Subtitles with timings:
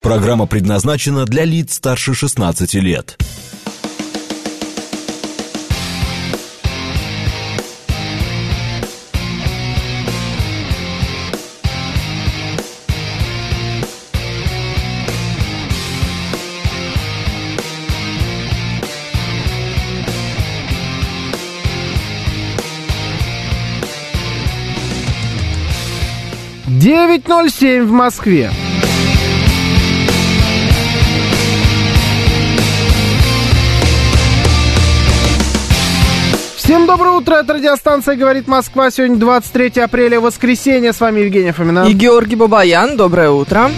[0.00, 3.18] Программа предназначена для лиц старше 16 лет.
[26.66, 28.50] Девять ноль семь в Москве.
[36.90, 38.90] Доброе утро, это радиостанция «Говорит Москва».
[38.90, 40.92] Сегодня 23 апреля, воскресенье.
[40.92, 41.86] С вами Евгения Фомина.
[41.88, 42.96] И Георгий Бабаян.
[42.96, 43.70] Доброе утро.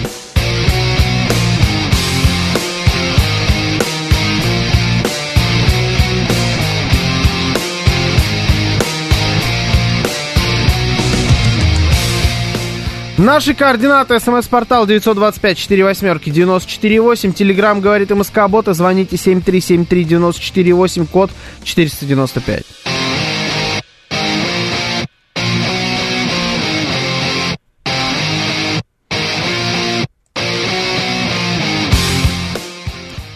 [13.18, 14.18] Наши координаты.
[14.20, 17.34] СМС-портал 925-48-94-8.
[17.34, 18.72] Телеграмм «Говорит МСК Бота».
[18.72, 21.30] Звоните 7373-94-8, код
[21.62, 22.91] 495.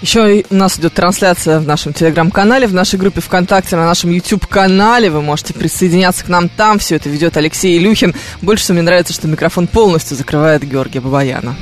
[0.07, 5.11] Еще у нас идет трансляция в нашем телеграм-канале, в нашей группе ВКонтакте, на нашем YouTube-канале.
[5.11, 6.79] Вы можете присоединяться к нам там.
[6.79, 8.15] Все это ведет Алексей Илюхин.
[8.41, 11.57] Больше всего мне нравится, что микрофон полностью закрывает Георгия Бабаяна.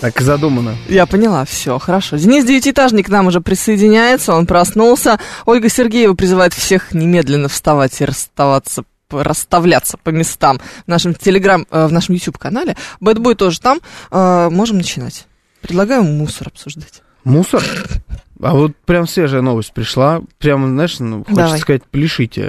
[0.00, 0.76] Так и задумано.
[0.88, 2.16] Я поняла, все, хорошо.
[2.16, 5.18] Денис Девятиэтажник к нам уже присоединяется, он проснулся.
[5.46, 11.86] Ольга Сергеева призывает всех немедленно вставать и расставаться расставляться по местам в нашем телеграм, э,
[11.86, 12.76] в нашем YouTube-канале.
[13.00, 13.80] Бэтбой тоже там.
[14.10, 15.26] Э, можем начинать.
[15.60, 17.02] Предлагаю мусор обсуждать.
[17.24, 17.62] Мусор?
[18.40, 20.20] А вот прям свежая новость пришла.
[20.38, 21.58] Прям, знаешь, ну, хочется Давай.
[21.58, 22.48] сказать, пляшите.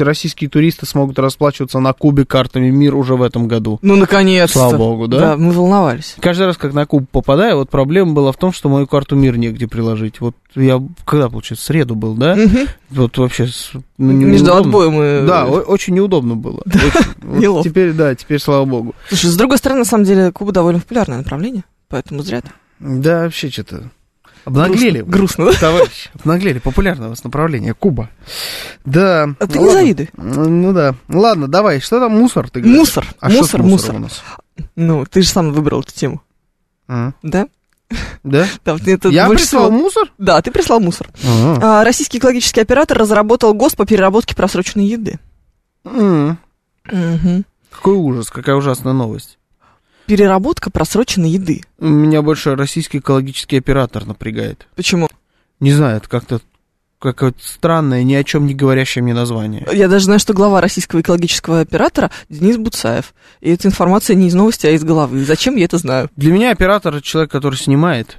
[0.00, 3.78] Российские туристы смогут расплачиваться на Кубе картами МИР уже в этом году.
[3.82, 4.58] Ну, наконец-то.
[4.58, 5.18] Слава богу, да?
[5.20, 6.16] Да, мы волновались.
[6.20, 9.38] Каждый раз, как на Куб попадаю, вот проблема была в том, что мою карту МИР
[9.38, 10.20] негде приложить.
[10.20, 12.36] Вот я, когда, получается, среду был, да?
[12.36, 12.66] Мгм.
[12.90, 13.48] Вот вообще...
[13.96, 15.26] ну, не- Между отбоем и...
[15.26, 16.62] Да, очень неудобно было.
[17.22, 17.68] Неловко.
[17.68, 18.94] теперь, да, теперь, слава богу.
[19.08, 22.42] Слушай, с другой стороны, на самом деле, Куба довольно популярное направление, поэтому зря.
[22.80, 23.90] Да, вообще что-то...
[24.44, 25.02] Обнаглели.
[25.02, 25.60] Грустно, грустно?
[25.60, 26.58] Товарищ, обнаглели.
[26.58, 27.74] Популярное у вас направление.
[27.74, 28.10] Куба.
[28.84, 29.28] Да.
[29.38, 29.72] А ты ну не ладно.
[29.80, 30.10] завидуй.
[30.16, 30.94] Ну да.
[31.08, 31.80] Ладно, давай.
[31.80, 32.48] Что там мусор?
[32.50, 32.78] Ты говоришь?
[32.78, 33.94] Мусор, А мусор, мусор.
[33.96, 34.22] у нас?
[34.76, 36.22] Ну, ты же сам выбрал эту тему,
[36.88, 37.48] А, да?
[38.22, 38.46] Да?
[38.64, 40.12] Да, это Я прислал всего- мусор?
[40.18, 41.08] Да, ты прислал мусор.
[41.24, 41.80] Ага.
[41.80, 45.18] А, Российский экологический оператор разработал ГОСТ по переработке просроченной еды.
[45.84, 46.38] М,
[46.90, 47.44] Мгм.
[47.70, 49.38] Какой ужас, какая ужасная новость.
[50.10, 51.62] Переработка просроченной еды.
[51.78, 54.66] Меня больше российский экологический оператор напрягает.
[54.74, 55.08] Почему?
[55.60, 56.40] Не знаю, это как-то
[56.98, 59.64] какое-то странное, ни о чем не говорящее мне название.
[59.72, 63.14] Я даже знаю, что глава российского экологического оператора Денис Буцаев.
[63.40, 65.24] И эта информация не из новости, а из головы.
[65.24, 66.10] Зачем я это знаю?
[66.16, 68.18] Для меня оператор это человек, который снимает.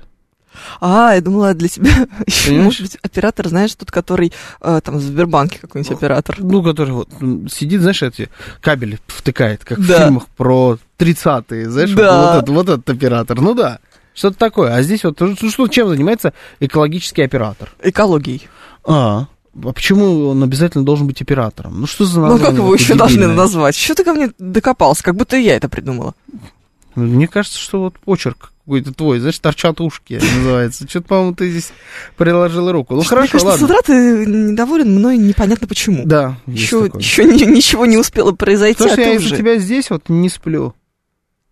[0.79, 5.01] А, я думала, для тебя еще, может быть, оператор, знаешь, тот, который э, там в
[5.01, 6.35] Сбербанке какой-нибудь оператор.
[6.39, 7.09] Ну, который вот
[7.51, 8.29] сидит, знаешь, эти
[8.61, 10.05] кабели втыкает, как в Да.
[10.05, 12.21] фильмах про 30-е, знаешь, Да.
[12.21, 13.39] вот, этот, вот этот оператор.
[13.41, 13.79] Ну да,
[14.13, 14.73] что-то такое.
[14.75, 17.71] А здесь вот, ну, что, чем занимается экологический оператор?
[17.81, 18.47] Экологией.
[18.83, 19.27] А,
[19.63, 21.81] а почему он обязательно должен быть оператором?
[21.81, 23.75] Ну что за Ну, название как его еще должны назвать?
[23.75, 25.03] Что ты ко мне докопался?
[25.03, 26.13] Как будто я это придумала.
[26.95, 30.87] Ну, Мне кажется, что вот почерк какой-то твой, знаешь, торчат ушки называется.
[30.87, 31.71] Что-то, по-моему, ты здесь
[32.15, 32.93] приложил руку.
[32.93, 33.65] Ну, Мне хорошо, кажется, с ладно.
[33.65, 36.03] утра ты недоволен мной непонятно почему.
[36.05, 39.25] Да, еще еще ни- ничего не успело произойти, Потому а я уже...
[39.25, 40.73] из-за тебя здесь вот не сплю.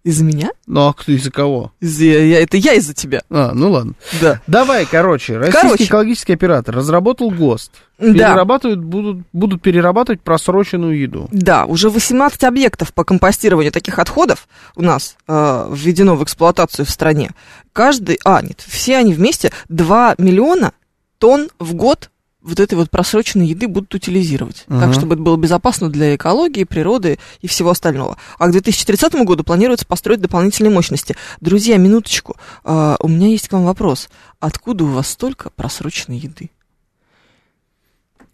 [0.10, 0.50] Из-за меня?
[0.66, 1.72] Ну, а кто из-за кого?
[1.80, 3.22] Из- я- я- это я из-за тебя.
[3.30, 3.94] А, ну ладно.
[4.20, 4.42] Да.
[4.48, 5.84] Давай, короче, российский Короче.
[5.86, 7.72] экологический оператор разработал ГОСТ.
[8.00, 8.14] Да.
[8.14, 11.28] Перерабатывают, будут, будут перерабатывать просроченную еду.
[11.32, 16.90] Да, уже 18 объектов по компостированию таких отходов у нас э, введено в эксплуатацию в
[16.90, 17.32] стране.
[17.72, 20.72] Каждый, а, нет, все они вместе 2 миллиона
[21.20, 22.10] тонн в год
[22.50, 24.66] вот этой вот просроченной еды будут утилизировать.
[24.68, 24.80] Мгм.
[24.80, 28.18] Так, чтобы это было безопасно для экологии, природы и всего остального.
[28.38, 31.16] А к 2030 году планируется построить дополнительные мощности.
[31.40, 32.36] Друзья, минуточку.
[32.64, 34.10] э, у меня есть к вам вопрос.
[34.40, 36.50] Откуда у вас столько просроченной еды?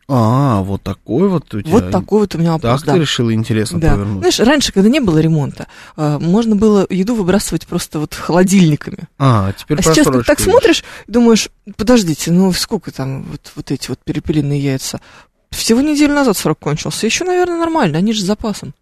[0.07, 1.71] А, вот такой вот у тебя.
[1.71, 2.81] Вот такой вот у меня вопрос.
[2.81, 2.93] Так да.
[2.93, 3.93] ты решила интересно Да.
[3.93, 4.19] повернуть.
[4.19, 5.67] Знаешь, раньше, когда не было ремонта,
[5.97, 9.07] э, можно было еду выбрасывать просто вот холодильниками.
[9.17, 13.89] А, теперь а сейчас просрочку так смотришь, думаешь, подождите, ну сколько там вот, вот эти
[13.89, 15.01] вот перепелиные яйца?
[15.49, 17.05] Всего неделю назад срок кончился.
[17.07, 18.73] Еще, наверное, нормально, они же с запасом.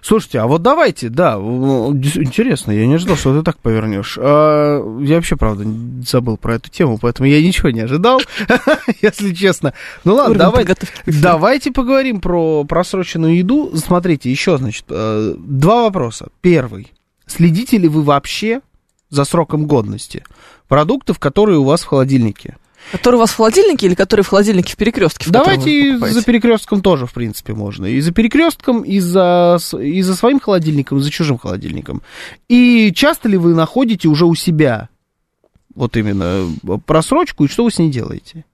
[0.00, 4.18] Слушайте, а вот давайте, да, интересно, я не ожидал, что ты так повернешь.
[4.20, 5.64] А, я вообще, правда,
[6.06, 8.20] забыл про эту тему, поэтому я ничего не ожидал,
[9.02, 9.74] если честно.
[10.04, 10.76] Ну ладно, давайте,
[11.06, 13.72] давайте поговорим про просроченную еду.
[13.76, 16.28] Смотрите, еще, значит, э, два вопроса.
[16.40, 16.92] Первый.
[17.26, 18.60] Следите ли вы вообще
[19.10, 20.24] за сроком годности
[20.68, 22.56] продуктов, которые у вас в холодильнике?
[22.92, 25.28] Которые у вас в холодильнике или которые в холодильнике в перекрестке?
[25.28, 27.86] В Давайте за перекрестком тоже, в принципе, можно.
[27.86, 32.02] И за перекрестком, и за, и за своим холодильником, и за чужим холодильником.
[32.48, 34.88] И часто ли вы находите уже у себя
[35.74, 36.48] вот именно
[36.86, 38.44] просрочку, и что вы с ней делаете?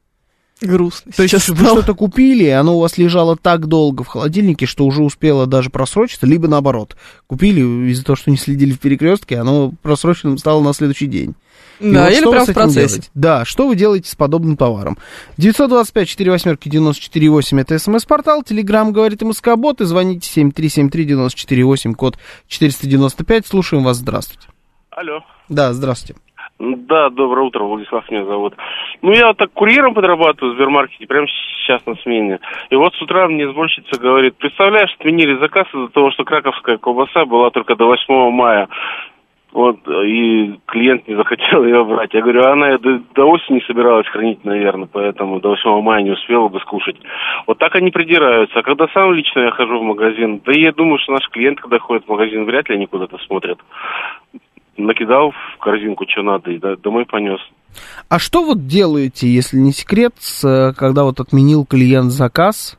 [0.61, 1.13] Грустно.
[1.17, 4.87] То есть вы что-то купили, и оно у вас лежало так долго в холодильнике, что
[4.87, 6.97] уже успело даже просрочиться, либо наоборот.
[7.27, 7.61] Купили
[7.91, 11.35] из-за того, что не следили в перекрестке, оно просроченным стало на следующий день.
[11.81, 12.87] Да, вот или прямо в процессе.
[12.87, 13.11] Делаете?
[13.15, 14.97] Да, что вы делаете с подобным товаром?
[15.39, 21.95] 925 4 восьмерки 94 8 это смс-портал, телеграмм говорит МСК-бот, и звоните 7373 94 8,
[21.95, 22.17] код
[22.47, 23.47] 495.
[23.47, 24.47] Слушаем вас, здравствуйте.
[24.91, 25.21] Алло.
[25.49, 26.21] Да, здравствуйте.
[26.95, 28.55] Да, доброе утро, Владислав меня зовут.
[29.03, 32.39] Ну, я вот так курьером подрабатываю в Сбермаркете, прямо сейчас на смене.
[32.71, 37.25] И вот с утра мне сборщица говорит, представляешь, отменили заказ из-за того, что краковская колбаса
[37.25, 38.69] была только до 8 мая.
[39.51, 42.15] Вот, и клиент не захотел ее брать.
[42.15, 46.47] Я говорю, она до, до осени собиралась хранить, наверное, поэтому до 8 мая не успела
[46.47, 46.97] бы скушать.
[47.49, 48.61] Вот так они придираются.
[48.61, 51.81] А когда сам лично я хожу в магазин, да я думаю, что наш клиент, когда
[51.81, 53.59] ходит в магазин, вряд ли они куда-то смотрят.
[54.77, 57.41] Накидал в корзинку, что надо, и домой понес.
[58.09, 62.79] А что вот делаете, если не секрет, когда вот отменил клиент заказ?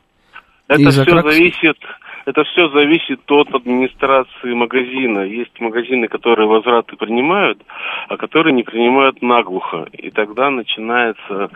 [0.67, 1.25] Это все крак...
[1.25, 1.77] зависит
[2.25, 5.19] это все зависит от администрации магазина.
[5.19, 7.61] Есть магазины, которые возвраты принимают,
[8.09, 9.85] а которые не принимают наглухо.
[9.93, 11.49] И тогда начинается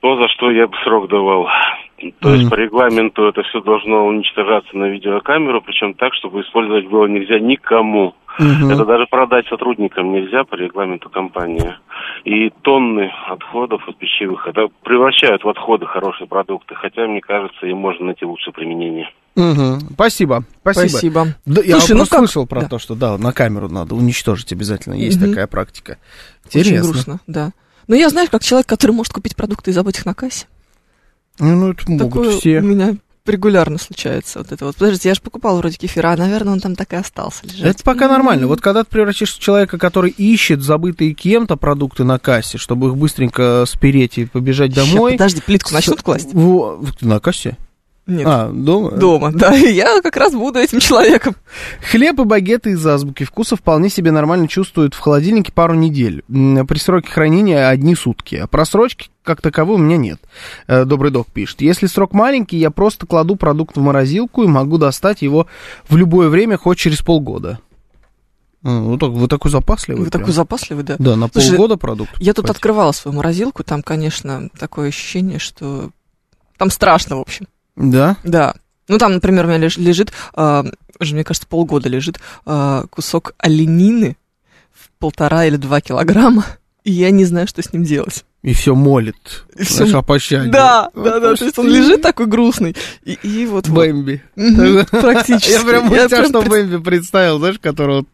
[0.00, 1.48] то, за что я бы срок давал.
[2.20, 2.32] То mm.
[2.36, 7.40] есть по регламенту это все должно уничтожаться на видеокамеру, причем так, чтобы использовать было нельзя
[7.40, 8.14] никому.
[8.38, 8.72] Mm-hmm.
[8.72, 11.74] Это даже продать сотрудникам нельзя по регламенту компании.
[12.24, 17.78] И тонны отходов от пищевых это превращают в отходы хорошие продукты, хотя, мне кажется, им
[17.78, 19.10] можно найти лучшее применение.
[19.34, 19.92] Угу.
[19.94, 20.88] Спасибо, спасибо.
[20.88, 21.26] Спасибо.
[21.46, 22.18] Да, я Слушай, ну как...
[22.18, 22.68] слышал про да.
[22.68, 24.94] то, что да, на камеру надо уничтожить обязательно.
[24.94, 25.30] Есть угу.
[25.30, 25.98] такая практика.
[26.44, 26.80] Интересно.
[26.80, 27.50] Очень грустно, да.
[27.86, 30.46] Но я знаю, как человек, который может купить продукты и забыть их на кассе.
[31.38, 32.58] Ну, ну это могут Такое все.
[32.58, 32.96] у меня
[33.28, 34.76] регулярно случается вот это вот.
[34.76, 37.76] Подождите, я же покупал вроде кефира, а, наверное, он там так и остался лежать.
[37.76, 38.08] Это пока mm-hmm.
[38.08, 38.46] нормально.
[38.46, 42.96] Вот когда ты превращаешься в человека, который ищет забытые кем-то продукты на кассе, чтобы их
[42.96, 45.12] быстренько спереть и побежать домой.
[45.12, 46.32] Сейчас, подожди, плитку начнут класть?
[46.32, 46.92] В...
[47.00, 47.56] На кассе?
[48.08, 48.26] Нет.
[48.26, 48.92] А, дома?
[48.92, 49.54] Дома, да.
[49.54, 51.36] И я как раз буду этим человеком.
[51.90, 56.24] Хлеб и багеты из азбуки вкуса вполне себе нормально чувствуют в холодильнике пару недель.
[56.26, 58.36] При сроке хранения одни сутки.
[58.36, 60.18] А просрочки как таковой у меня нет.
[60.68, 61.60] Э, добрый док пишет.
[61.60, 65.46] Если срок маленький, я просто кладу продукт в морозилку и могу достать его
[65.86, 67.58] в любое время, хоть через полгода.
[68.62, 70.04] Ну, так, вы такой запасливый.
[70.04, 70.22] Вы прям.
[70.22, 70.96] такой запасливый, да.
[70.98, 72.10] Да, на Слушай, полгода продукт.
[72.18, 75.90] Я тут открывала свою морозилку, там, конечно, такое ощущение, что
[76.56, 77.48] там страшно, в общем.
[77.76, 78.16] Да?
[78.24, 78.54] Да.
[78.88, 80.64] Ну, там, например, у меня лежит, э,
[80.98, 84.16] уже, мне кажется, полгода лежит э, кусок оленины
[84.72, 86.46] в полтора или два килограмма,
[86.88, 88.24] и я не знаю, что с ним делать.
[88.42, 89.78] И все молит, и все...
[89.78, 90.48] знаешь, о пощаде.
[90.48, 92.74] Да, да, да, то есть он лежит такой грустный.
[93.04, 93.68] И, и вот...
[93.68, 94.22] Бэмби.
[94.90, 95.50] Практически.
[95.58, 98.06] Я прям я тебя что Бэмби представил, знаешь, которого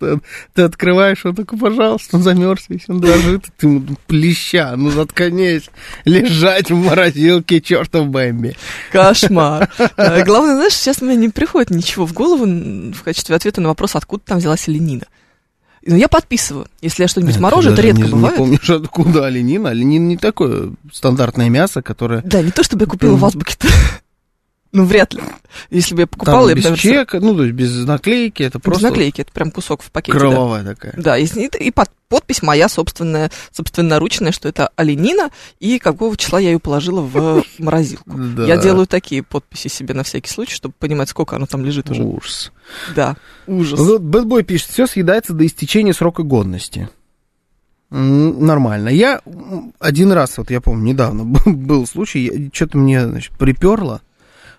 [0.54, 5.70] ты открываешь, он такой, пожалуйста, он замерз весь, он дрожит, ты плеща, ну заткнись,
[6.04, 8.56] лежать в морозилке, чертов Бэмби.
[8.90, 9.70] Кошмар.
[9.96, 13.94] Э, главное, знаешь, сейчас мне не приходит ничего в голову в качестве ответа на вопрос,
[13.94, 15.04] откуда там взялась оленина.
[15.86, 16.66] Ну, я подписываю.
[16.80, 18.34] Если я что-нибудь морожу, это редко не, бывает.
[18.34, 19.70] Не помнишь, откуда оленина.
[19.70, 22.22] Оленин не такое стандартное мясо, которое...
[22.22, 23.68] Да, не то, чтобы я купила в азбуке-то.
[24.74, 25.22] Ну, вряд ли.
[25.70, 26.48] Если бы я покупала...
[26.48, 28.82] Там без я, чека, ну, то есть без наклейки, это просто...
[28.82, 30.18] Без наклейки, это прям кусок в пакете.
[30.18, 30.74] Кровавая да.
[30.74, 30.94] такая.
[30.96, 36.50] Да, и, и под, подпись моя собственная, собственноручная, что это оленина, и какого числа я
[36.50, 38.20] ее положила в морозилку.
[38.44, 42.02] Я делаю такие подписи себе на всякий случай, чтобы понимать, сколько оно там лежит уже.
[42.02, 42.50] Ужас.
[42.96, 43.16] Да,
[43.46, 43.78] ужас.
[44.00, 46.88] Бэтбой пишет, все съедается до истечения срока годности.
[47.90, 48.88] Нормально.
[48.88, 49.20] Я
[49.78, 54.00] один раз, вот я помню, недавно был случай, что-то мне, значит, приперло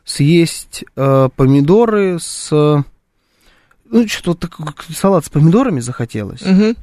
[0.06, 2.50] съесть э, помидоры с...
[2.52, 4.50] Ну, что-то
[4.96, 6.42] салат с помидорами захотелось.
[6.42, 6.76] Угу.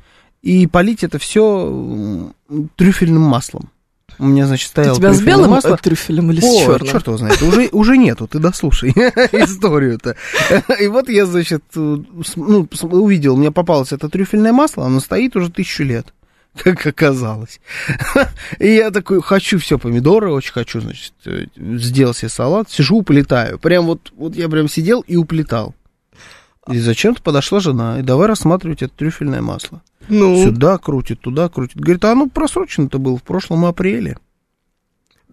[0.43, 2.33] И полить это все
[2.77, 3.71] трюфельным маслом.
[4.19, 5.77] У меня, значит, стоял У тебя с белым масло.
[5.77, 6.89] трюфелем или О, с черным?
[6.89, 8.91] черт его знает, уже, уже нету, ты дослушай
[9.33, 10.17] историю-то.
[10.79, 15.85] И вот я, значит, ну, увидел, мне попалось это трюфельное масло, оно стоит уже тысячу
[15.85, 16.13] лет
[16.63, 17.61] как оказалось.
[18.59, 21.15] И я такой, хочу все помидоры, очень хочу, значит,
[21.57, 23.59] сделал себе салат, сижу, уплетаю.
[23.59, 25.75] Прям вот, вот я прям сидел и уплетал.
[26.69, 29.83] И зачем-то подошла жена, и давай рассматривать это трюфельное масло.
[30.09, 31.77] Ну, Сюда крутит, туда крутит.
[31.77, 34.19] Говорит, а оно просрочено-то было в прошлом апреле.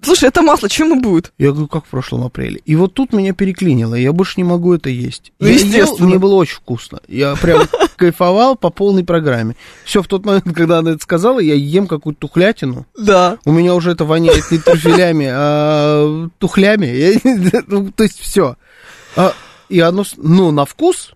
[0.02, 1.32] Слушай, это масло, чем ему будет?
[1.38, 2.62] Я говорю, как в прошлом апреле?
[2.66, 5.32] И вот тут меня переклинило, я больше не могу это есть.
[5.40, 6.08] Ну, я ел, естественно.
[6.08, 7.00] мне было очень вкусно.
[7.08, 9.56] Я прям кайфовал по полной программе.
[9.86, 12.86] Все, в тот момент, когда она это сказала, я ем какую-то тухлятину.
[12.98, 13.38] Да.
[13.46, 16.86] У меня уже это воняет не трюфелями, а тухлями.
[16.86, 18.56] Я- ну, то есть все.
[19.70, 21.14] И оно, ну, на вкус,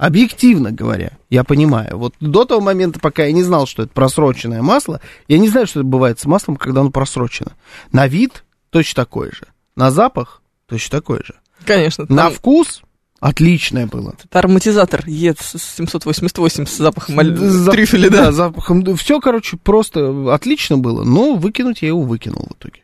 [0.00, 1.98] объективно говоря, я понимаю.
[1.98, 5.66] Вот до того момента, пока я не знал, что это просроченное масло, я не знаю,
[5.66, 7.52] что это бывает с маслом, когда оно просрочено.
[7.92, 9.46] На вид точно такой же.
[9.76, 11.34] На запах точно такой же.
[11.64, 12.06] Конечно.
[12.08, 12.82] На там вкус
[13.20, 14.14] отличное было.
[14.24, 18.32] это ароматизатор ЕЦ-788 с запахом аль- Зап- трюфеля, Да, да?
[18.32, 18.96] запахом.
[18.96, 21.04] Все, короче, просто отлично было.
[21.04, 22.82] Но выкинуть я его выкинул в итоге.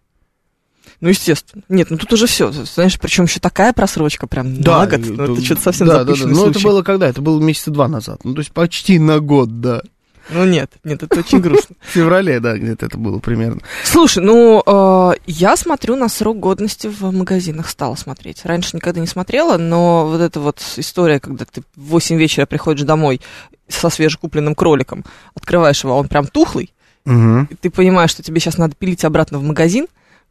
[1.00, 1.62] Ну, естественно.
[1.68, 2.50] Нет, ну тут уже все.
[2.52, 5.00] Знаешь, причем еще такая просрочка прям на год.
[5.04, 6.26] Ну, это что-то совсем да, да, да.
[6.26, 7.08] Ну, это было когда?
[7.08, 8.20] Это было месяца два назад.
[8.24, 9.82] Ну, то есть почти на год, да.
[10.30, 11.76] Ну, нет, нет, это очень грустно.
[11.80, 13.60] В феврале, да, где-то это было примерно.
[13.84, 18.44] Слушай, ну, э, я смотрю на срок годности в магазинах, стала смотреть.
[18.44, 22.84] Раньше никогда не смотрела, но вот эта вот история, когда ты в 8 вечера приходишь
[22.84, 23.20] домой
[23.68, 26.72] со свежекупленным кроликом, открываешь его, а он прям тухлый,
[27.04, 27.46] Угу.
[27.60, 29.86] ты понимаешь, что тебе сейчас надо пилить обратно в магазин,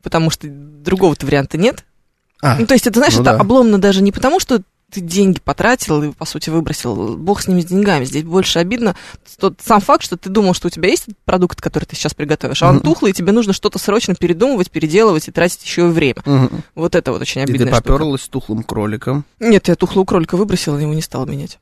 [0.05, 1.83] потому что другого-то варианта нет.
[2.41, 3.39] А, Ну, то есть, это, знаешь, ну это да.
[3.41, 7.17] обломно даже не потому, что ты деньги потратил и, по сути, выбросил.
[7.17, 8.05] Бог с ними, с деньгами.
[8.05, 8.95] Здесь больше обидно
[9.39, 12.13] тот сам факт, что ты думал, что у тебя есть этот продукт, который ты сейчас
[12.13, 12.83] приготовишь, а он Мгм.
[12.83, 16.21] тухлый, и тебе нужно что-то срочно передумывать, переделывать и тратить еще и время.
[16.25, 16.61] Мгм.
[16.75, 17.71] Вот это вот очень И ты обидно.
[17.71, 19.25] поперлась с тухлым кроликом.
[19.39, 21.57] Нет, я тухлого кролика выбросила, его не стала менять.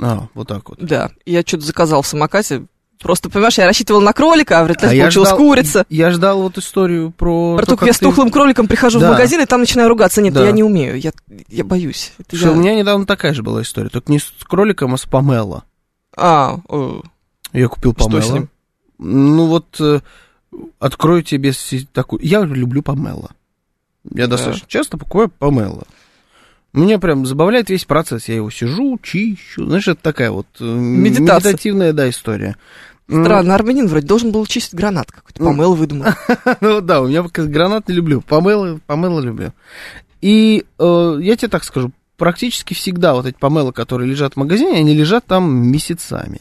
[0.00, 0.78] А, вот так вот.
[0.80, 2.66] Да, я что-то заказал в самокате.
[3.00, 5.86] Просто, понимаешь, я рассчитывал на кролика, а в А результате я получилась ждал- курица.
[5.88, 7.56] Я ждал вот историю про...
[7.56, 9.08] Про то, как я с ты- тухлым кроликом прихожу Да.
[9.08, 10.20] в магазин и там начинаю ругаться.
[10.20, 10.44] Нет, Да.
[10.44, 11.12] я не умею, я,
[11.48, 12.12] я боюсь.
[12.18, 14.98] Это Что я- у меня недавно такая же была история, только не с кроликом, а
[14.98, 15.62] с помело.
[16.16, 17.00] А, э,
[17.52, 18.20] Я купил Что помело.
[18.22, 18.48] с ним?
[18.98, 20.00] Ну вот, э,
[20.80, 21.52] открою тебе
[21.92, 22.20] такую...
[22.24, 23.30] Я люблю помело.
[24.12, 25.84] Я достаточно часто покупаю помело.
[26.74, 28.28] Меня прям забавляет весь процесс.
[28.28, 29.66] Я его сижу, чищу.
[29.66, 31.50] Знаешь, это такая вот э, Медитация.
[31.52, 32.56] медитативная, да, история.
[33.08, 35.48] М, Странно, армянин вроде должен был чистить гранат какой-то, Ну.
[35.50, 36.06] помыл, выдумал.
[36.60, 39.52] Ну да, у меня гранат не люблю, помело, помело люблю.
[40.20, 44.78] И э, я тебе так скажу, практически всегда вот эти помелы, которые лежат в магазине,
[44.78, 46.40] они лежат там месяцами.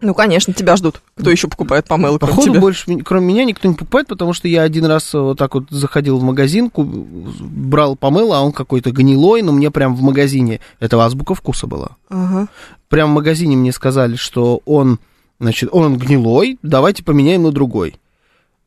[0.00, 1.00] Ну, конечно, тебя ждут.
[1.16, 2.60] Кто еще покупает помыл, кроме Походу, тебя?
[2.60, 5.70] больше, кроме меня, никто не покупает, потому что я один раз э, вот так вот
[5.70, 11.02] заходил в магазин, брал помыло, а он какой-то гнилой, но мне прям в магазине, это
[11.04, 11.96] азбука вкуса была.
[12.10, 12.46] Ага.
[12.88, 15.00] Прям в магазине мне сказали, что он,
[15.40, 17.96] значит, он гнилой, давайте поменяем на другой.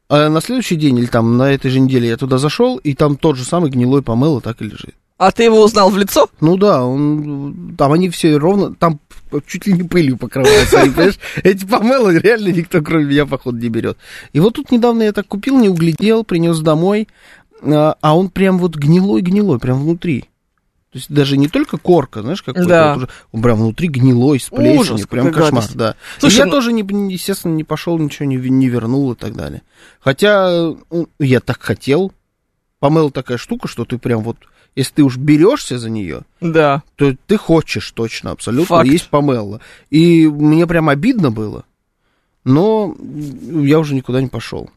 [0.10, 3.16] А на следующий день или там на этой же неделе я туда зашел, и там
[3.16, 4.96] тот же самый гнилой помыло так и лежит.
[5.18, 6.28] А ты его узнал в лицо?
[6.40, 9.00] Ну да, он, там они все ровно, там
[9.46, 11.20] чуть ли не пылью покрываются, они, понимаешь?
[11.44, 13.98] Эти помелы реально никто, кроме меня, походу, не берет.
[14.34, 17.08] И вот тут недавно я так купил, не углядел, принес домой,
[17.62, 20.26] а а он прям вот гнилой-гнилой, прям внутри.
[20.92, 22.94] То есть даже не только корка, знаешь, какой-то Да.
[22.96, 22.98] вот
[23.32, 25.76] уже, прям внутри гнилой, с плесенью, Ужас, прям кошмар, гадость.
[25.78, 25.96] да.
[26.20, 26.82] Слушай, и я ну- тоже, не,
[27.14, 29.62] естественно, не пошел, ничего не, не вернул и так далее.
[30.02, 32.12] Хотя ну, я так хотел.
[32.80, 34.36] Помыл такая штука, что ты прям вот,
[34.76, 36.84] если ты уж берешься за нее, Да.
[36.98, 38.90] то ты хочешь точно, абсолютно, Факт.
[38.90, 39.62] есть помело.
[39.92, 41.64] И мне прям обидно было,
[42.44, 44.70] но я уже никуда не пошел.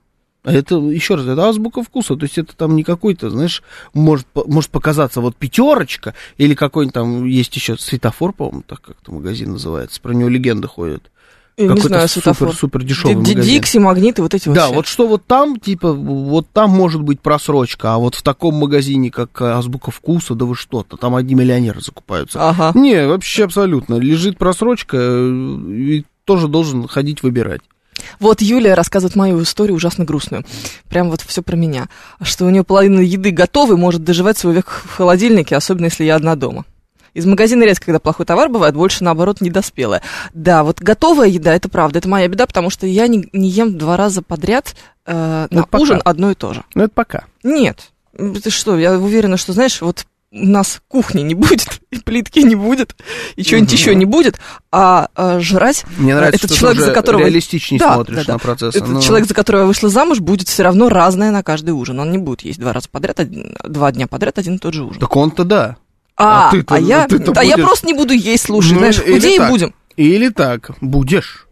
[0.44, 3.62] А это, еще раз, это азбука вкуса, то есть это там не какой-то, знаешь,
[3.94, 9.52] может, может показаться вот пятерочка, или какой-нибудь там, есть еще светофор, по-моему, так как-то магазин
[9.52, 11.10] называется, про него легенды ходят.
[11.56, 12.48] Я не Какой-то знаю, светофор.
[12.48, 13.54] супер-супер дешевый Ди- ди- магазин.
[13.54, 14.74] Дикси, магниты, вот эти вот Да, все.
[14.74, 19.10] вот что вот там, типа, вот там может быть просрочка, а вот в таком магазине,
[19.12, 22.50] как э, Азбука Вкуса, да вы что-то, там одни миллионеры закупаются.
[22.50, 22.72] Ага.
[22.78, 23.94] Не, вообще абсолютно.
[23.94, 25.28] Лежит просрочка, э,
[25.70, 27.60] и тоже должен ходить выбирать.
[28.20, 30.44] Вот Юлия рассказывает мою историю ужасно грустную.
[30.88, 31.88] Прям вот все про меня.
[32.23, 36.04] Что у нее половина еды готова и может доживать свой век в холодильнике, особенно если
[36.04, 36.64] я одна дома.
[37.14, 40.02] Из магазина редко, когда плохой товар бывает, больше наоборот недоспелая.
[40.34, 43.78] Да, вот готовая еда, это правда, это моя беда, потому что я не, не ем
[43.78, 44.75] два раза подряд
[45.06, 45.82] э, Ну, на пока.
[45.82, 46.64] ужин одно и то же.
[46.75, 47.25] Ну, это пока.
[47.44, 47.92] Нет.
[48.16, 52.57] Ты что, я уверена, что, знаешь, вот у нас кухни не будет, и плитки не
[52.57, 52.97] будет,
[53.37, 53.79] и что-нибудь Мгм.
[53.79, 54.38] еще не будет,
[54.73, 58.25] а, а жрать Мне нравится, этот что человек, ты за которого- реалистичнее Да, смотришь да,
[58.25, 58.33] да.
[58.35, 58.75] на процесс.
[58.75, 62.00] этот человек, за которого я вышла замуж, будет все равно разное на каждый ужин.
[62.00, 64.83] Он не будет есть два раза подряд, один- два дня подряд один и тот же
[64.85, 65.00] ужин.
[65.00, 65.76] Так он-то да.
[66.17, 68.99] А, а ты-то- а я, ты-то я будешь- просто не буду есть, слушай, Ну, знаешь,
[69.00, 69.50] худее так.
[69.50, 69.75] будем.
[69.97, 71.47] Или так, будешь.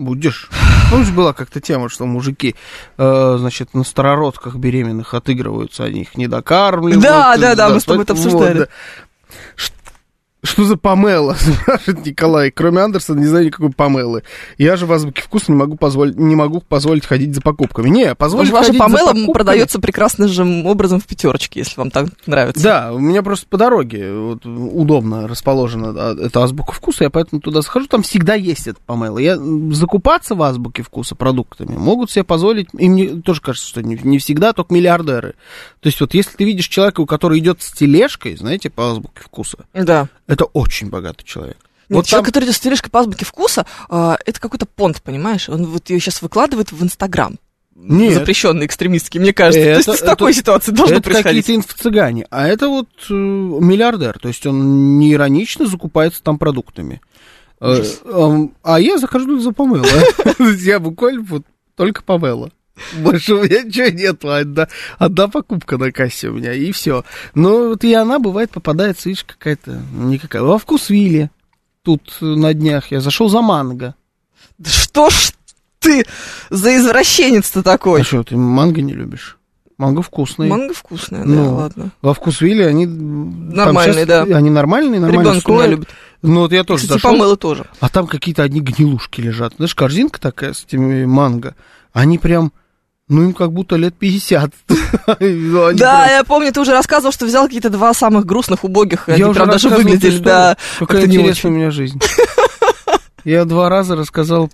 [0.00, 0.48] Будешь.
[0.90, 2.56] Помнишь, была как-то тема, что мужики,
[2.96, 7.02] э, значит, на старородках беременных отыгрываются, они их не докармливают.
[7.02, 8.58] Да, да, да, мы с тобой это вот, обсуждали.
[8.60, 8.68] да.
[10.42, 11.34] Что за помела?
[11.62, 12.50] спрашивает Николай.
[12.50, 14.22] Кроме Андерсона не знаю никакой помелы.
[14.58, 17.88] Я же в азбуке вкуса не могу позволить, не могу позволить ходить за покупками.
[17.88, 19.32] Не, позволить Ваша ходить помела за покупками...
[19.32, 22.62] продается прекрасным образом в пятерочке, если вам так нравится.
[22.62, 27.60] Да, у меня просто по дороге вот, удобно расположена эта азбука вкуса, я поэтому туда
[27.62, 29.18] захожу, там всегда есть эта помела.
[29.18, 29.38] Я
[29.72, 34.18] закупаться в азбуке вкуса продуктами могут себе позволить, и мне тоже кажется, что не, не
[34.18, 35.34] всегда, только миллиардеры.
[35.80, 39.20] То есть вот если ты видишь человека, у которого идет с тележкой, знаете, по азбуке
[39.22, 40.08] вкуса, Да.
[40.30, 41.56] Это очень богатый человек.
[41.88, 45.02] Нет, вот человек, там- который идет с тележкой по азбуке вкуса, а, это какой-то понт,
[45.02, 45.48] понимаешь?
[45.48, 47.36] Он вот ее сейчас выкладывает в Инстаграм.
[47.74, 48.14] Нет.
[48.14, 49.60] Запрещенный экстремистский, мне кажется.
[49.60, 51.46] Это- То есть в это- такой ситуации должно это происходить.
[51.46, 52.26] какие-то инфо-цыгане.
[52.30, 54.18] А это вот э, миллиардер.
[54.18, 57.00] То есть он не иронично закупается там продуктами.
[57.60, 59.84] Э, эм, а я захожу за помело.
[60.62, 61.42] Я буквально вот
[61.74, 62.50] только помело.
[62.98, 64.30] Больше у меня ничего нету.
[64.32, 64.68] Одна,
[64.98, 67.04] одна покупка на кассе у меня, и все.
[67.34, 70.42] Но вот и она бывает попадается, видишь, какая-то никакая.
[70.42, 71.30] Во вкус Вилли.
[71.82, 73.94] Тут на днях я зашел за манго.
[74.58, 75.32] Да что ж
[75.78, 76.04] ты
[76.50, 78.02] за извращенец-то такой?
[78.02, 79.38] А что, ты манго не любишь?
[79.78, 80.48] Манго вкусный.
[80.48, 81.90] Манго вкусное, да, Ну, ладно.
[82.02, 82.84] Во вкус Вилли они...
[82.84, 84.36] Нормальные, щас- да.
[84.36, 85.70] Они нормальные, нормально Ребенок у меня стоят.
[85.70, 85.88] любит.
[86.20, 87.64] Ну вот я тоже Кстати, зашел, помыло тоже.
[87.80, 89.54] а там какие-то одни гнилушки лежат.
[89.56, 91.54] Знаешь, корзинка такая с этими манго.
[91.94, 92.52] Они прям,
[93.10, 94.52] ну им как будто лет 50.
[95.20, 99.22] Ну, Да, я помню, ты уже рассказывал, что взял какие-то два самых грустных, убогих, они,
[99.22, 100.56] правда, даже выглядели, да.
[100.78, 102.00] Какая интересная у меня жизнь.
[103.24, 104.50] Я два раза рассказал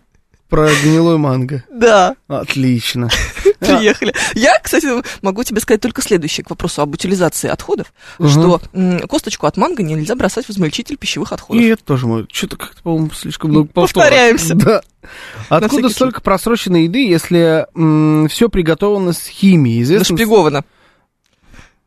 [0.49, 1.63] про гнилой манго.
[1.71, 3.09] Да, Отлично.
[3.59, 4.15] приехали.
[4.35, 4.87] Я, кстати,
[5.23, 8.61] могу тебе сказать только следующее к вопросу об утилизации отходов, что
[9.09, 11.63] косточку от манго нельзя бросать в измельчитель пищевых отходов.
[11.63, 12.27] И это тоже мой.
[12.31, 13.69] Что-то как-то, по-моему, слишком много.
[13.69, 14.55] Повторяемся.
[14.67, 14.81] Да.
[15.49, 17.67] Откуда столько просроченной еды, если
[18.29, 19.99] все приготовлено с химией?
[19.99, 20.65] Нашпиговано.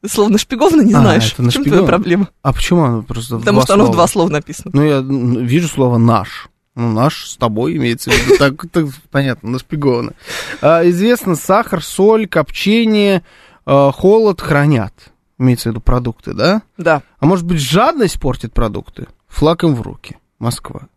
[0.05, 1.33] Словно нашпиговано не А, знаешь.
[1.33, 2.29] это В чем твоя проблема?
[2.41, 4.71] А почему оно просто Потому что оно в два слова написано.
[4.73, 6.47] Ну, я вижу слово «наш».
[6.75, 8.37] Ну, наш с тобой имеется в виду.
[8.37, 10.13] Так, так понятно, нашпиговано.
[10.61, 13.23] А, известно, сахар, соль, копчение,
[13.65, 14.93] а, холод хранят.
[15.37, 16.61] Имеется в виду продукты, да?
[16.77, 17.01] Да.
[17.19, 19.07] А может быть, жадность портит продукты?
[19.27, 20.17] Флаг им в руки.
[20.37, 20.87] Москва.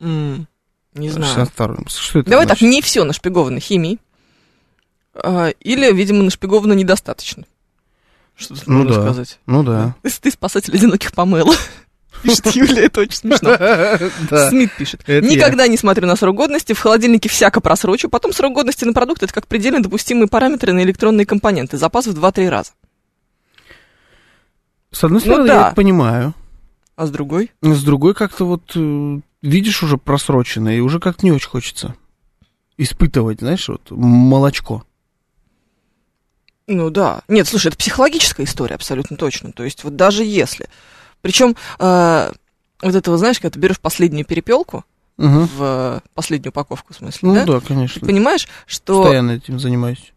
[0.00, 0.46] М,
[0.94, 1.32] Не знаю.
[1.34, 2.72] 62 Что это Давай так, значит?
[2.74, 3.98] не все нашпиговано химией.
[5.14, 7.44] А, Или, видимо, нашпиговано недостаточно.
[8.36, 9.00] Что тут Ну можно да.
[9.02, 9.38] сказать?
[9.46, 9.94] Ну да.
[10.02, 11.52] Ты, ты спасатель одиноких помыл.
[12.24, 13.56] Пишет Юлия, это очень смешно.
[14.48, 15.06] Смит пишет.
[15.06, 19.22] Никогда не смотрю на срок годности, в холодильнике всяко просрочу, потом срок годности на продукт
[19.22, 22.70] это как предельно допустимые параметры на электронные компоненты, запас в 2-3 раза.
[24.90, 25.54] С одной стороны, да.
[25.54, 26.34] я это понимаю.
[26.96, 27.50] А с другой?
[27.60, 31.94] С другой как-то вот э, видишь уже просроченное, и уже как-то не очень хочется
[32.78, 34.84] испытывать, знаешь, вот молочко.
[36.66, 37.22] Ну да.
[37.28, 39.52] Нет, слушай, это психологическая история абсолютно точно.
[39.52, 40.68] То есть вот даже если...
[41.24, 42.32] Причем э,
[42.82, 44.84] вот этого, знаешь, когда ты берешь последнюю перепелку,
[45.16, 45.48] Мгм.
[45.56, 47.44] в последнюю упаковку, в смысле, Ну да?
[47.46, 48.06] да, Ты конечно.
[48.06, 50.12] понимаешь, что Постоянно этим занимаюсь.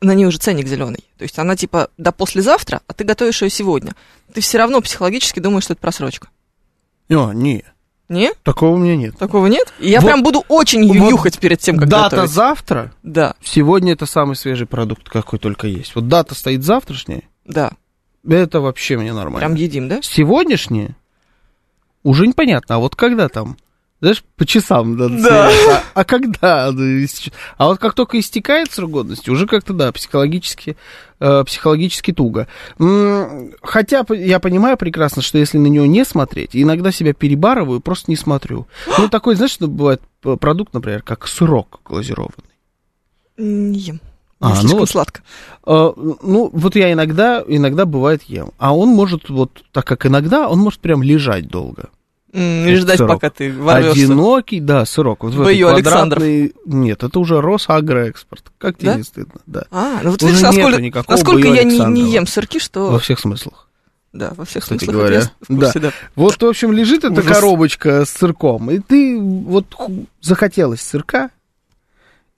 [0.00, 1.04] на ней уже ценник зеленый.
[1.18, 3.96] То есть она типа до послезавтра, а ты готовишь ее сегодня.
[4.32, 6.28] Ты все равно психологически думаешь, что это просрочка.
[7.10, 7.64] О, не,
[8.08, 8.32] Не?
[8.44, 9.18] такого у меня нет.
[9.18, 9.72] Такого нет?
[9.80, 12.30] И я Вот- прям буду очень вот юхать перед тем, как Дата готовить.
[12.30, 15.96] завтра, Да, сегодня это самый свежий продукт, какой только есть.
[15.96, 17.72] Вот дата стоит завтрашняя, да.
[18.26, 19.40] Это вообще мне нормально.
[19.40, 20.00] Прям едим, да?
[20.02, 20.96] Сегодняшняя
[22.02, 23.56] уже непонятно, а вот когда там?
[24.00, 25.50] Знаешь, по часам надо Да.
[25.50, 26.68] А, а когда?
[27.56, 30.76] А вот как только истекает срок годности, уже как-то, да, психологически,
[31.18, 32.46] э, психологически туго.
[33.60, 38.16] Хотя я понимаю прекрасно, что если на него не смотреть, иногда себя перебарываю, просто не
[38.16, 38.68] смотрю.
[38.98, 42.44] Ну, такой, знаешь, что бывает продукт, например, как сырок глазированный.
[43.36, 44.00] Не ем.
[44.40, 44.88] А, ну вот.
[44.88, 45.22] сладко.
[45.66, 48.50] Э, Ну, вот я иногда, иногда бывает ем.
[48.58, 51.86] А он может, вот, так как иногда, он может прям лежать долго.
[52.30, 53.14] Это И ждать, сырок.
[53.14, 54.04] пока ты ворвешься.
[54.04, 55.24] Одинокий, да, сырок.
[55.24, 58.44] Вот Бою квадратной- Нет, это уже Росагроэкспорт.
[58.58, 58.96] Как тебе Да?
[58.96, 59.40] не стыдно?
[59.46, 59.64] Да.
[59.70, 62.90] А, ну вот видишь, насколько, никакого насколько я не, не ем сырки, что...
[62.90, 63.66] Во всех смыслах.
[64.12, 65.92] Да, во всех Кстати смыслах говоря, курсе, да.
[66.16, 67.26] Вот, в общем, лежит эта Ужас.
[67.26, 69.66] коробочка с сырком, и ты вот
[70.20, 71.30] захотелось сырка,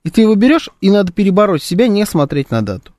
[0.03, 2.91] и ты его берешь, и надо перебороть себя, не смотреть на дату.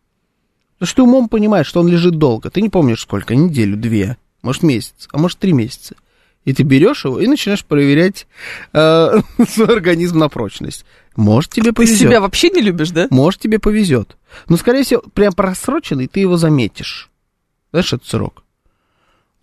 [0.74, 2.50] Потому что ты умом понимаешь, что он лежит долго.
[2.50, 5.94] Ты не помнишь сколько, неделю, две, может месяц, а может три месяца.
[6.44, 8.26] И ты берешь его и начинаешь проверять
[8.72, 10.84] э, свой организм на прочность.
[11.14, 11.98] Может, тебе Ты повезет.
[11.98, 13.06] себя вообще не любишь, да?
[13.10, 14.16] Может, тебе повезет.
[14.48, 17.10] Но, скорее всего, прям просроченный ты его заметишь.
[17.70, 18.44] Знаешь, этот срок.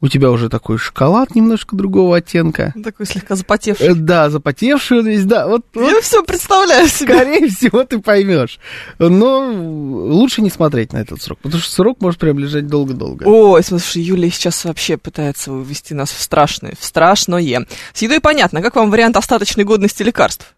[0.02, 2.74] У тебя уже такой шоколад немножко другого оттенка.
[2.84, 3.88] Такой слегка запотевший.
[3.88, 5.48] Э, Да, запотевший он весь, да.
[5.48, 7.14] Вот, вот Я все представляю себе.
[7.16, 8.60] скорее всего, ты поймешь.
[8.98, 13.24] Но лучше не смотреть на этот срок, потому что срок может прям лежать долго-долго.
[13.26, 17.66] Ой, слушай, Юлия сейчас вообще пытается ввести нас в страшное, в страшное.
[17.94, 18.62] С едой понятно.
[18.62, 20.56] Как вам вариант остаточной годности лекарств?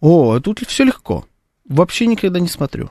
[0.00, 1.26] О, тут все легко.
[1.68, 2.90] Вообще никогда не смотрю.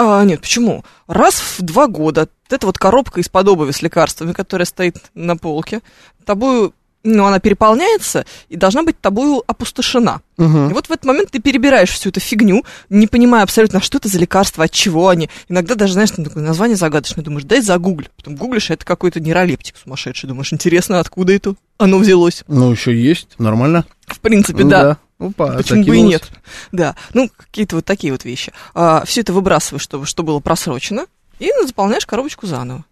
[0.00, 0.84] А, нет, почему?
[1.08, 5.80] Раз в два года эта вот коробка из-под обуви с лекарствами, которая стоит на полке,
[6.24, 10.20] тобою, ну, она переполняется и должна быть тобою опустошена.
[10.38, 10.68] И Мгм.
[10.68, 14.20] вот в этот момент ты перебираешь всю эту фигню, не понимая абсолютно, что это за
[14.20, 15.30] лекарства, от чего они.
[15.48, 18.08] Иногда даже, знаешь, там такое название загадочное, думаешь, дай загугли.
[18.16, 20.28] Потом гуглишь, а это какой-то нейролептик сумасшедший.
[20.28, 22.44] Думаешь, интересно, откуда это оно взялось?
[22.46, 23.84] Ну, еще есть, нормально.
[24.06, 24.98] В принципе, Ну да.
[25.18, 26.30] Опа, Почему бы и нет?
[26.72, 28.52] Да, ну, какие-то вот такие вот вещи.
[28.74, 31.06] А, все это выбрасываешь, чтобы что было просрочено,
[31.38, 32.84] и заполняешь коробочку заново.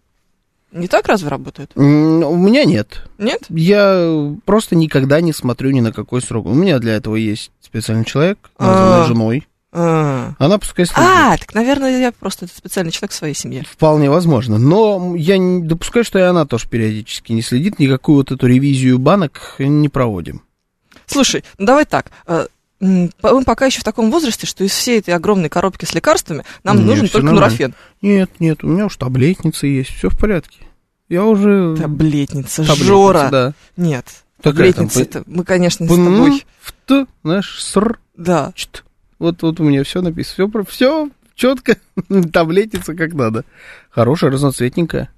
[0.73, 1.71] Не так разве работает?
[1.77, 3.05] М, У меня нет.
[3.19, 3.43] Нет?
[3.49, 6.47] Я просто никогда не смотрю ни на какой срок.
[6.47, 8.67] У меня для этого есть специальный человек, А.
[8.67, 9.49] названный женой.
[9.73, 11.03] А, Она пускай следит.
[11.05, 13.65] А, так, наверное, я просто специальный человек в своей семье.
[13.71, 14.59] Вполне возможно.
[14.59, 17.79] Но я не допускаю, что и она тоже периодически не следит.
[17.79, 20.43] Никакую вот эту ревизию банок не проводим.
[21.07, 22.11] Слушай, ну давай так.
[22.27, 22.47] э,
[22.81, 23.11] Мы
[23.45, 26.85] пока еще в таком возрасте, что из всей этой огромной коробки с лекарствами нам Не,
[26.85, 27.47] нужен только нормально.
[27.47, 27.75] нурофен.
[28.03, 30.59] Нет, нет, у меня уж таблетница есть, все в порядке.
[31.09, 31.77] Я уже...
[31.77, 33.29] Таблетница, таблетница, Жора.
[33.31, 33.53] Да.
[33.77, 34.07] Нет,
[34.43, 36.45] Такая там таблетница, по- это мы, конечно, с тобой.
[36.61, 38.53] в т, знаешь, ср, Да.
[38.55, 38.85] чт.
[39.19, 40.49] Вот, вот у меня все написано.
[40.69, 41.77] Все, все четко.
[42.33, 43.45] Таблетница как надо.
[43.91, 45.11] Хорошая, разноцветненькая.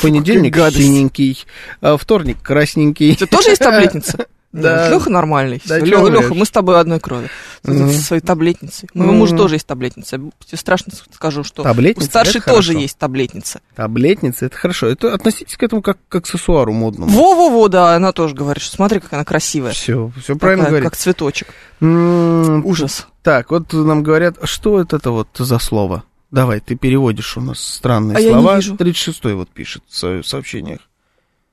[0.00, 1.44] Понедельник какая синенький,
[1.80, 3.12] а вторник красненький.
[3.12, 4.26] У тебя тоже есть таблетница?
[4.52, 4.90] Да.
[4.90, 5.62] Леха нормальный.
[5.64, 6.10] Да, врешь?
[6.12, 7.28] Леха, мы с тобой одной крови.
[7.64, 7.90] Мгм.
[7.90, 8.88] Со своей таблетницей.
[8.92, 9.42] У моего мужа Мгм.
[9.42, 10.20] тоже есть таблетница.
[10.50, 12.78] Я страшно скажу, что Таблетница, у старшей тоже хорошо.
[12.78, 13.60] есть таблетница.
[13.74, 14.88] Таблетница, это хорошо.
[14.88, 17.10] Это относитесь к этому как к аксессуару модному.
[17.10, 19.72] Во-во-во, да, она тоже говорит, что смотри, как она красивая.
[19.72, 20.84] Все, все правильно говорит.
[20.84, 21.48] Как цветочек.
[21.80, 23.06] М, Ужас.
[23.22, 26.04] Так, вот нам говорят, что это, это вот за слово?
[26.30, 28.56] Давай, ты переводишь у нас странные А я не слова.
[28.56, 28.74] вижу.
[28.74, 30.80] 36-й вот пишет в сообщениях.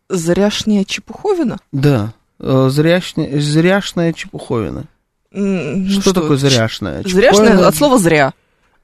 [0.09, 1.57] Зряшняя чепуховина?
[1.71, 4.85] Да, зряшня- зряшная чепуховина.
[5.31, 7.03] Ну что, такое ч- зряшная?
[7.03, 8.33] Зряшная Чепуховина- от слова зря.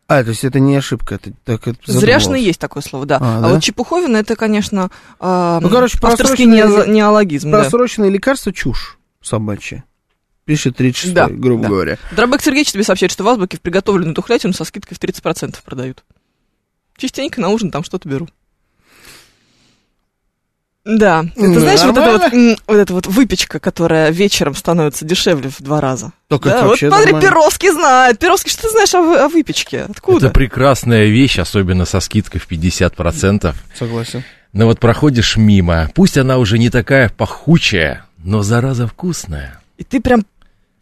[0.07, 2.41] А, то есть это не ошибка, это так это Зряшная задумалось.
[2.45, 3.17] есть такое слово, да.
[3.19, 3.47] А, А, да?
[3.49, 7.49] вот чепуховина это, конечно, а, Ну, короче, авторский нео- неологизм.
[7.49, 7.61] да.
[7.61, 9.83] Просроченные лекарства чушь собачья.
[10.45, 11.69] Пишет 36 Да, грубо да.
[11.69, 11.97] говоря.
[12.15, 16.03] Дробек Сергеевич тебе сообщает, что в Азбуке в приготовленную тухлятину со скидкой в 30% продают.
[16.97, 18.27] Частенько на ужин там что-то беру.
[20.85, 25.49] Да, ты Ну, знаешь, вот эта вот, вот эта вот выпечка, которая вечером становится дешевле
[25.49, 26.11] в два раза.
[26.27, 27.21] Только Да, это вот смотри, нормально.
[27.21, 28.19] Перовский знает.
[28.19, 29.87] Перовский, что ты знаешь о, о выпечке?
[29.89, 30.27] Откуда?
[30.27, 33.55] Это прекрасная вещь, особенно со скидкой в 50%.
[33.77, 34.23] Согласен.
[34.53, 39.59] Но вот проходишь мимо, пусть она уже не такая пахучая, но зараза вкусная.
[39.77, 40.23] И ты прям,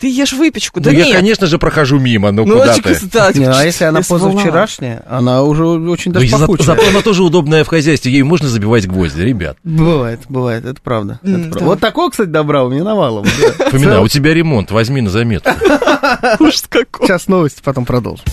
[0.03, 0.81] ты ешь выпечку.
[0.81, 1.15] Да ну, я, нет.
[1.15, 2.99] конечно же, прохожу мимо, ну, Ну, куда ты?
[3.09, 6.65] да, Не, а если она я позавчерашняя, она уже очень Ну, даже за- пахучая.
[6.75, 9.55] зато она тоже удобная в хозяйстве, ей можно забивать гвозди, ребят.
[9.63, 11.19] Бывает, бывает, это правда.
[11.23, 11.59] это М, правда.
[11.59, 11.65] да.
[11.65, 13.25] Вот такого, кстати, добра у меня навалом.
[13.57, 13.69] да.
[13.71, 15.51] Поминаю, у тебя ремонт, возьми на заметку.
[16.41, 17.07] Ужас какой.
[17.07, 18.25] Сейчас новости, потом продолжим.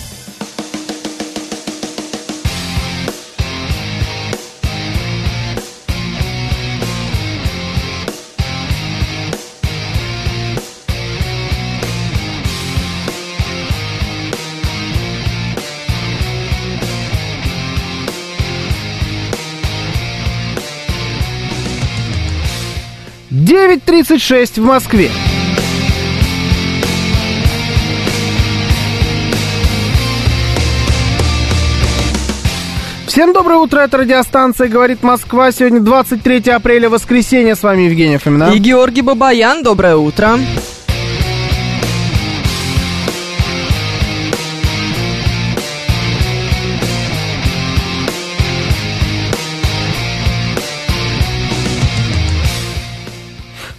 [23.61, 25.11] Девять тридцать шесть в Москве.
[33.05, 35.51] Всем доброе утро, это радиостанция «Говорит Москва».
[35.51, 37.55] Сегодня 23 апреля, воскресенье.
[37.55, 38.45] С вами Евгений Фомина.
[38.45, 40.39] И Георгий Бабаян, доброе утро.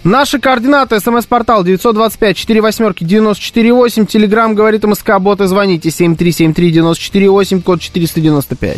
[0.03, 0.99] Наши координаты.
[0.99, 4.05] СМС-портал 925 4 восьмерки 948.
[4.05, 5.17] Телеграмм говорит МСК.
[5.19, 8.77] Боты звоните 7373 948, код 495.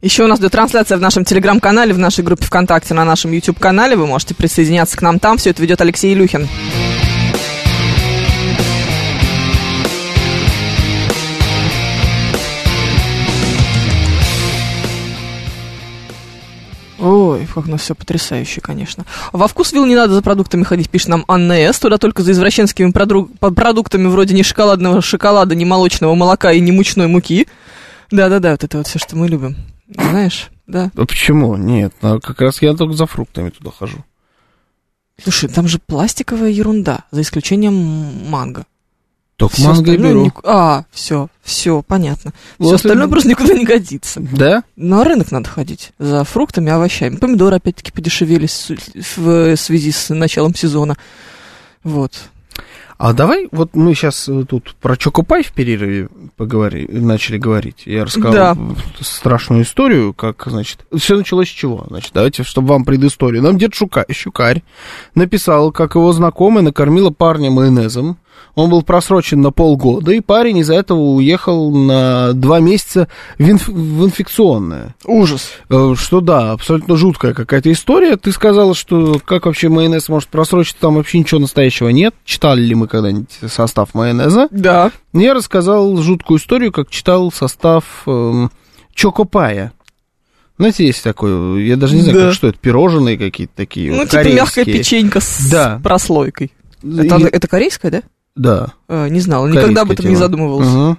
[0.00, 3.96] Еще у нас идет трансляция в нашем телеграм-канале, в нашей группе ВКонтакте, на нашем YouTube-канале.
[3.96, 5.38] Вы можете присоединяться к нам там.
[5.38, 6.46] Все это ведет Алексей Илюхин.
[17.28, 19.04] Ой, как у нас все потрясающе, конечно.
[19.32, 21.78] Во вкус вилл не надо за продуктами ходить, пишет нам Анна С.
[21.78, 26.60] Туда только за извращенскими продру- по- продуктами вроде ни шоколадного шоколада, ни молочного молока и
[26.60, 27.46] ни мучной муки.
[28.10, 29.56] Да-да-да, вот это вот все, что мы любим.
[29.88, 30.90] Знаешь, да.
[30.96, 31.56] А почему?
[31.56, 34.04] Нет, ну, как раз я только за фруктами туда хожу.
[35.22, 37.74] Слушай, там же пластиковая ерунда, за исключением
[38.30, 38.64] манго.
[39.38, 40.24] Только Всё манго и беру.
[40.24, 42.32] ник- А, все, все, понятно.
[42.32, 44.20] Все Вот остальное и- просто никуда не годится.
[44.20, 44.64] Да?
[44.74, 47.16] На рынок надо ходить за фруктами, овощами.
[47.16, 48.70] Помидоры опять-таки подешевели с-
[49.16, 50.96] в связи с началом сезона.
[51.84, 52.12] Вот.
[52.98, 57.82] А давай, вот мы сейчас тут про Чокопай в перерыве поговори, начали говорить.
[57.86, 58.56] Я рассказал Да.
[59.00, 61.86] страшную историю, как, значит, все началось с чего?
[61.88, 63.40] Значит, давайте, чтобы вам предысторию.
[63.44, 64.64] Нам дед Шука, Щукарь
[65.14, 68.18] написал, как его знакомая накормила парня майонезом.
[68.54, 73.70] Он был просрочен на полгода, и парень из-за этого уехал на два месяца в, инф-
[73.72, 74.94] в инфекционное.
[75.04, 75.50] Ужас.
[75.70, 78.16] Э, Что да, абсолютно жуткая какая-то история.
[78.16, 82.14] Ты сказала, что как вообще майонез может просрочиться, там вообще ничего настоящего нет.
[82.24, 84.48] Читали ли мы когда-нибудь состав майонеза?
[84.50, 84.90] Да.
[85.12, 88.50] Я рассказал жуткую историю, как читал состав эм,
[88.94, 89.72] чокопая.
[90.58, 92.24] Знаете, есть такой, я даже не знаю, Да.
[92.26, 94.78] как, что это, пирожные какие-то такие, Ну, вот, типа мягкая корейские.
[94.78, 95.80] печенька с Да.
[95.84, 96.50] прослойкой.
[96.82, 98.02] И- Это, это корейская, да?
[98.38, 98.72] Да.
[98.88, 100.20] Э, не знала, никогда об этом не тело.
[100.20, 100.68] задумывалась.
[100.68, 100.98] Мгм.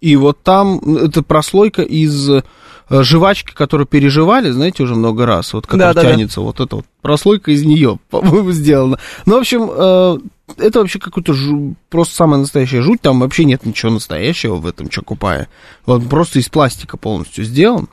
[0.00, 2.42] И вот там это прослойка из э,
[2.90, 6.12] жвачки, которую переживали, знаете, уже много раз, вот которая Да-да-да.
[6.14, 8.98] тянется, вот эта вот прослойка из нее, по-моему, сделана.
[9.24, 10.18] Ну, в общем, э,
[10.58, 14.88] это вообще какой-то жу- просто самая настоящая жуть, там вообще нет ничего настоящего в этом
[14.90, 15.48] чокупае.
[15.86, 17.88] Он просто из пластика полностью сделан.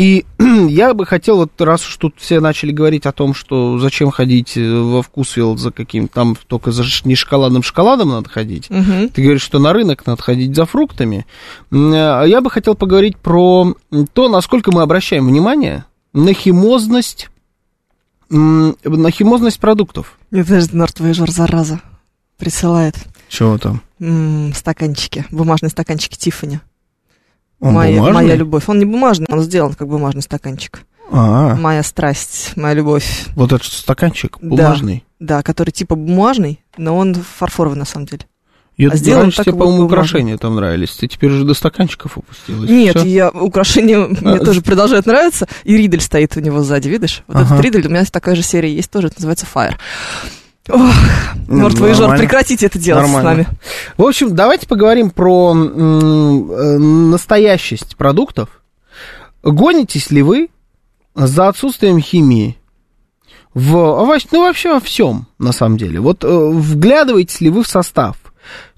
[0.00, 0.24] И
[0.68, 4.56] я бы хотел, вот раз уж тут все начали говорить о том, что зачем ходить
[4.56, 9.10] э, во вкусвилл за каким-то там только за не шоколадным шоколадом надо ходить, Мгм.
[9.10, 11.26] ты говоришь, что на рынок надо ходить за фруктами.
[11.70, 13.74] М, а Я бы хотел поговорить про
[14.14, 15.84] то, насколько мы обращаем внимание
[16.14, 17.28] на химозность,
[18.30, 20.18] м, на химозность продуктов.
[20.30, 21.82] Мне даже мертвый жор, зараза,
[22.38, 22.94] присылает
[23.28, 23.82] Чего там?
[24.00, 26.60] м, стаканчики, бумажные стаканчики Тиффани.
[27.60, 28.14] Он моя, бумажный?
[28.22, 28.64] моя любовь.
[28.68, 30.80] Он не бумажный, он сделан как бумажный стаканчик.
[31.12, 33.26] А, Моя страсть, моя любовь.
[33.34, 34.48] вот этот стаканчик Да.
[34.48, 35.04] бумажный.
[35.18, 38.22] Да, который типа бумажный, но он фарфоровый на самом деле.
[38.76, 40.92] Я А сделан раньше так, тебе, по-моему, украшения там нравились.
[40.92, 42.70] Ты теперь уже до стаканчиков опустилась.
[42.70, 43.06] Нет, Всё?
[43.06, 45.48] я, украшения мне А, тоже продолжают нравиться.
[45.64, 47.22] И Ридель стоит у него сзади, видишь?
[47.26, 47.44] Вот Ага.
[47.56, 49.74] этот Ридель, у меня такая же серия есть тоже, это называется Fire.
[50.72, 50.94] Ох,
[51.48, 53.30] Ну, мертвый жор, прекратите это делать с Нормально.
[53.30, 53.48] нами.
[53.96, 58.48] В общем, давайте поговорим про э, настоящесть продуктов.
[59.42, 60.48] Гонитесь ли вы
[61.14, 62.56] за отсутствием химии?
[63.54, 64.26] В овощ...
[64.30, 65.98] Ну, вообще во всем, на самом деле.
[66.00, 68.16] Вот э, вглядываетесь ли вы в состав?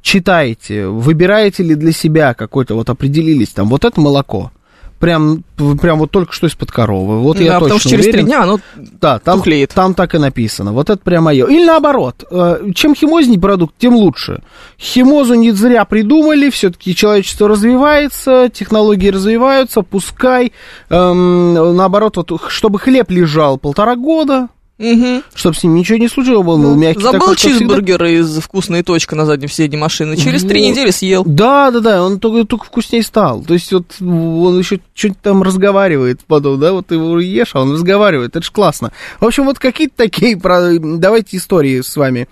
[0.00, 4.50] Читаете, выбираете ли для себя какой-то, вот определились там, вот это молоко.
[5.02, 5.42] Прям,
[5.80, 7.18] прям вот только что из-под коровы.
[7.18, 8.60] Вот я да, потому точно что через три дня оно
[9.00, 9.72] Да, там, тухлеет.
[9.74, 10.72] там так и написано.
[10.72, 11.44] Вот это прям мое.
[11.48, 14.44] Или наоборот, э, чем химозней продукт, тем лучше.
[14.78, 20.52] Химозу не зря придумали, все-таки человечество развивается, технологии развиваются, пускай,
[20.88, 24.50] эм, наоборот, вот, чтобы хлеб лежал полтора года,
[24.82, 25.22] Мгм.
[25.34, 27.58] чтобы с ним ничего не случилось, был мягкий Забыл такой, как всегда.
[27.58, 30.16] чизбургер из вкусной точки на заднем сиденье машины.
[30.16, 31.22] Через три недели съел.
[31.24, 33.42] Да, да, да, он только, только вкуснее стал.
[33.42, 37.60] То есть вот он еще что-нибудь там разговаривает потом, да, вот ты его ешь, а
[37.60, 38.92] он разговаривает, это ж классно.
[39.20, 42.28] В общем, вот какие-то такие, давайте истории с вами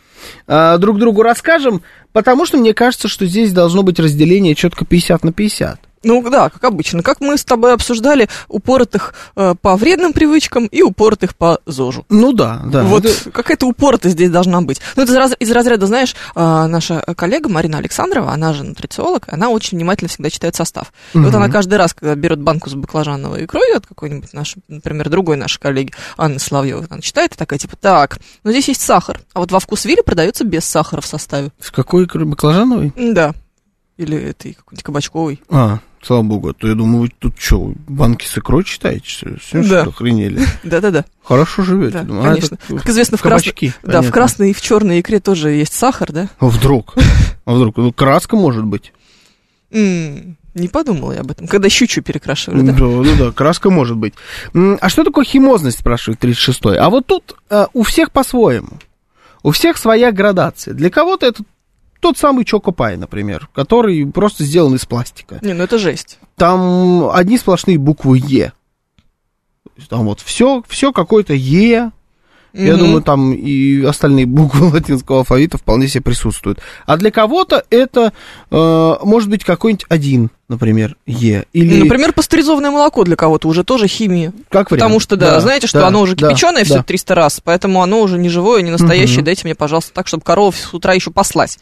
[0.47, 1.83] а, друг другу расскажем,
[2.13, 5.81] потому что мне кажется, что здесь должно быть разделение четко 50 на 50.
[6.03, 7.03] Ну да, как обычно.
[7.03, 12.07] Как мы с тобой обсуждали упоротых э, по вредным привычкам и упоротых по ЗОЖу.
[12.09, 12.83] Ну да, да.
[12.85, 14.81] вот это- какая-то упоротость здесь должна быть.
[14.97, 19.25] Ну, это из, раз- из разряда, знаешь, а, наша коллега Марина Александрова, она же нутрициолог,
[19.29, 20.93] она очень внимательно всегда читает состав.
[21.15, 25.09] И вот она каждый раз, когда берет банку с баклажановой икрой от какой-нибудь нашей, например,
[25.11, 29.21] другой нашей коллеги, Анны Славьевой, она читает и такая, типа, так, ну здесь есть сахар,
[29.35, 31.51] а вот во вкус Вилли продается без сахара в составе.
[31.61, 32.93] С какой икрой баклажановой?
[32.97, 33.35] Да.
[34.01, 35.43] Или этой какой-нибудь кабачковой.
[35.51, 39.39] А, слава богу, а то я думаю, вы тут что, банки с икрой читаете, что?
[39.39, 39.83] Всё, Да.
[39.83, 40.41] что, охренели?
[40.65, 41.05] Да-да-да.
[41.23, 41.99] Хорошо живете.
[41.99, 42.55] Да, Думаю, а конечно.
[42.67, 45.75] это Как известно, в, крас- кабачки, да, в красной и в черной икре тоже есть
[45.75, 46.29] сахар, да?
[46.39, 46.95] А вдруг?
[47.45, 47.77] А вдруг?
[47.77, 48.93] Ну, краска может быть.
[49.73, 51.47] Не подумала я об этом.
[51.47, 52.79] Когда щучу перекрашивали, Да, да?
[52.79, 54.15] ну да, краска может быть.
[54.55, 56.77] А что такое химозность, спрашивает 36-й?
[56.79, 58.79] А вот тут э, у всех по-своему.
[59.43, 60.75] У всех своя градация.
[60.75, 61.43] Для кого-то это
[62.01, 65.39] тот самый Чокопай, например, который просто сделан из пластика.
[65.43, 66.19] Не, ну это жесть.
[66.37, 68.53] Там одни сплошные буквы Е.
[69.89, 71.93] Там вот все, все какое-то Е.
[72.53, 72.79] Я Мгм.
[72.81, 76.59] думаю, там и остальные буквы латинского алфавита вполне себе присутствуют.
[76.87, 78.13] А для кого-то это
[78.51, 81.45] э, может быть какой-нибудь один, например, Е.
[81.53, 84.33] Или Например, пастеризованное молоко для кого-то уже тоже химия.
[84.49, 84.83] как вариант.
[84.83, 86.83] Потому что, да, знаете, что да, оно уже да, кипяченое все да.
[86.83, 89.19] 300 раз, поэтому оно уже не живое, не настоящее.
[89.19, 89.25] Мгм.
[89.27, 91.59] Дайте мне, пожалуйста, так, чтобы корова с утра еще паслась.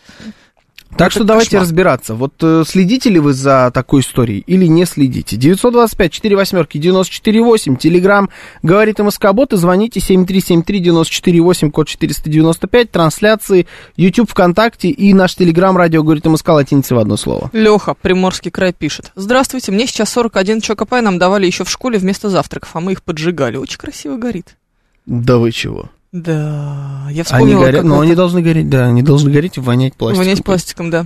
[0.97, 1.63] Так что давайте кошмар.
[1.63, 2.15] разбираться.
[2.15, 5.37] Вот э, следите ли вы за такой историей или не следите?
[5.37, 8.31] 925 4 восьмерки 948, Телеграм
[8.63, 16.25] говорит МСК-бот, и звоните 7373-94-8, код 495, трансляции, YouTube, ВКонтакте и наш Телеграм, радио говорит
[16.25, 17.51] МСК, латиница в одно слово.
[17.53, 19.13] Леха, Приморский край, пишет.
[19.15, 23.03] Здравствуйте, мне сейчас 41 чокопай нам давали еще в школе вместо завтраков, а мы их
[23.03, 23.57] поджигали.
[23.57, 24.57] Очень красиво горит.
[25.07, 25.91] Да вы чего?
[26.11, 27.65] Да, я вспомнила.
[27.65, 30.25] Они горят, но они должны гореть, да, они должны гореть и вонять пластиком.
[30.25, 31.05] Вонять пластиком, да.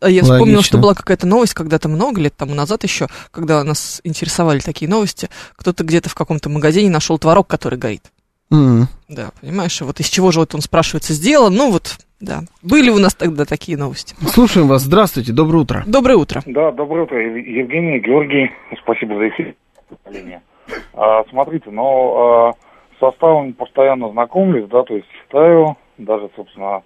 [0.00, 0.34] А я Логично.
[0.34, 4.90] вспомнила, что была какая-то новость когда-то много лет тому назад еще, когда нас интересовали такие
[4.90, 5.28] новости.
[5.54, 8.10] Кто-то где-то в каком-то магазине нашел творог, который горит.
[8.52, 8.86] Mm.
[9.08, 12.40] Да, понимаешь, вот из чего же вот он спрашивается сделан, ну вот, да.
[12.62, 14.16] Были у нас тогда такие новости.
[14.26, 15.84] Слушаем вас, здравствуйте, доброе утро.
[15.86, 16.42] Доброе утро.
[16.46, 18.50] Да, доброе утро, Евгений, Георгий,
[18.82, 19.54] спасибо за эфир.
[20.94, 22.50] А, смотрите, но...
[22.50, 22.69] А
[23.00, 26.82] составом постоянно знакомлюсь, да, то есть читаю, даже, собственно,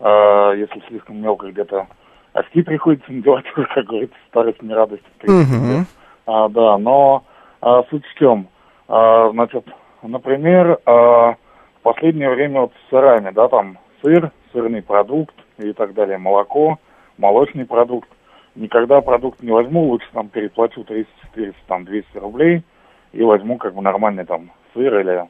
[0.00, 1.86] э, если слишком мелко где-то
[2.32, 5.04] очки приходится надевать, как говорится, старость не радость.
[5.22, 5.84] Uh-huh.
[6.26, 7.24] А, да, но
[7.60, 8.48] а, суть в чем?
[8.88, 9.64] А, значит,
[10.02, 15.94] например, а, в последнее время вот с сырами, да, там сыр, сырный продукт и так
[15.94, 16.78] далее, молоко,
[17.16, 18.08] молочный продукт.
[18.54, 22.62] Никогда продукт не возьму, лучше там переплачу 300, 400, там 200 рублей
[23.12, 25.28] и возьму как бы нормальный там сыр или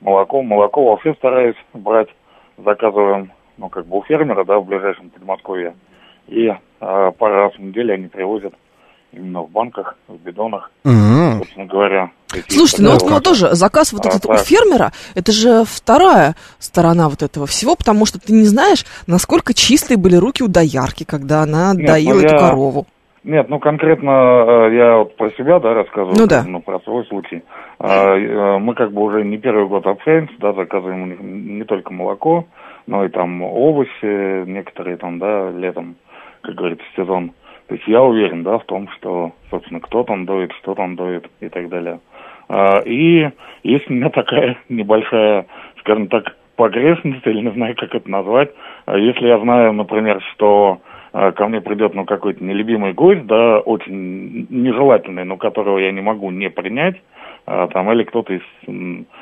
[0.00, 0.42] молоко.
[0.42, 2.08] Молоко вообще стараюсь брать,
[2.56, 5.74] заказываем, ну, как бы у фермера, да, в ближайшем Подмосковье.
[6.26, 8.54] И э, пару раз в неделю они привозят
[9.12, 11.38] именно в банках, в бидонах, mm-hmm.
[11.38, 12.10] собственно говоря.
[12.48, 14.32] Слушайте, ну вот ну, тоже заказ вот а, этот так.
[14.32, 19.54] у фермера, это же вторая сторона вот этого всего, потому что ты не знаешь, насколько
[19.54, 22.38] чистые были руки у доярки, когда она Нет, доила ну, эту я...
[22.38, 22.86] корову.
[23.24, 26.44] Нет, ну конкретно э, я вот про себя, да, рассказываю, ну, да.
[26.46, 27.42] ну, про свой случай.
[27.80, 31.64] А, э, мы как бы уже не первый год общаемся, да, заказываем у них не
[31.64, 32.46] только молоко,
[32.86, 35.96] но и там овощи, некоторые там, да, летом,
[36.40, 37.32] как говорится, сезон.
[37.68, 41.28] То есть я уверен, да, в том, что, собственно, кто там доит, что там доит
[41.40, 42.00] и так далее.
[42.48, 43.30] А, и
[43.62, 45.46] есть у меня такая небольшая,
[45.78, 48.50] скажем так, погрешность, или не знаю, как это назвать.
[48.86, 50.80] А если я знаю, например, что
[51.12, 56.30] ко мне придет, ну, какой-то нелюбимый гость, да, очень нежелательный, но которого я не могу
[56.30, 56.96] не принять,
[57.48, 58.42] там, или кто-то из...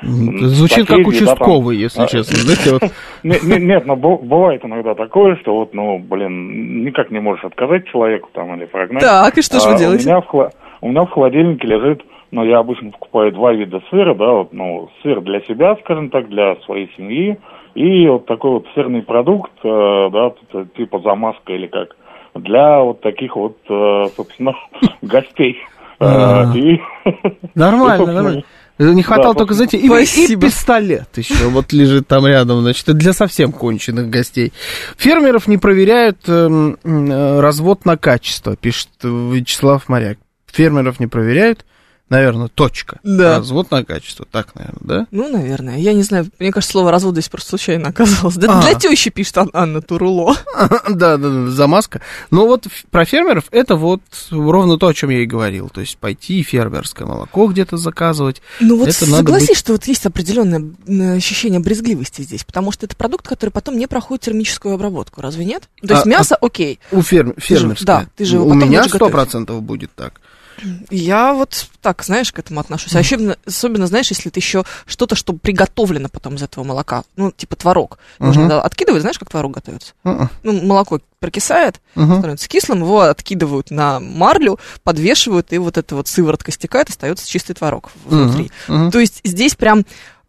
[0.01, 2.91] Звучит соседей, как участковый, да, там, если а, честно, знаете, вот.
[3.23, 8.29] Нет, нет, но бывает иногда такое, что вот, ну, блин, никак не можешь отказать человеку
[8.33, 9.01] там или прогнать.
[9.01, 10.05] Так, и что же вы делаете?
[10.05, 14.13] У меня, в, у меня в холодильнике лежит, ну, я обычно покупаю два вида сыра,
[14.13, 17.37] да, вот, ну, сыр для себя, скажем так, для своей семьи,
[17.75, 20.33] и вот такой вот сырный продукт, э, да,
[20.75, 21.95] типа замазка или как,
[22.35, 24.55] для вот таких вот, э, собственно,
[25.01, 25.57] гостей.
[25.99, 26.45] Э,
[27.55, 28.43] нормально, нормально.
[28.79, 32.93] Не хватало да, только, знаете, и, и пистолет еще вот лежит там рядом, значит, это
[32.93, 34.53] для совсем конченых гостей.
[34.97, 40.19] Фермеров не проверяют э, э, развод на качество, пишет Вячеслав Моряк.
[40.45, 41.65] Фермеров не проверяют,
[42.09, 42.99] Наверное, точка.
[43.03, 43.37] Да.
[43.37, 44.25] Развод на качество.
[44.29, 45.07] Так, наверное, да?
[45.11, 45.77] Ну, наверное.
[45.77, 46.29] Я не знаю.
[46.39, 48.35] Мне кажется, слово развод здесь просто случайно оказалось.
[48.35, 48.61] Да, а.
[48.61, 50.35] Для тещи пишет Анна Туруло.
[50.89, 52.01] Да, да, да, замазка.
[52.31, 55.69] Но вот про фермеров это вот ровно то, о чем я и говорил.
[55.69, 58.41] То есть пойти фермерское молоко где-то заказывать.
[58.59, 60.63] Ну вот согласись, что вот есть определенное
[61.15, 65.21] ощущение брезгливости здесь, потому что это продукт, который потом не проходит термическую обработку.
[65.21, 65.69] Разве нет?
[65.81, 66.79] То есть а, мясо а окей.
[66.91, 67.85] У фермерского.
[67.85, 70.21] Да, ты же У меня сто процентов будет так.
[70.89, 72.95] Я вот так, знаешь, к этому отношусь.
[72.95, 77.03] А особенно, особенно, знаешь, если это еще что-то, что приготовлено потом из этого молока.
[77.15, 77.99] Ну, типа творог.
[78.19, 78.59] Можно uh-huh.
[78.59, 79.93] откидывать, знаешь, как творог готовится?
[80.03, 80.27] Uh-uh.
[80.43, 82.19] Ну, молоко прокисает, uh-huh.
[82.19, 87.53] становится кислым, его откидывают на марлю, подвешивают, и вот эта вот сыворотка стекает, остается чистый
[87.53, 88.51] творог внутри.
[88.67, 88.87] Uh-huh.
[88.87, 88.91] Uh-huh.
[88.91, 89.85] То есть здесь прям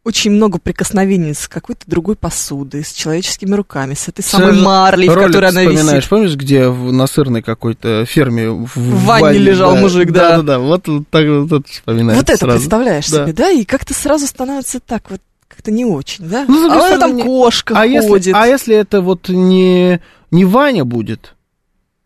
[0.08, 5.06] очень много прикосновений с какой-то другой посудой, с человеческими руками, с этой самой Все марлей,
[5.06, 6.08] в которой она висит.
[6.08, 10.30] помнишь, где в, на сырной какой-то ферме в, в ванне, ванне лежал да, мужик, да.
[10.30, 12.58] Да-да-да, вот так вот вспоминаешь Вот это сразу.
[12.58, 13.24] представляешь да.
[13.24, 16.46] себе, да, и как-то сразу становится так вот как-то не очень, да?
[16.48, 17.22] Ну, а там не...
[17.22, 18.26] кошка а ходит.
[18.26, 21.34] Если, а если это вот не, не Ваня будет,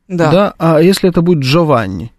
[0.08, 0.32] да.
[0.32, 2.12] да, а если это будет Джованни,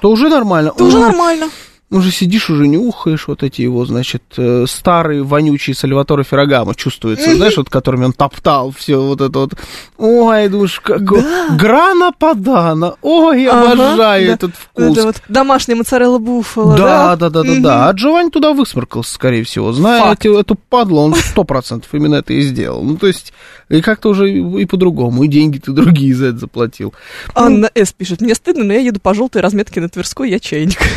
[0.00, 0.72] то уже нормально.
[0.76, 1.50] То уже нормально
[1.90, 7.34] уже сидишь, уже не ухаешь, вот эти его, значит, э, старые вонючие Сальваторе Феррагамо чувствуются,
[7.34, 9.54] знаешь, вот которыми он топтал все вот это вот.
[9.98, 11.04] Ой, душ, как...
[11.04, 11.48] Да.
[11.56, 14.34] Грана падана, ой, ага, обожаю да.
[14.34, 14.96] этот вкус.
[14.96, 17.16] Это вот домашняя моцарелла буффало, да?
[17.16, 17.88] Да, да, да, да, да.
[17.88, 19.72] А Джованни туда высморкался, скорее всего.
[19.72, 22.84] Зная эту, эту падлу, он сто процентов именно это и сделал.
[22.84, 23.32] Ну, то есть,
[23.68, 26.94] и как-то уже и по-другому, и деньги ты другие за это заплатил.
[27.34, 27.92] Анна С.
[27.92, 30.78] пишет, мне стыдно, но я еду по желтой разметке на Тверской, я чайник.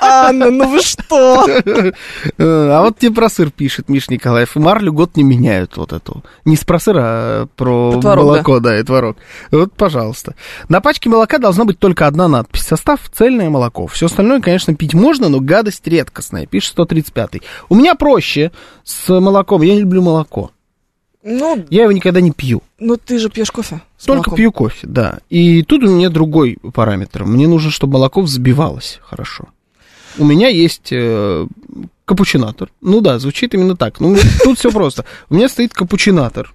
[0.00, 1.46] А, Странно, ну вы что?
[2.38, 4.56] А вот тебе про сыр пишет Миш Николаев.
[4.56, 6.22] И марлю год не меняют вот эту.
[6.44, 9.16] Не с про сыр, а про творог, молоко, да, и творог.
[9.50, 10.34] Вот, пожалуйста.
[10.68, 12.62] На пачке молока должна быть только одна надпись.
[12.62, 13.86] Состав цельное молоко.
[13.86, 16.46] Все остальное, конечно, пить можно, но гадость редкостная.
[16.46, 17.42] Пишет 135-й.
[17.68, 18.52] У меня проще
[18.84, 19.62] с молоком.
[19.62, 20.50] Я не люблю молоко.
[21.22, 22.62] Ну, Я его никогда не пью.
[22.78, 23.80] ну ты же пьешь кофе.
[24.04, 24.36] Только молоком.
[24.36, 25.18] пью кофе, да.
[25.28, 27.24] И тут у меня другой параметр.
[27.24, 29.48] Мне нужно, чтобы молоко взбивалось хорошо.
[30.18, 31.46] У меня есть э,
[32.04, 32.70] капучинатор.
[32.80, 34.00] Ну да, звучит именно так.
[34.00, 35.04] Ну, тут все просто.
[35.30, 36.52] У меня стоит капучинатор.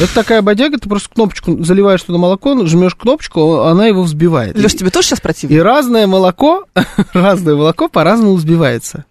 [0.00, 4.56] Это такая бодяга, ты просто кнопочку заливаешь туда молоко, жмешь кнопочку, она его взбивает.
[4.56, 5.54] Леш, тебе тоже сейчас противно?
[5.54, 6.64] И разное молоко,
[7.12, 9.04] разное молоко по-разному взбивается.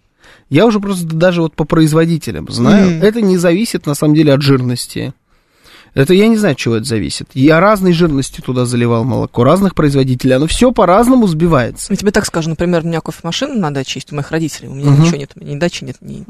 [0.48, 3.02] Я уже просто даже вот по производителям знаю, Мгм.
[3.04, 5.12] это не зависит на самом деле от жирности.
[5.94, 7.28] Это я не знаю, от чего это зависит.
[7.34, 10.34] Я разной жирности туда заливал молоко, разных производителей.
[10.36, 11.92] Оно все по-разному взбивается.
[11.92, 14.68] Я тебе так скажу, например, у меня кофемашина на даче есть у моих родителей.
[14.68, 15.02] У меня Мгм.
[15.02, 16.24] ничего нет, у меня ни дачи нет, ни.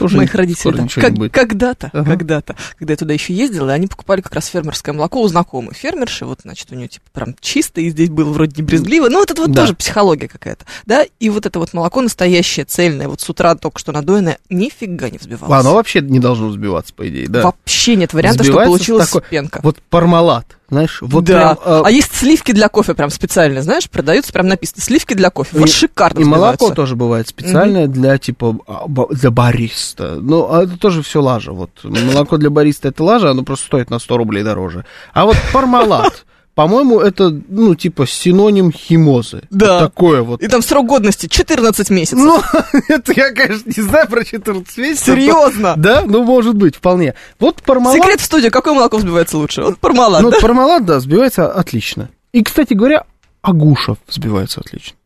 [0.00, 0.78] Уже моих родителей.
[0.78, 0.86] да.
[1.00, 2.04] Как- когда-то, Ага.
[2.10, 6.24] когда-то, когда я туда еще ездила, они покупали как раз фермерское молоко у знакомых фермерши.
[6.24, 9.08] Вот, значит, у нее типа прям чисто, и здесь было вроде не брезгливо.
[9.08, 9.62] Ну, вот это вот Да.
[9.62, 10.64] тоже психология какая-то.
[10.86, 15.10] Да, и вот это вот молоко настоящее, цельное, вот с утра только что надоенное, нифига
[15.10, 15.60] не взбивалось.
[15.60, 17.42] Оно вообще не должно взбиваться, по идее, да.
[17.42, 19.60] Вообще нет варианта, чтобы Взбивается получилась такой- пенка.
[19.62, 21.54] Вот пармалат, знаешь, вот да.
[21.54, 25.30] прям, э, А есть сливки для кофе прям специальные, знаешь, продаются, прям написано сливки для
[25.30, 25.50] кофе.
[25.58, 30.16] Вот И- шикарно И молоко тоже бывает специальное для типа а, для бариста.
[30.20, 31.52] Ну, а это тоже все лажа.
[31.52, 34.84] Вот молоко для бариста это лажа, оно просто стоит на 100 рублей дороже.
[35.12, 36.24] А вот пармалат,
[36.56, 39.42] по-моему, это, ну, типа синоним химозы.
[39.50, 39.74] Да.
[39.74, 40.42] Вот такое вот.
[40.42, 42.18] И там срок годности 14 месяцев.
[42.18, 42.40] Ну,
[42.88, 45.04] это я, конечно, не знаю про 14 месяцев.
[45.04, 45.74] Серьезно?
[45.76, 47.12] Да, ну, может быть, вполне.
[47.38, 47.98] Вот пармалат.
[48.02, 49.62] Секрет в студии, какое молоко взбивается лучше?
[49.62, 50.38] Вот пармалат, Ну, да?
[50.40, 52.08] пармалат, да, взбивается отлично.
[52.32, 53.04] И, кстати говоря,
[53.42, 54.96] агуша взбивается отлично.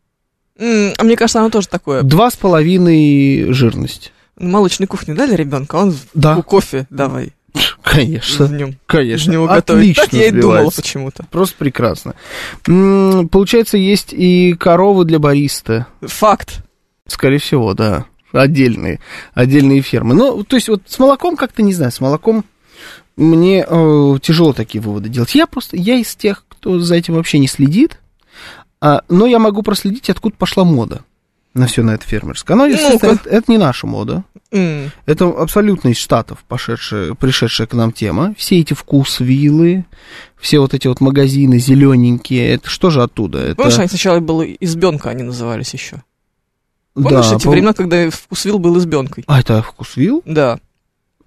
[0.57, 2.03] М, А мне кажется, оно тоже такое.
[2.03, 4.13] Два с половиной жирность.
[4.39, 6.41] Молочной кухне дали ребенка, он Да.
[6.43, 7.33] кофе давай
[7.83, 8.47] Конечно.
[8.47, 8.77] в нем.
[8.87, 9.31] Конечно.
[9.31, 9.99] из него готовить.
[9.99, 10.83] Отлично Так я и взбивается.
[10.83, 11.25] почему-то.
[11.31, 12.15] Просто прекрасно.
[12.69, 15.87] М, Получается, есть и коровы для бариста.
[16.03, 16.63] Факт.
[17.07, 18.05] Скорее всего, да.
[18.33, 19.01] Отдельные,
[19.35, 20.15] отдельные фермы.
[20.15, 22.45] Ну, то есть вот с молоком как-то, не знаю, с молоком
[23.17, 25.35] мне э, тяжело такие выводы делать.
[25.35, 27.99] Я просто, я из тех, кто за этим вообще не следит,
[28.81, 31.03] а, но я могу проследить, откуда пошла мода
[31.53, 32.55] на все на это фермерское.
[32.57, 33.09] Оно, Ну-ка.
[33.09, 34.23] это, это не наша мода.
[34.53, 34.91] М.
[35.07, 38.35] Это абсолютно из Штатов пошедшая, пришедшая к нам тема.
[38.37, 39.85] Все эти вкус-виллы,
[40.39, 43.39] все вот эти вот магазины зелененькие, это что же оттуда?
[43.39, 46.03] Это, Помнишь, они сначала было избенка, они назывались еще.
[46.97, 49.25] да, Помнишь эти пом- времена, когда вкусвилл был избенкой?
[49.29, 50.23] А, это вкусвилл?
[50.25, 50.59] Да.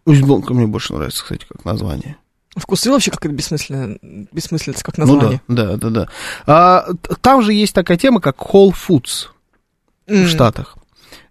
[0.06, 2.18] Узбонка мне больше нравится, кстати, как название.
[2.58, 3.98] Вкусвилл вообще как это бессмысленно,
[4.32, 5.42] бессмыслица, как название.
[5.48, 6.08] Ну да, да, да, да.
[6.46, 6.86] А,
[7.22, 9.28] там же есть такая тема, как Whole Foods
[10.08, 10.26] М.
[10.26, 10.78] в Штатах.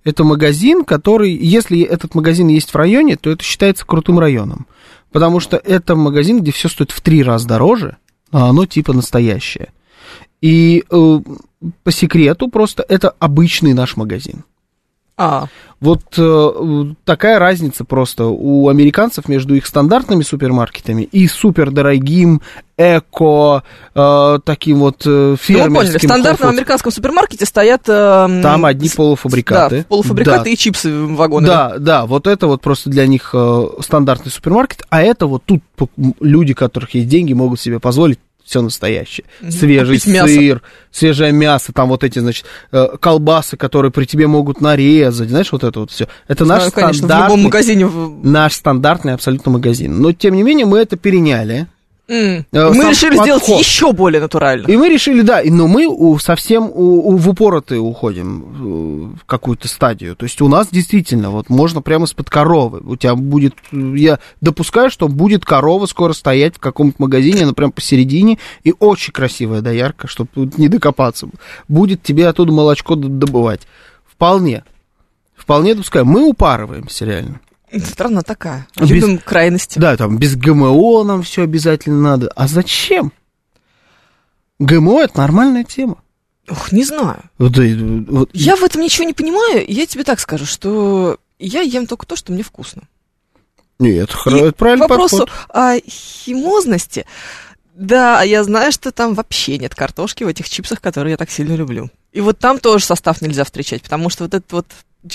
[0.05, 4.67] Это магазин, который, если этот магазин есть в районе, то это считается крутым районом.
[5.13, 7.99] Потому что это магазин, где все стоит в три раза дороже,
[8.33, 9.69] а оно типа настоящее.
[10.41, 11.21] И э,
[11.85, 14.45] по секрету просто это обычный наш магазин.
[15.23, 15.47] А,
[15.81, 22.41] Вот э, такая разница просто у американцев между их стандартными супермаркетами и супердорогим
[22.77, 23.63] эко
[23.95, 25.75] э, таким вот э, ну фермерским.
[25.75, 26.53] поняли, в стандартном Foods.
[26.55, 27.83] американском супермаркете стоят...
[27.89, 29.79] эм, Там одни полуфабрикаты.
[29.79, 30.51] Да, полуфабрикаты Да.
[30.51, 31.47] и чипсы в вагоны.
[31.47, 35.63] Да, да, вот это вот просто для них э, стандартный супермаркет, а это вот тут
[36.21, 38.19] люди, у которых есть деньги, могут себе позволить
[38.53, 39.25] все настоящее.
[39.49, 40.29] Свежий Купить мясо.
[40.35, 45.51] сыр, свежее мясо, там вот эти, значит, э, колбасы, которые при тебе могут нарезать, знаешь,
[45.53, 46.07] вот это вот все.
[46.29, 47.87] Это наш конечно, в стандартный, любом магазине...
[47.87, 50.03] в- наш стандартный абсолютно магазин.
[50.03, 51.67] Но, тем не менее, мы это переняли.
[52.09, 53.61] Э, Мы решили сделать подход.
[53.61, 54.67] еще более натурально.
[54.67, 58.43] И мы решили, да, но мы у, совсем у, у- в упоротые уходим
[59.15, 60.17] э, в какую-то стадию.
[60.17, 62.81] То есть у нас действительно, вот можно прямо из-под коровы.
[62.85, 67.53] У тебя будет, э, я допускаю, что будет корова скоро стоять в каком-то магазине, она
[67.53, 71.29] прям посередине, и очень красивая доярка, чтобы тут не докопаться.
[71.69, 73.63] Будет тебе оттуда молочко добывать.
[74.07, 74.65] Вполне.
[75.37, 76.05] Вполне допускаю.
[76.05, 77.41] Мы упарываемся реально.
[77.85, 78.67] Страна такая.
[78.77, 79.79] Без- Любим крайности.
[79.79, 82.29] Да, там без ГМО нам все обязательно надо.
[82.37, 83.13] А зачем?
[84.59, 85.99] ГМО это нормальная тема.
[86.51, 87.23] Ух, не знаю.
[87.39, 89.65] Вот, вот, Я в этом ничего не понимаю.
[89.67, 92.83] Я тебе так скажу, что я ем только то, что мне вкусно.
[93.79, 95.47] Нет, И это правильный вопросу подход.
[95.49, 97.07] о химозности.
[97.75, 101.55] Да, я знаю, что там вообще нет картошки в этих чипсах, которые я так сильно
[101.55, 101.91] люблю.
[102.13, 104.67] И вот там тоже состав нельзя встречать, потому что вот этот вот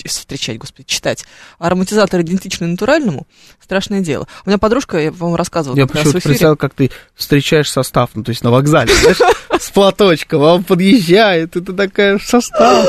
[0.05, 1.25] встречать, господи, читать.
[1.59, 3.27] Ароматизатор идентичный натуральному,
[3.61, 4.27] страшное дело.
[4.45, 8.29] У меня подружка, я, по-моему, рассказывала Я почему-то представил, как ты встречаешь состав, ну, то
[8.29, 9.17] есть на вокзале, знаешь,
[9.59, 12.87] с платочком, а он подъезжает, и ты такая, состав.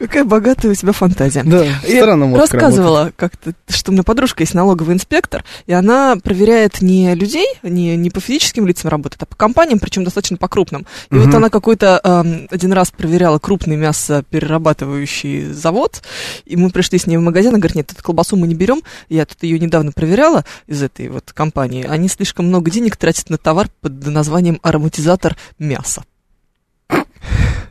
[0.00, 1.42] Какая богатая у тебя фантазия.
[1.44, 6.80] Да, Я странно рассказывала как-то, что у меня подружка есть налоговый инспектор, и она проверяет
[6.80, 10.86] не людей, не, не по физическим лицам работает, а по компаниям, причем достаточно по крупным.
[11.10, 11.24] И Мгм.
[11.26, 16.02] вот она какой-то эм, один раз проверяла крупный мясоперерабатывающий завод,
[16.46, 18.80] и мы пришли с ней в магазин, она говорит, нет, эту колбасу мы не берем,
[19.10, 23.36] я тут ее недавно проверяла из этой вот компании, они слишком много денег тратят на
[23.36, 26.04] товар под названием ароматизатор мяса.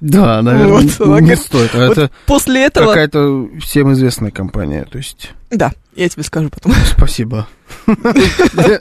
[0.02, 1.76] Да, наверное, Вот, не- она не стоит.
[1.76, 2.88] А Вот это после этого...
[2.88, 5.32] какая-то всем известная компания, то есть...
[5.50, 6.74] Да, я тебе скажу потом.
[6.98, 7.48] Спасибо.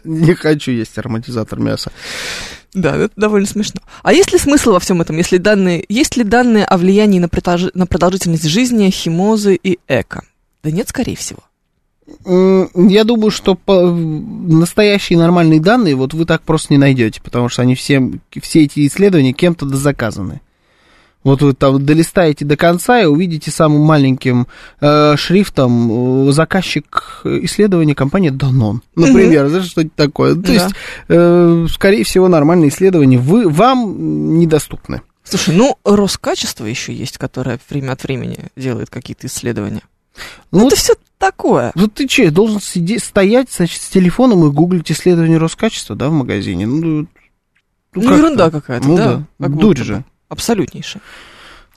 [0.05, 1.91] Не хочу есть ароматизатор мяса.
[2.75, 3.81] Да, это довольно смешно.
[4.03, 7.29] А есть ли смысл во всем этом, если данные, есть ли данные о влиянии на,
[7.75, 10.23] на продолжительность жизни, химозы и эко?
[10.63, 11.41] Да нет, скорее всего.
[12.27, 17.63] Я думаю, что по- настоящие нормальные данные вот вы так просто не найдете, потому что
[17.63, 20.41] они всем, все эти исследования кем-то заказаны.
[21.29, 24.47] Вот вы там долистаете до конца и увидите самым маленьким
[24.81, 28.79] э, шрифтом э, заказчик исследования компания Danone.
[28.95, 30.35] Например, знаешь, что-то такое.
[30.35, 30.53] То Да.
[30.55, 30.67] есть,
[31.09, 35.03] э, скорее всего, нормальные исследования вы, вам недоступны.
[35.23, 39.83] Слушай, ну, Роскачество еще есть, которое время от времени делает какие-то исследования.
[40.51, 41.73] Ну, это все такое.
[41.75, 46.13] Вот ты че, должен сидеть, стоять, значит, с телефоном и гуглить исследование Роскачества, да, в
[46.13, 46.67] магазине?
[46.67, 47.07] Ну,
[47.95, 49.23] Ну, как ерунда какая-то, Ну да.
[49.39, 50.05] как дурь же.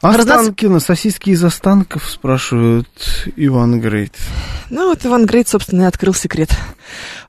[0.02, 2.88] Разноц- Останкино, сосиски из останков, спрашивают
[3.36, 4.16] Иван Грейт.
[4.72, 6.50] Ну, вот Иван Грейт, собственно, и открыл секрет,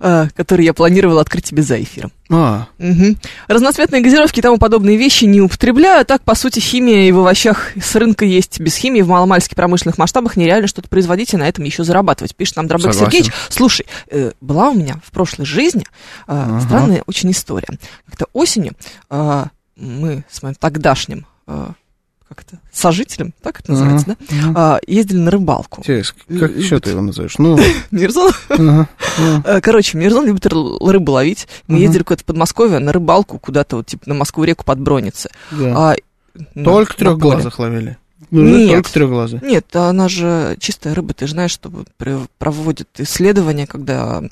[0.00, 2.12] э, который я планировал открыть тебе за эфиром.
[2.30, 3.18] А, Мгм.
[3.46, 6.00] Разноцветные газировки и тому подобные вещи не употребляю.
[6.00, 8.58] а Так, по сути, химия и в овощах с рынка есть.
[8.58, 12.34] Без химии в маломальских промышленных масштабах нереально что-то производить и на этом еще зарабатывать.
[12.34, 12.94] Пишет нам Дробек.
[12.94, 13.32] Сергеевич.
[13.50, 15.84] Слушай, э, была у меня в прошлой жизни э,
[16.26, 16.60] Ага.
[16.62, 17.68] странная очень история.
[18.08, 18.72] Как-то осенью
[19.10, 19.44] э,
[19.82, 21.68] мы с моим тогдашним э,
[22.28, 24.36] как это, сожителем, так это называется, Ага, да?
[24.48, 24.52] ага.
[24.76, 25.80] А, ездили на рыбалку.
[25.80, 26.56] Интересно, как Любит.
[26.56, 27.36] еще ты его назовешь?
[27.38, 27.58] Ну,
[27.90, 28.86] Мирзон ну,
[29.44, 31.46] Э, Короче, Мирзон любит ры- рыбу ловить.
[31.66, 35.28] Мы ездили куда-то в Подмосковье на рыбалку, куда-то вот, типа, на Москву-реку под Броницы.
[35.52, 35.94] А,
[36.54, 37.98] на- Только на трехглазых ловили.
[38.34, 38.72] Ну, Нет.
[38.76, 39.40] Только трехглазых.
[39.40, 39.52] поле.
[39.52, 41.70] Нет, она же чистая рыба, ты же знаешь, что
[42.38, 44.22] проводят исследования, когда,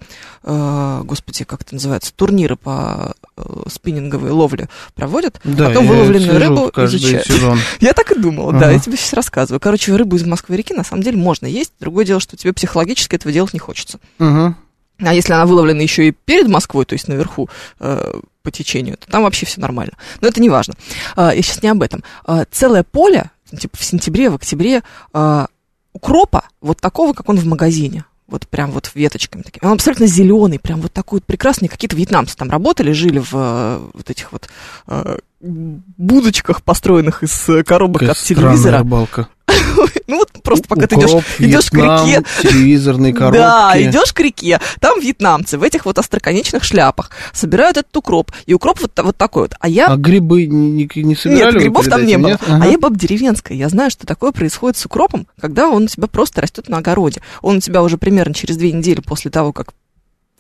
[0.43, 5.39] э, господи, как это называется, турниры по э, спиннинговой ловле проводят.
[5.45, 7.27] Да, Потом выловленную рыбу изучают.
[7.27, 7.59] сезон.
[7.81, 8.71] Я так и думала, да, Ага.
[8.73, 9.61] я тебе сейчас рассказываю.
[9.61, 11.73] Короче, рыбу из Москвы-реки на самом деле можно есть.
[11.79, 14.01] Другое дело, что тебе психологически этого делать не хочется.
[14.19, 14.57] Мгм.
[15.03, 17.49] А если она выловлена еще и перед Москвой, то есть наверху
[17.81, 19.93] э, по течению, то там вообще все нормально.
[20.21, 20.75] Но это не важно.
[21.17, 22.03] А, я сейчас не об этом.
[22.27, 24.83] А, целое поле, типа в сентябре, в октябре,
[25.13, 25.47] а,
[25.93, 28.05] укропа, вот такого, как он в магазине.
[28.27, 29.67] Вот прям вот веточками такими.
[29.67, 31.67] Он абсолютно зеленый, прям вот такой вот прекрасный.
[31.67, 34.49] Какие-то вьетнамцы там работали, жили в э, вот этих вот
[34.87, 38.79] э, будочках, построенных из э, коробок Какая от телевизора.
[38.79, 39.29] рыбалка.
[40.11, 43.39] Ну вот просто пока ты идешь, Укроп, идешь к реке, телевизорные коробки.
[43.39, 48.55] да, идешь к реке, там вьетнамцы в этих вот остроконечных шляпах собирают этот укроп, и
[48.55, 49.55] укроп вот, вот такой вот.
[49.61, 49.87] А я...
[49.87, 52.31] А грибы не, не, собирали нет, грибов там не было.
[52.31, 52.41] нет?
[52.49, 52.67] А Ага.
[52.67, 56.41] я баб деревенская, я знаю, что такое происходит с укропом, когда он у тебя просто
[56.41, 57.23] растет на огороде.
[57.41, 59.75] Он у тебя уже примерно через две недели после того, как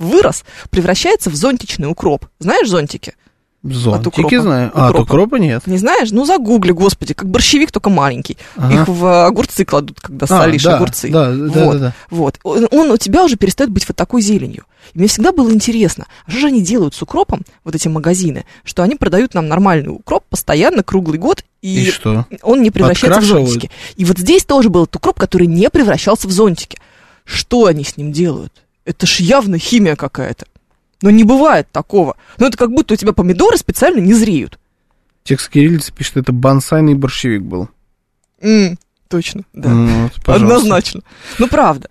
[0.00, 2.26] вырос, превращается в зонтичный укроп.
[2.40, 3.14] Знаешь зонтики?
[3.62, 4.40] Зонтики укропа.
[4.42, 4.70] знаю.
[4.74, 5.02] А, от Укропа.
[5.12, 5.66] укропа нет.
[5.66, 6.11] Не знаешь?
[6.12, 8.38] Ну, загугли, господи, как борщевик, только маленький.
[8.56, 8.74] Ага.
[8.74, 11.11] Их в огурцы кладут, когда А, солишь да, огурцы.
[11.11, 11.72] Да, да, Вот.
[11.74, 11.94] да, да.
[12.08, 12.38] Вот.
[12.42, 14.64] Он, он у тебя уже перестает быть вот такой зеленью.
[14.94, 18.46] И мне всегда было интересно, а что же они делают с укропом, вот эти магазины,
[18.64, 22.24] что они продают нам нормальный укроп постоянно, круглый год, и, И что?
[22.42, 23.70] он не превращается в зонтики.
[23.96, 26.78] И вот здесь тоже был этот укроп, который не превращался в зонтики.
[27.24, 28.54] Что они с ним делают?
[28.86, 30.46] Это ж явно химия какая-то.
[31.03, 32.16] Но не бывает такого.
[32.38, 34.59] Ну, это как будто у тебя помидоры специально не зреют.
[35.24, 37.68] Текст кириллицы пишет, это бонсайный борщевик был.
[38.40, 38.78] М,
[39.09, 39.70] точно, да.
[39.70, 40.34] Вот, пожалуйста.
[40.34, 41.01] Однозначно.
[41.38, 41.88] Ну, правда.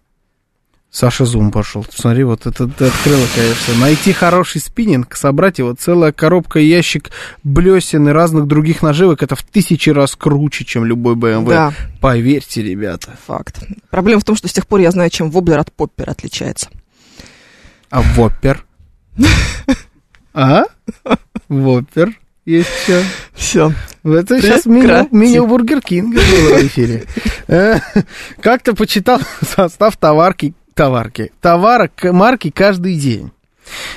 [0.91, 1.85] Саша Зум пошел.
[1.93, 3.75] Смотри, вот это ты открыла, конечно.
[3.75, 7.11] Найти хороший спиннинг, собрать его, целая коробка, ящик
[7.43, 11.49] блесен и разных других наживок, это в тысячи раз круче, чем любой BMW.
[11.49, 11.73] Да.
[12.01, 13.15] Поверьте, ребята.
[13.27, 13.63] Факт.
[13.91, 16.69] Проблема в том, что с тех пор я знаю, чем воблер от поппера отличается.
[17.91, 18.65] А воппер?
[20.33, 20.63] А?
[21.47, 22.17] Воппер?
[22.45, 23.03] Есть все.
[23.33, 23.73] Все.
[24.03, 27.03] Это сейчас меню, меню Бургер Кинга было в эфире.
[27.47, 27.79] Э,
[28.41, 33.31] Как-то почитал состав товарки, товарки, товара к- марки каждый день.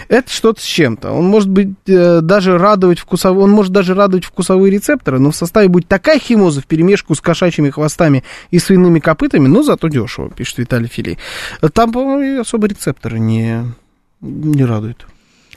[0.08, 1.12] Это что-то с чем-то.
[1.12, 5.36] Он может быть э, даже радовать вкусовые, он может даже радовать вкусовые рецепторы, но в
[5.36, 10.28] составе будет такая химоза в перемешку с кошачьими хвостами и свиными копытами, но зато дешево,
[10.30, 11.18] пишет Виталий Филей.
[11.72, 13.64] Там, по-моему, особо рецепторы не,
[14.22, 15.06] не радуют.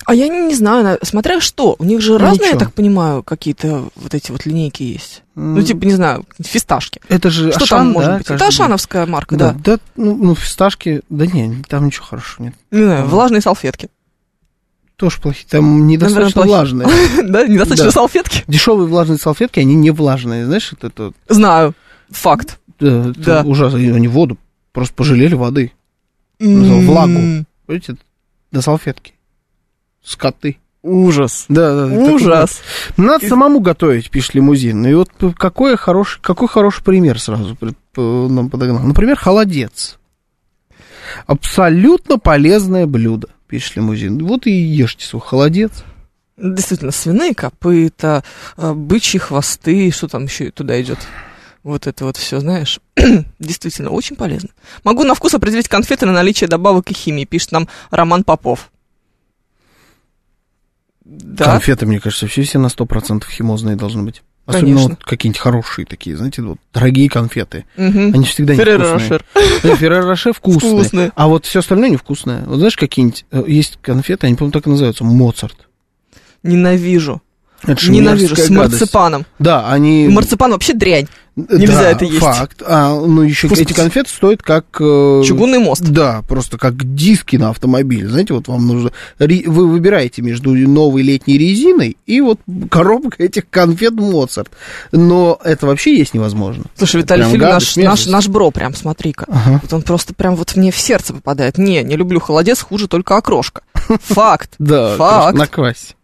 [0.05, 1.75] А я не, не знаю, смотря что.
[1.79, 2.59] У них же Ну, разные, я ничего.
[2.59, 5.23] так понимаю, какие-то вот эти вот линейки есть.
[5.35, 6.99] Ну, типа, не знаю, фисташки.
[7.09, 8.29] Это же Что Ашан, там может да, быть?
[8.29, 9.77] Это ашановская марка, Да, да.
[9.77, 12.53] да, ну, ну, фисташки, да не, там ничего хорошего нет.
[12.71, 13.89] Не знаю, влажные салфетки.
[14.95, 16.55] Тоже плохие, там недостаточно плохие.
[16.55, 16.87] влажные.
[17.23, 17.91] Да, недостаточно Да.
[17.91, 18.43] салфетки?
[18.47, 21.73] Дешевые влажные салфетки, они не влажные, знаешь, это, это, Знаю.
[22.11, 22.59] Факт.
[22.79, 23.41] да, это Да.
[23.43, 24.37] ужасно, они воду,
[24.71, 25.71] просто пожалели воды,
[26.39, 27.11] влагу.
[27.17, 27.45] М,
[28.55, 29.13] на салфетки.
[30.03, 30.57] Скоты.
[30.81, 31.45] Ужас.
[31.49, 32.61] Да, да, такой Ужас.
[32.95, 33.05] вот.
[33.05, 34.85] Надо самому готовить, пишет лимузин.
[34.85, 37.57] И вот какой хороший, какой хороший пример сразу
[37.95, 38.83] нам подогнал.
[38.83, 39.97] Например, холодец.
[41.25, 44.23] Абсолютно полезное блюдо, пишет лимузин.
[44.25, 45.83] Вот и ешьте свой холодец.
[46.37, 48.23] Действительно, свиные копыта,
[48.57, 50.99] э, бычьи хвосты, что там еще туда идет?
[51.65, 52.79] Вот это вот все, знаешь,
[53.39, 54.49] действительно очень полезно.
[54.83, 58.69] Могу на вкус определить конфеты на наличие добавок и химии, пишет нам Роман Попов.
[61.03, 64.21] Да, Конфеты, мне кажется, все, все на 100% химозные должны быть.
[64.45, 64.89] Особенно Конечно.
[64.89, 67.65] вот какие-нибудь хорошие такие, знаете, вот дорогие конфеты.
[67.77, 68.13] Мгм.
[68.13, 68.93] Они всегда невкусные.
[68.93, 69.25] Рошер.
[69.63, 70.71] Да, Ферреро Роше вкусные.
[70.71, 71.11] Вкусные.
[71.15, 72.43] А вот все остальное невкусное.
[72.45, 75.67] Вот знаешь, какие-нибудь э, есть конфеты, они, по-моему, так и называются, Моцарт.
[76.43, 77.23] Ненавижу.
[77.63, 78.35] Это Ненавижу.
[78.35, 78.51] С гадость.
[78.51, 79.25] марципаном.
[79.39, 80.07] Да, они...
[80.09, 81.07] Марципан вообще дрянь.
[81.35, 82.19] нельзя Да, это есть.
[82.19, 82.61] факт.
[82.65, 84.65] А, ну, еще Пусть- эти конфеты стоят как...
[84.79, 85.81] э, Чугунный мост.
[85.81, 88.07] Да, просто как диски на автомобиль.
[88.07, 88.91] Знаете, вот вам нужно...
[89.17, 92.39] Вы выбираете между новой летней резиной и вот
[92.69, 94.51] коробка этих конфет Моцарт.
[94.91, 96.65] Но это вообще есть невозможно.
[96.75, 99.25] Слушай, Это Виталий Филин, гадость, наш, наш, наш бро, прям смотри-ка.
[99.27, 99.59] Ага.
[99.63, 101.57] Вот он просто прям вот мне в сердце попадает.
[101.57, 103.61] Не, не люблю холодец, хуже только окрошка.
[104.03, 104.51] Факт.
[104.59, 105.37] Да, Факт.
[105.37, 105.95] на квасе.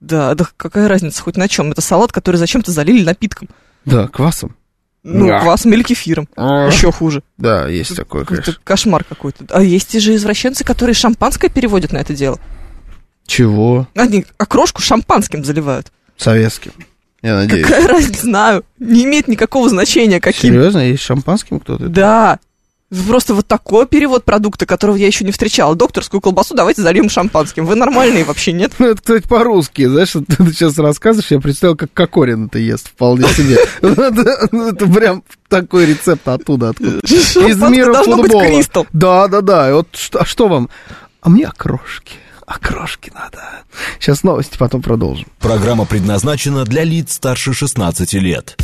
[0.00, 1.72] Да, да какая разница хоть на чем?
[1.72, 3.48] Это салат, который зачем-то залили напитком.
[3.84, 4.54] Да, квасом.
[5.02, 5.40] Ну, Да.
[5.40, 6.28] квасом или кефиром.
[6.36, 7.22] Еще хуже.
[7.36, 8.54] Да, есть такое, Это конечно.
[8.64, 9.44] кошмар какой-то.
[9.50, 12.38] А есть и же извращенцы, которые шампанское переводят на это дело.
[13.26, 13.86] Чего?
[13.94, 15.92] Они окрошку шампанским заливают.
[16.16, 16.72] Советским.
[17.22, 17.66] Я надеюсь.
[17.66, 18.64] Какая разница, знаю.
[18.78, 20.52] Не имеет никакого значения, каким.
[20.52, 21.88] Серьезно, есть шампанским кто-то?
[21.88, 22.38] Да.
[23.06, 25.74] Просто вот такой перевод продукта, которого я еще не встречала.
[25.74, 27.66] Докторскую колбасу давайте зальем шампанским.
[27.66, 28.72] Вы нормальные вообще, нет?
[28.78, 32.88] Ну, это, кстати, по-русски, знаешь, вот ты сейчас рассказываешь, я представил, как Кокорин это ест,
[32.88, 33.58] вполне себе.
[34.50, 36.98] Ну, Это прям такой рецепт оттуда, откуда.
[37.00, 38.86] Из мира должно быть футбола.
[38.92, 39.74] Да, да, да.
[39.74, 40.70] Вот что, а что вам?
[41.20, 42.14] А мне окрошки.
[42.46, 43.42] Окрошки надо.
[44.00, 45.26] Сейчас новости, потом продолжим.
[45.38, 48.56] Программа предназначена для лиц старше 16 лет.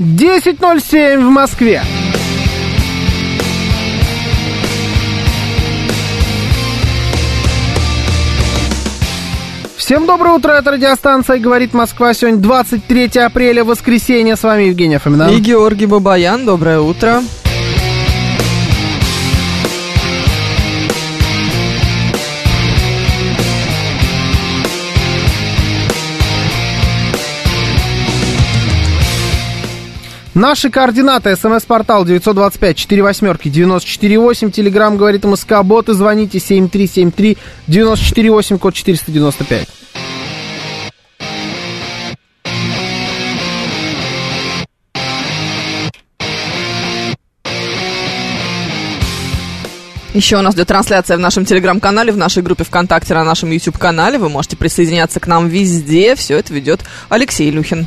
[0.00, 1.82] Десять ноль семь в Москве.
[9.76, 12.14] Всем доброе утро, это радиостанция «Говорит Москва».
[12.14, 14.36] Сегодня 23 апреля, воскресенье.
[14.36, 15.32] С вами Евгений Фоминов.
[15.32, 17.20] И Георгий Бабаян, доброе утро.
[30.34, 31.34] Наши координаты.
[31.34, 34.50] СМС-портал 925 4 восьмерки 948.
[34.50, 35.62] Телеграмм говорит МСК.
[35.64, 35.94] Боты.
[35.94, 39.68] Звоните 7373 948, код 495.
[50.12, 54.18] Еще у нас идет трансляция в нашем телеграм-канале, в нашей группе ВКонтакте, на нашем YouTube-канале.
[54.18, 56.16] Вы можете присоединяться к нам везде.
[56.16, 57.86] Все это ведет Алексей Илюхин.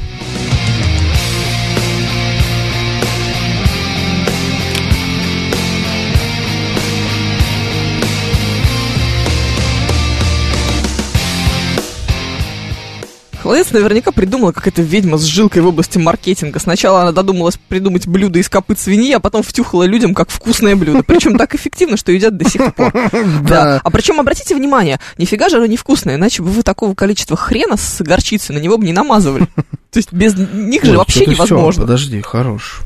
[13.44, 16.60] Холодец наверняка придумала какая-то ведьма с жилкой в области маркетинга.
[16.60, 21.04] Сначала она додумалась придумать блюдо из копыт свиньи, а потом втюхала людям как вкусное блюдо.
[21.04, 22.94] Причем так эффективно, что едят до сих пор.
[23.44, 23.82] Да.
[23.84, 28.02] А причем обратите внимание, нифига же оно невкусное, иначе бы вы такого количества хрена с
[28.02, 29.48] горчицей на него бы не намазывали.
[29.92, 31.82] То есть без них же вообще невозможно.
[31.82, 32.80] подожди, хорош.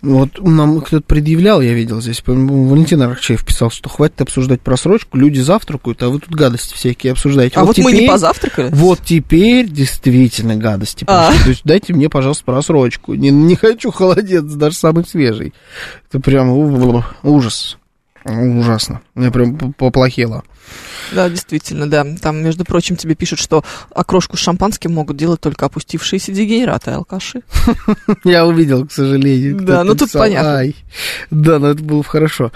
[0.00, 5.16] Вот нам кто-то предъявлял, я видел здесь, по-моему, Валентин Аракчеев писал, что хватит обсуждать просрочку,
[5.18, 7.58] люди завтракают, а вы тут гадости всякие обсуждаете.
[7.58, 8.70] А вот мы не теперь- позавтракали?
[8.72, 11.28] Вот теперь действительно гадости А.
[11.28, 11.42] пошли.
[11.42, 13.14] То есть дайте мне, пожалуйста, просрочку.
[13.14, 15.52] Не, не хочу холодец, даже самый свежий.
[16.08, 16.50] Это прям
[17.22, 17.76] ужас.
[18.28, 19.00] Ужасно.
[19.14, 20.44] Мне прям поплохело.
[21.12, 22.06] Да, действительно, да.
[22.20, 23.64] Там, между прочим, тебе пишут, что
[23.94, 27.40] окрошку с шампанским могут делать только опустившиеся дегенераты, алкаши.
[28.24, 29.60] Я увидел, к сожалению.
[29.60, 30.70] Да, ну тут понятно.
[31.30, 32.52] Да, но это было хорошо.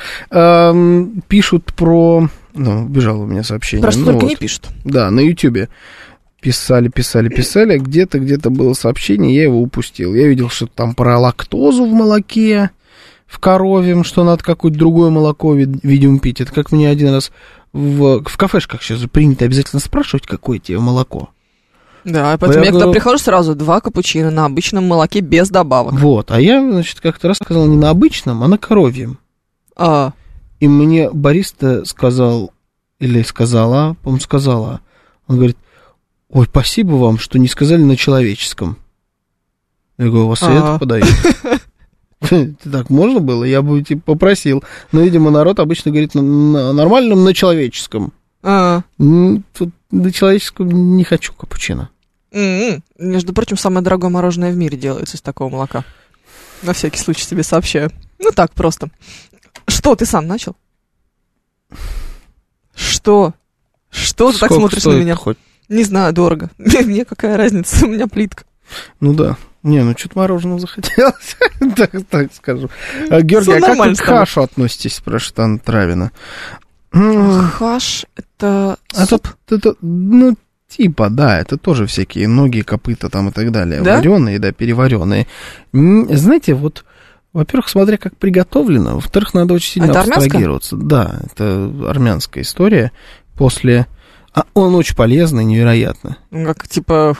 [1.29, 2.29] Пишут про...
[2.55, 3.83] Ну, бежало у меня сообщение.
[3.83, 4.69] Просто только не пишут.
[4.85, 5.71] Да, на Ютьюбе
[6.43, 10.15] писали, писали, писали, где-то, где-то было сообщение, я его упустил.
[10.15, 12.71] Я видел, что там про лактозу в молоке,
[13.33, 16.43] в коровьем, что надо какое-то другое молоко, видимо, пить.
[16.43, 17.33] Это как мне один раз
[17.73, 21.31] в, в кафешках сейчас принято обязательно спрашивать, какое тебе молоко.
[22.05, 22.93] Да, поэтому я, я когда говорю...
[22.93, 25.95] прихожу сразу два капучино на обычном молоке без добавок.
[25.95, 29.19] Вот, а я, значит, как-то раз сказал не на обычном, а на коровьем.
[29.77, 30.13] А.
[30.61, 32.53] И мне бариста сказал,
[32.99, 34.81] или сказала, по-моему, сказала,
[35.27, 35.57] он говорит,
[36.29, 38.77] ой, спасибо вам, что не сказали на человеческом.
[39.97, 41.09] Я говорю, у вас и это подают.
[42.71, 43.45] Так можно было?
[43.45, 44.63] Я бы типа попросил.
[44.93, 48.13] Но, видимо, народ обычно говорит на, нормальном, на человеческом.
[48.43, 48.83] А.
[48.99, 51.91] Тут на человеческом не хочу капучино.
[52.33, 52.83] Mm-hmm.
[52.99, 55.85] Между прочим, самое дорогое мороженое в мире делается из такого молока.
[56.63, 57.91] На всякий случай тебе сообщаю.
[58.19, 58.89] Ну так просто.
[59.67, 60.57] Что, ты сам начал?
[62.75, 63.35] Что?
[63.91, 65.15] Что ты так смотришь на меня?
[65.15, 65.37] Хоть?
[65.69, 66.51] Не знаю, дорого.
[66.59, 68.45] Мне какая разница, у меня плитка.
[69.01, 69.37] Ну да.
[69.63, 71.37] Не, ну что-то мороженого захотелось,
[71.77, 72.69] так, так скажу.
[73.11, 76.11] А, Георгий, а как вы к хашу относитесь, спрашивает Анна Травина?
[76.93, 79.29] Хаш— это а суп?
[79.47, 80.35] Это, это, ну,
[80.69, 83.81] типа, да, это тоже всякие ноги, копыта там и так далее.
[83.83, 83.97] Да?
[83.97, 85.27] Вареные, да, переваренные.
[85.73, 86.85] Знаете, вот...
[87.33, 90.77] Во-первых, смотря как приготовлено, во-вторых, надо очень сильно а абстрагироваться.
[90.77, 92.93] Да, это армянская история.
[93.37, 93.87] После...
[94.35, 96.19] А он очень полезный, невероятно.
[96.31, 97.17] Ну, как, типа,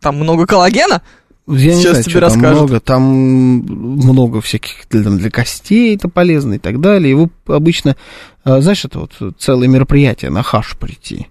[0.00, 1.02] там много коллагена?
[1.48, 2.42] Я Сейчас не знаю, тебе что расскажут.
[2.42, 7.10] там много, там много всяких для, там, для костей это полезно и так далее.
[7.10, 7.96] Его обычно,
[8.44, 11.28] а, знаешь, это вот целое мероприятие на хаш прийти.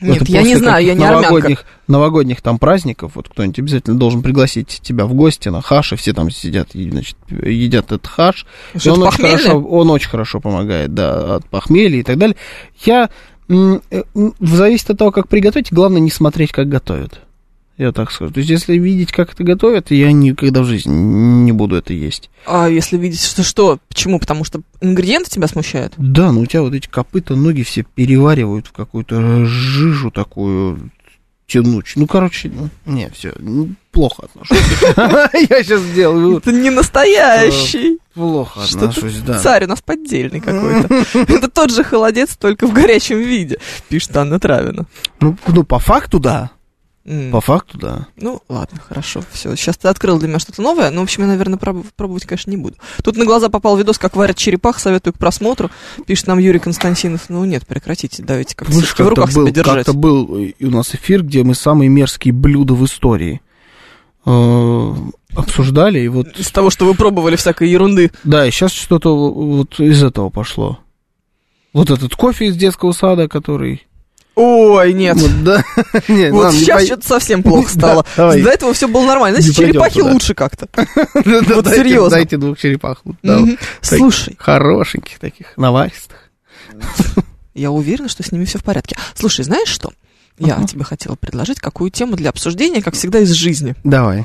[0.00, 1.64] Нет, это я не знаю, я не новогодних, армянка.
[1.88, 6.14] новогодних там праздников, вот кто-нибудь обязательно должен пригласить тебя в гости на хаш, и все
[6.14, 8.46] там сидят, и, значит, едят этот хаш.
[8.82, 12.36] и он очень, хорошо, он очень хорошо помогает, да, от похмелья и так далее.
[12.84, 13.10] Я,
[13.48, 13.80] э,
[14.40, 17.20] зависит от того, как приготовить, главное не смотреть, как готовят.
[17.80, 18.30] Я так скажу.
[18.30, 22.28] То есть, если видеть, как это готовят, я никогда в жизни не буду это есть.
[22.44, 23.78] А если видеть, что что?
[23.88, 24.20] Почему?
[24.20, 25.94] Потому что ингредиенты тебя смущают?
[25.96, 30.90] Да, ну у тебя вот эти копыта, ноги все переваривают в какую-то жижу такую
[31.46, 32.02] тянучую.
[32.02, 34.58] Ну, короче, ну, не, все, ну, плохо отношусь.
[34.96, 36.36] Я сейчас сделаю.
[36.36, 37.98] Это не настоящий.
[38.12, 39.38] Плохо отношусь, да.
[39.38, 41.02] Царь у нас поддельный какой-то.
[41.32, 43.56] Это тот же холодец, только в горячем виде,
[43.88, 44.84] пишет Анна Травина.
[45.20, 46.50] Ну, ну по факту, да.
[47.10, 47.32] Mm.
[47.32, 48.06] По факту, да.
[48.16, 49.56] Ну, ладно, хорошо, все.
[49.56, 52.52] Сейчас ты открыл для меня что-то новое, но, в общем, я, наверное, проб- пробовать, конечно,
[52.52, 52.76] не буду.
[53.02, 55.72] Тут на глаза попал видос, как варят черепах, советую к просмотру.
[56.06, 57.22] Пишет нам Юрий Константинов.
[57.28, 59.86] Ну, нет, прекратите, давайте как-то в руках был, себя держать.
[59.86, 60.30] Как-то был
[60.60, 63.40] у нас эфир, где мы самые мерзкие блюда в истории
[64.24, 64.94] э,
[65.34, 65.98] обсуждали.
[65.98, 66.38] И вот...
[66.38, 68.12] Из того, что вы пробовали всякой ерунды.
[68.22, 70.78] Да, и сейчас что-то вот из этого пошло.
[71.72, 73.84] Вот этот кофе из детского сада, который
[74.34, 75.16] Ой, нет.
[75.16, 75.64] Вот, да.
[76.08, 78.06] нет, вот сейчас что-то совсем плохо стало.
[78.16, 79.40] До этого все было нормально.
[79.40, 80.68] Значит, черепахи лучше как-то.
[81.14, 82.10] Вот серьезно.
[82.10, 83.02] Дайте двух черепах.
[83.80, 84.36] Слушай.
[84.38, 86.30] Хорошеньких таких, наваристых.
[87.54, 88.96] Я уверена, что с ними все в порядке.
[89.14, 89.92] Слушай, знаешь что?
[90.38, 93.74] Я тебе хотела предложить какую тему для обсуждения, как всегда, из жизни.
[93.84, 94.24] Давай.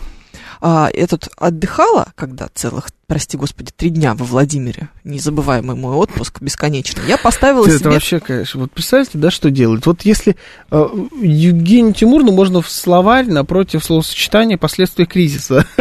[0.62, 4.90] А, я тут отдыхала, когда целых, прости господи, три дня во Владимире.
[5.04, 7.04] Незабываемый мой отпуск, бесконечный.
[7.08, 7.76] Я поставила себе...
[7.78, 9.86] Это вообще, конечно, вот представьте, да, что делать?
[9.86, 10.36] Вот если
[10.72, 10.88] э,
[11.22, 15.66] Евгению Тимурну можно в словарь напротив словосочетания последствия кризиса.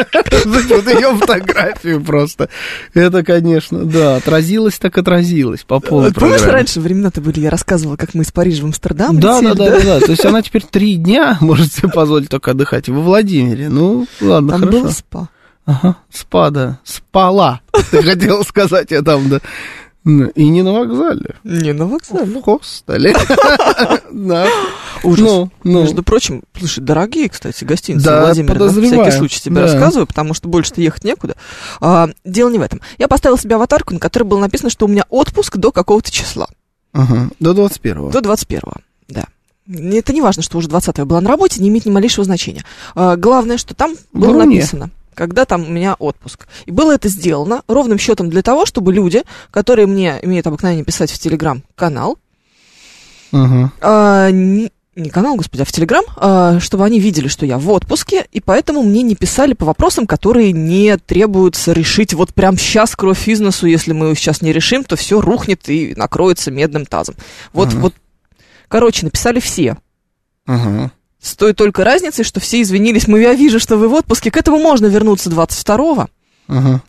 [0.44, 2.48] Вот ее фотографию просто.
[2.92, 8.14] Это, конечно, да, отразилось так отразилось по полной Помнишь, раньше времена-то были, я рассказывала, как
[8.14, 10.00] мы из Парижа в Амстердам Да, да, да, да.
[10.00, 13.68] То есть она теперь три дня может себе позволить только отдыхать во Владимире.
[13.68, 14.82] Ну, ладно, хорошо.
[14.82, 15.28] Был спа.
[15.66, 16.78] Ага, спа, да.
[16.84, 17.60] Спала.
[17.90, 19.40] Ты хотела сказать, я там, да.
[20.04, 21.36] И не на вокзале.
[21.44, 22.38] Не на вокзале.
[22.38, 23.14] В хостеле.
[24.12, 24.46] Да.
[25.02, 25.26] Ужас.
[25.26, 25.80] Ну, ну.
[25.82, 30.80] Между прочим, слушай, дорогие, кстати, гостиницы Владимир, на всякий случай тебе рассказываю, потому что больше-то
[30.80, 31.34] ехать некуда.
[31.80, 32.80] А, дело не в этом.
[32.96, 36.46] Я поставила себе аватарку, на которой было написано, что у меня отпуск до какого-то числа.
[36.92, 38.10] Ага, до 21-го.
[38.10, 38.74] До 21-го,
[39.08, 39.24] да.
[39.66, 42.64] Это не важно, что уже 20-го была на работе, не имеет ни малейшего значения.
[42.94, 46.46] А, главное, что там было написано когда там у меня отпуск.
[46.66, 51.10] И было это сделано ровным счетом для того, чтобы люди, которые мне имеют обыкновение писать
[51.10, 52.18] в Телеграм-канал,
[53.32, 53.68] uh-huh.
[53.80, 57.68] а, не, не канал, господи, а в Телеграм, э, чтобы они видели, что я в
[57.70, 62.94] отпуске, и поэтому мне не писали по вопросам, которые не требуются решить вот прям сейчас
[62.94, 66.86] кровь из носу, если мы его сейчас не решим, то все рухнет и накроется медным
[66.86, 67.16] тазом.
[67.52, 67.80] Вот, Мгм.
[67.80, 67.94] вот,
[68.68, 69.76] короче, написали все.
[70.46, 70.92] Ага.
[71.24, 73.08] С той только разницей, что все извинились.
[73.08, 76.08] Мы, я вижу, что вы в отпуске, к этому можно вернуться 22-го.
[76.48, 76.82] Ага.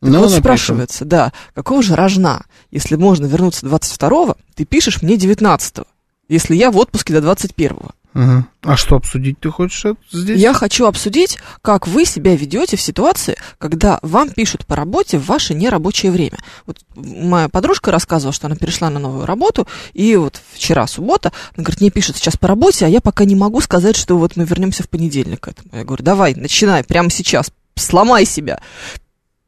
[0.00, 5.16] Так Ну, вот спрашивается, да, какого же рожна, если можно вернуться 22-го, ты пишешь мне
[5.16, 5.86] 19-го,
[6.28, 7.90] если я в отпуске до 21-го.
[8.14, 10.40] А что обсудить ты хочешь здесь?
[10.40, 15.26] Я хочу обсудить, как вы себя ведете в ситуации, когда вам пишут по работе в
[15.26, 16.38] ваше нерабочее время.
[16.66, 21.64] Вот моя подружка рассказывала, что она перешла на новую работу, и вот вчера суббота, она
[21.64, 24.44] говорит, мне пишут сейчас по работе, а я пока не могу сказать, что вот мы
[24.44, 25.70] вернемся в понедельник к этому.
[25.72, 28.60] Я говорю, давай, начинай прямо сейчас, сломай себя,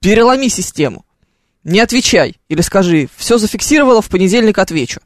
[0.01, 1.05] переломи систему,
[1.65, 5.01] не отвечай, или скажи, все зафиксировала, в понедельник отвечу.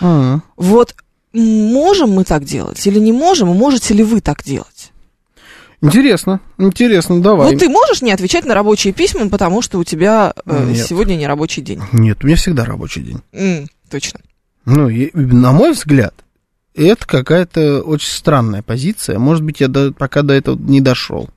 [0.00, 0.42] Ага.
[0.56, 0.94] Вот
[1.40, 4.90] можем мы так делать или не можем, и можете ли вы так делать?
[5.80, 7.52] Интересно, интересно, давай.
[7.52, 10.86] Ну, ты можешь не отвечать на рабочие письма, потому что у тебя э, Нет.
[10.86, 11.80] сегодня не рабочий день.
[11.90, 13.20] Нет, у меня всегда рабочий день.
[13.32, 14.20] М, точно.
[14.64, 16.14] Ну, и- на мой взгляд,
[16.76, 19.18] это какая-то очень странная позиция.
[19.18, 21.28] Может быть, я до- пока до этого не дошел.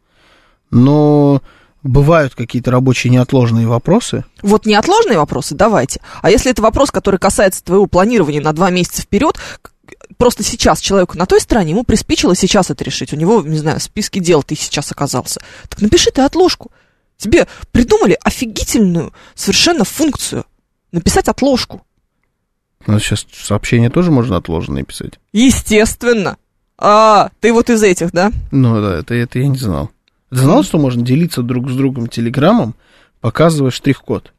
[0.70, 1.42] Но
[1.82, 4.26] бывают какие-то рабочие неотложные вопросы.
[4.42, 6.02] Вот неотложные вопросы давайте.
[6.22, 9.38] А если это вопрос, который касается твоего планирования на два месяца вперед,
[10.18, 13.14] просто сейчас человеку на той стороне, ему приспичило сейчас это решить.
[13.14, 15.42] У него, не знаю, в списке дел ты сейчас оказался.
[15.70, 16.72] Так напиши ты отложку.
[17.18, 20.46] Тебе придумали офигительную совершенно функцию.
[20.92, 21.86] Написать отложку.
[22.88, 25.20] У нас сейчас сообщения тоже можно отложенные писать.
[25.34, 26.38] Естественно.
[26.78, 28.32] А, ты вот из этих, да?
[28.52, 29.92] Ну, да, это, это я не знал.
[30.30, 32.76] Ты знал, что можно делиться друг с другом телеграммом,
[33.22, 34.34] показывая штрих-код?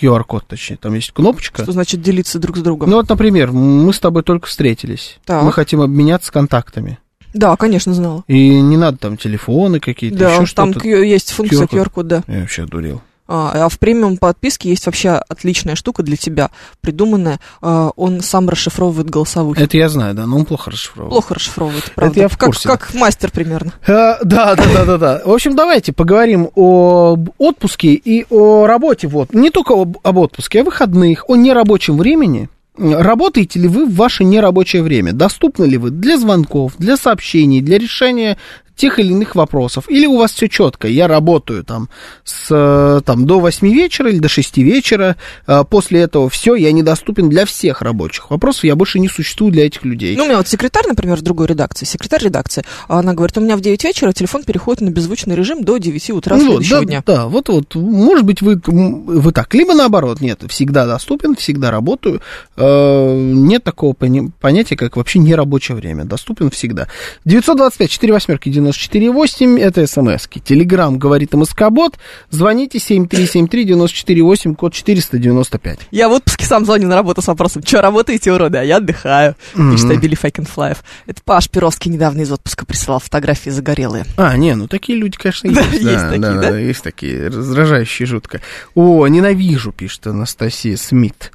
[0.00, 0.76] QR-код, точнее.
[0.76, 1.62] Там есть кнопочка.
[1.62, 2.90] Что значит делиться друг с другом?
[2.90, 5.18] Ну, вот, например, мы с тобой только встретились.
[5.24, 5.42] Так.
[5.42, 6.98] Мы хотим обменяться контактами.
[7.34, 8.24] Да, конечно, знала.
[8.26, 10.80] И не надо там телефоны какие-то, Да, еще там что-то.
[10.80, 11.78] Q- есть функция QR-код.
[11.78, 12.22] QR-код, да.
[12.26, 13.02] Я вообще дурел.
[13.28, 16.50] А, а в премиум подписке есть вообще отличная штука для тебя,
[16.80, 17.40] придуманная.
[17.60, 19.60] А, он сам расшифровывает голосовухи.
[19.60, 21.10] Это я знаю, да, но он плохо расшифровал.
[21.10, 22.20] Плохо расшифровывает, правда.
[22.20, 22.68] я в как, курсе.
[22.68, 23.74] как мастер примерно.
[23.86, 25.22] А, да, да, да, да, да.
[25.26, 29.08] В общем, давайте поговорим об отпуске и о работе.
[29.08, 29.34] Вот.
[29.34, 32.48] Не только об, об отпуске, о выходных, о нерабочем времени.
[32.78, 35.12] Работаете ли вы в ваше нерабочее время?
[35.12, 38.38] Доступны ли вы для звонков, для сообщений, для решения
[38.78, 39.84] тех или иных вопросов?
[39.88, 40.88] Или у вас все четко?
[40.88, 41.88] Я работаю там,
[42.24, 45.16] с, э, там до 8 вечера или до 6 вечера.
[45.46, 48.64] э, После этого все, я недоступен для всех рабочих вопросов.
[48.64, 50.16] Я больше не существую для этих людей.
[50.16, 53.56] Ну, у меня вот секретарь, например, в другой редакции, секретарь редакции, она говорит, у меня
[53.56, 57.02] в 9 вечера телефон переходит на беззвучный режим до 9 утра Ну, следующего да, дня.
[57.04, 62.20] Да, вот, вот, может быть, вы, вы так, либо наоборот, нет, всегда доступен, всегда работаю,
[62.56, 66.88] Э, нет такого понятия, как вообще нерабочее время, доступен всегда.
[67.24, 71.98] 925 4 восьмерки 94 8, это смс Телеграмм говорит МСК-бот,
[72.30, 75.80] звоните 7373 94 8, код 495.
[75.90, 79.36] Я в отпуске сам звоню на работу с вопросом, что работаете, уроды, а я отдыхаю.
[79.54, 79.72] Мгм.
[79.72, 80.84] Пишет Абили Файкенфлаев.
[81.06, 84.04] Это Паш Перовский недавно из отпуска присылал фотографии загорелые.
[84.16, 85.72] А, не, ну такие люди, конечно, Да, есть.
[85.72, 86.50] есть да, такие, да, да?
[86.50, 88.40] да, есть такие, раздражающие жутко.
[88.74, 91.32] О, ненавижу, пишет Анастасия Смит.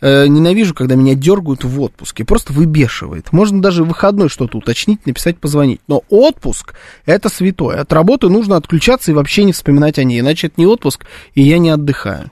[0.00, 2.24] Э, ненавижу, когда меня дергают в отпуске.
[2.24, 3.32] Просто выбешивает.
[3.32, 5.80] Можно даже в выходной что-то уточнить, написать, позвонить.
[5.88, 7.80] Но отпуск– это святое.
[7.80, 10.20] От работы нужно отключаться и вообще не вспоминать о ней.
[10.20, 12.30] Иначе это не отпуск, и я не отдыхаю.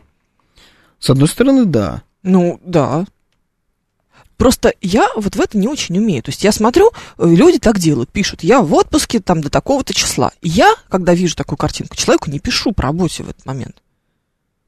[0.98, 2.02] С одной стороны, да.
[2.22, 3.04] Ну, да.
[4.36, 6.22] Просто я вот в это не очень умею.
[6.22, 9.94] То есть я смотрю, э, люди так делают, пишут, я в отпуске там до такого-то
[9.94, 10.32] числа.
[10.42, 13.76] Я, когда вижу такую картинку, человеку не пишу по работе в этот момент.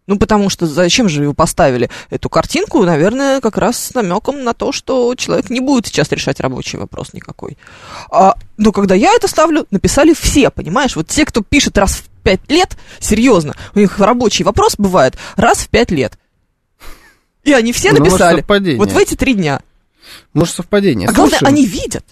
[0.06, 4.54] Ну, потому что зачем же его поставили эту картинку, наверное, как раз с намеком на
[4.54, 7.58] то, что человек не будет сейчас решать рабочий вопрос никакой.
[8.10, 10.94] А, но когда я это ставлю, написали все, понимаешь?
[10.94, 15.58] Вот те, кто пишет раз в пять лет, серьезно, у них рабочий вопрос бывает раз
[15.58, 16.18] в пять лет.
[17.42, 18.38] И они все Ну, написали.
[18.38, 18.78] совпадение.
[18.78, 19.60] Вот в эти три дня.
[20.34, 21.08] Может, совпадение.
[21.08, 21.54] А главное, Слушаем.
[21.54, 22.04] они видят.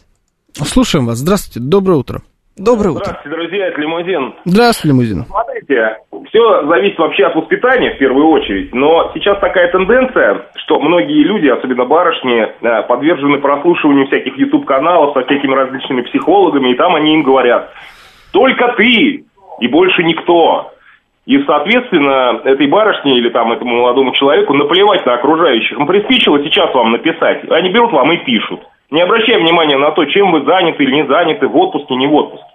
[0.67, 1.19] Слушаем вас.
[1.19, 1.61] Здравствуйте.
[1.61, 2.23] Доброе утро.
[2.57, 3.05] Доброе утро.
[3.05, 4.35] Здравствуйте, друзья, это Лимузин.
[4.45, 5.25] Здравствуйте, лимузин.
[5.25, 5.97] Смотрите,
[6.29, 11.49] все зависит вообще от воспитания в первую очередь, но сейчас такая тенденция, что многие люди,
[11.49, 17.25] особенно барышни, э, подвержены прослушиванию всяких YouTube-каналов со всякими различными психологами, и там они им
[17.25, 17.73] говорят,
[18.31, 19.25] только ты
[19.61, 20.71] и больше никто.
[21.27, 25.77] И, соответственно, этой барышне или там этому молодому человеку наплевать на окружающих.
[25.77, 27.51] Им приспичило сейчас вам написать.
[27.51, 28.61] Они берут вам и пишут.
[28.91, 32.15] Не обращая внимания на то, чем вы заняты или не заняты, в отпуске, не в
[32.15, 32.47] отпуске.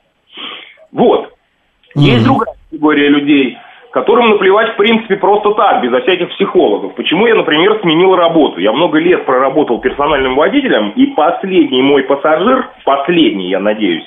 [0.91, 1.33] Вот.
[1.95, 3.57] Есть другая категория людей,
[3.91, 6.95] которым наплевать, в принципе, просто так, безо всяких психологов.
[6.95, 8.59] Почему я, например, сменил работу?
[8.59, 14.05] Я много лет проработал персональным водителем, и последний мой пассажир, последний, я надеюсь,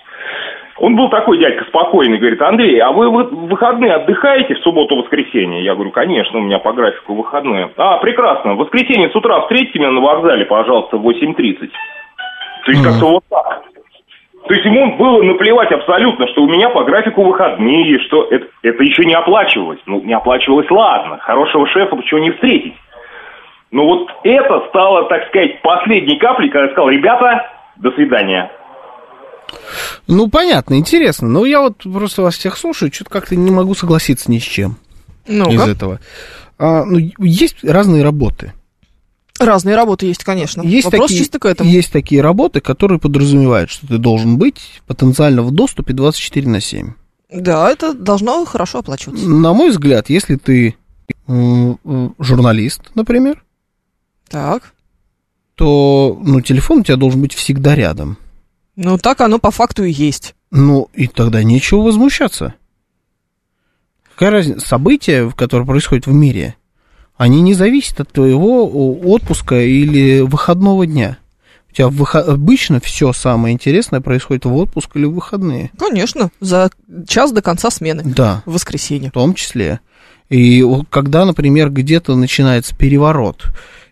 [0.79, 5.63] он был такой дядька спокойный, говорит, Андрей, а вы в выходные отдыхаете в субботу-воскресенье?
[5.63, 7.71] Я говорю, конечно, у меня по графику выходные.
[7.77, 11.71] А, прекрасно, в воскресенье с утра встретите меня на вокзале, пожалуйста, в 8.30.
[12.65, 13.63] То есть как-то вот так.
[14.47, 18.83] То есть ему было наплевать абсолютно, что у меня по графику выходные, что это, это
[18.83, 19.79] еще не оплачивалось.
[19.87, 21.19] Ну, не оплачивалось, ладно.
[21.19, 22.75] Хорошего шефа почему не встретить?
[23.71, 27.47] Но вот это стало, так сказать, последней каплей, когда я сказал, ребята,
[27.77, 28.51] до свидания.
[30.09, 31.29] Ну, понятно, интересно.
[31.29, 34.77] Но я вот просто вас всех слушаю, что-то как-то не могу согласиться ни с чем
[35.27, 36.01] ну из этого.
[36.59, 38.53] А, ну, есть разные работы.
[39.45, 40.63] Разные работы есть, конечно.
[40.63, 41.71] Есть Вопрос такие, чисто к этому.
[41.71, 46.93] Есть такие работы, которые подразумевают, что ты должен быть потенциально в доступе 24 на 7.
[47.33, 49.27] Да, это должно хорошо оплачиваться.
[49.29, 50.77] На мой взгляд, если ты
[51.27, 53.43] журналист, например,
[54.29, 54.73] Так.
[55.55, 58.19] то ну, телефон у тебя должен быть всегда рядом.
[58.77, 60.35] Ну, так оно по факту и есть.
[60.51, 62.55] Ну, и тогда нечего возмущаться.
[64.13, 64.67] Какая разница?
[64.67, 66.57] События, которые происходят в мире,
[67.17, 71.19] они не зависят от твоего отпуска или выходного дня.
[71.71, 75.71] У тебя в выхо- обычно все самое интересное происходит в отпуск или в выходные.
[75.79, 76.71] Конечно, за
[77.09, 78.03] час до конца смены.
[78.05, 79.11] Да, В воскресенье.
[79.11, 79.81] в том числе.
[80.29, 83.45] И когда, например, где-то начинается переворот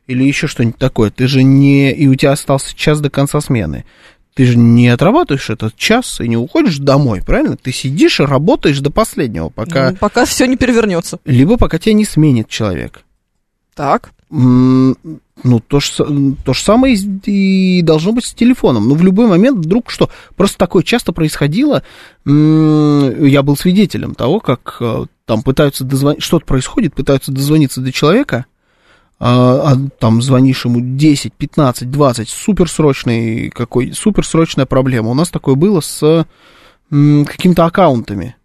[0.06, 1.92] или еще что-нибудь такое, ты же не...
[1.92, 3.84] И у тебя остался час до конца смены.
[4.34, 7.56] Ты же не отрабатываешь этот час и не уходишь домой, правильно?
[7.56, 9.90] Ты сидишь и работаешь до последнего, пока...
[9.90, 11.18] Ну, пока все не перевернется.
[11.24, 13.02] Либо пока тебя не сменит человек.
[13.74, 14.10] Так.
[14.30, 15.90] Ну, то же,
[16.44, 18.88] то же самое и должно быть с телефоном.
[18.88, 20.10] Ну, в любой момент вдруг что?
[20.36, 21.82] Просто такое часто происходило.
[22.26, 28.44] Я был свидетелем того, как э, там пытаются дозвониться, что-то происходит, пытаются дозвониться до человека,
[29.18, 35.10] а, а там звонишь ему 10, 15, 20, суперсрочный какой, суперсрочная проблема.
[35.10, 36.26] У нас такое было с
[36.90, 38.36] какими-то аккаунтами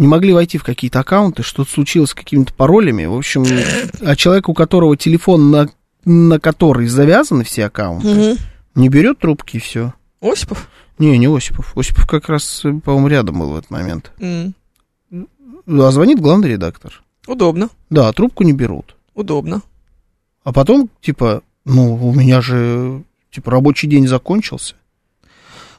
[0.00, 3.04] не могли войти в какие-то аккаунты, что-то случилось с какими-то паролями.
[3.04, 3.44] В общем,
[4.00, 5.68] а человек, у которого телефон, на,
[6.04, 8.36] на который завязаны все аккаунты, Мгм.
[8.74, 9.92] не берет трубки и все.
[10.22, 10.68] Осипов?
[10.98, 11.76] Не, не Осипов.
[11.76, 14.10] Осипов как раз, по-моему, рядом был в этот момент.
[14.20, 14.54] М,
[15.66, 17.02] А звонит главный редактор.
[17.26, 17.68] Удобно.
[17.90, 18.96] Да, трубку не берут.
[19.14, 19.62] Удобно.
[20.44, 24.74] А потом, типа, ну, у меня же, типа, рабочий день закончился.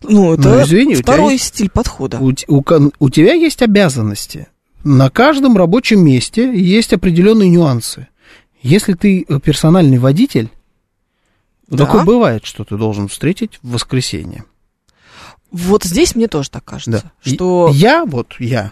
[0.03, 2.19] Ну, это Ну, извини, второй есть- стиль подхода.
[2.19, 2.63] У, у
[2.99, 4.47] у тебя есть обязанности.
[4.83, 8.07] На каждом рабочем месте есть определенные нюансы.
[8.61, 10.49] Если ты э, персональный водитель,
[11.67, 11.85] Да.
[11.85, 14.43] такое бывает, что ты должен встретить в воскресенье.
[15.51, 16.91] Вот здесь мне тоже так кажется,
[17.23, 17.29] Да.
[17.31, 17.69] что...
[17.73, 18.71] Я, вот я,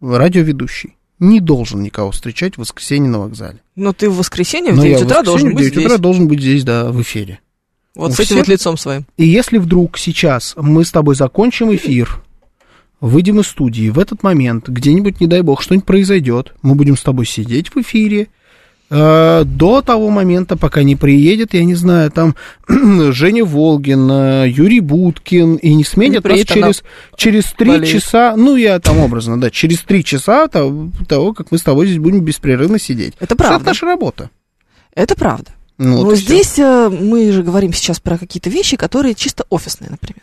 [0.00, 3.60] радиоведущий, не должен никого встречать в воскресенье на вокзале.
[3.76, 5.74] Но ты в воскресенье в Но 9 я в утра должен воскресенье в быть 9
[5.74, 5.86] здесь.
[5.86, 7.40] утра должен быть здесь, да, в эфире.
[7.98, 9.06] Вот у с этим вот лицом своим.
[9.16, 12.22] И если вдруг сейчас мы с тобой закончим эфир,
[13.00, 17.02] выйдем из студии, в этот момент где-нибудь, не дай бог, что-нибудь произойдет, мы будем с
[17.02, 18.28] тобой сидеть в эфире
[18.88, 22.36] э, до того момента, пока не приедет, я не знаю, там
[22.68, 26.82] Женя Волгин, э, Юрий Будкин, и не сменят Не нас через,
[27.16, 27.88] через три болеет.
[27.88, 31.86] часа, ну, я там образно, да, через три часа того, того, как мы с тобой
[31.86, 33.14] здесь будем беспрерывно сидеть.
[33.16, 33.66] Это Это правда.
[33.66, 34.30] наша работа.
[34.94, 35.50] Это правда.
[35.78, 39.90] Ну, вот Но здесь э, мы же говорим сейчас про какие-то вещи, которые чисто офисные,
[39.90, 40.22] например.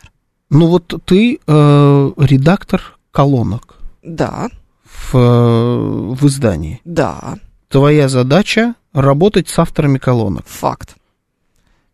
[0.50, 3.76] Ну, вот ты э, редактор колонок.
[4.02, 4.48] Да,
[4.84, 6.80] в, э, в издании.
[6.84, 7.38] да,
[7.68, 10.46] Твоя задача работать с авторами колонок.
[10.46, 10.94] факт.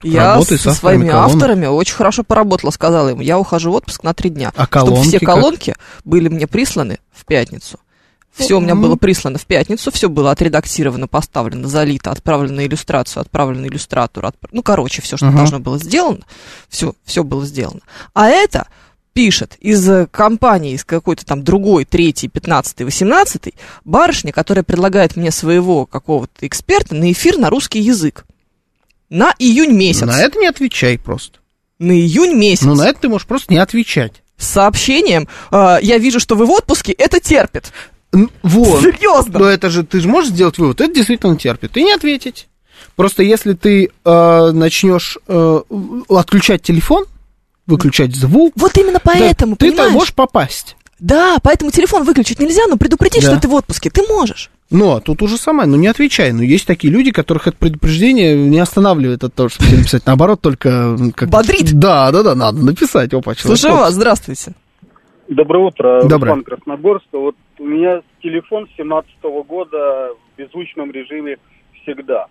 [0.02, 1.32] Я Работай со своими колонок.
[1.34, 4.52] авторами очень хорошо поработала, сказала им, я ухожу в отпуск на три дня.
[4.56, 5.28] А чтобы колонки все как?
[5.34, 7.78] колонки были мне присланы в пятницу.
[8.34, 13.66] Все у меня было прислано в пятницу, все было отредактировано, поставлено, залито, отправлено иллюстрацию, отправлено
[13.66, 14.26] иллюстратору.
[14.28, 15.36] отпра- Ну, короче, все, что Ага.
[15.36, 16.20] должно было сделано,
[16.68, 17.80] все, все было сделано.
[18.14, 18.68] А это
[19.12, 23.54] пишет из компании, из какой-то там другой, третий, пятнадцатый, восемнадцатый,
[23.84, 28.24] барышня, которая предлагает мне своего какого-то эксперта на эфир на русский язык.
[29.10, 30.06] На июнь месяц.
[30.06, 31.40] На это не отвечай просто.
[31.78, 32.62] На июнь месяц.
[32.62, 34.22] Ну, на это ты можешь просто не отвечать.
[34.38, 37.72] С сообщением э, «Я вижу, что вы в отпуске, это терпит».
[38.42, 38.82] Вот.
[38.82, 39.38] Серьезно?
[39.38, 40.80] Но это же ты же можешь сделать вывод.
[40.80, 41.76] Это действительно терпит.
[41.76, 42.48] И не ответить.
[42.96, 45.60] Просто если ты э, начнешь э,
[46.08, 47.04] отключать телефон,
[47.66, 49.92] выключать звук, Вот именно поэтому, да, ты понимаешь?
[49.92, 50.76] можешь попасть.
[50.98, 53.32] Да, поэтому телефон выключить нельзя, но предупредить, Да.
[53.32, 54.50] что ты в отпуске, ты можешь.
[54.70, 56.32] Но тут уже сама, ну не отвечай.
[56.32, 60.06] Но есть такие люди, которых это предупреждение не останавливает от того, чтобы написать.
[60.06, 60.96] Наоборот, только...
[61.14, 61.28] Как...
[61.28, 61.72] Бодрит.
[61.72, 63.12] Да, да, да, надо написать.
[63.12, 64.54] Опа, человек Слушаю вас, здравствуйте.
[65.28, 66.34] Доброе утро, Доброе.
[66.34, 67.06] Руслан Красногорск.
[67.12, 71.38] Вот у меня телефон с 17 года в беззвучном режиме
[71.82, 72.26] всегда.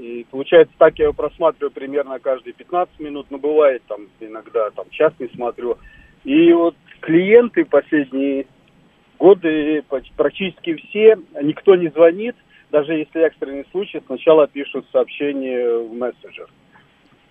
[0.00, 4.86] И получается, так я его просматриваю примерно каждые 15 минут, но бывает там иногда там
[4.90, 5.78] час не смотрю.
[6.24, 8.46] И вот клиенты последние
[9.18, 9.84] годы
[10.16, 12.34] практически все, никто не звонит,
[12.70, 16.48] даже если экстренный случай, сначала пишут сообщение в мессенджер.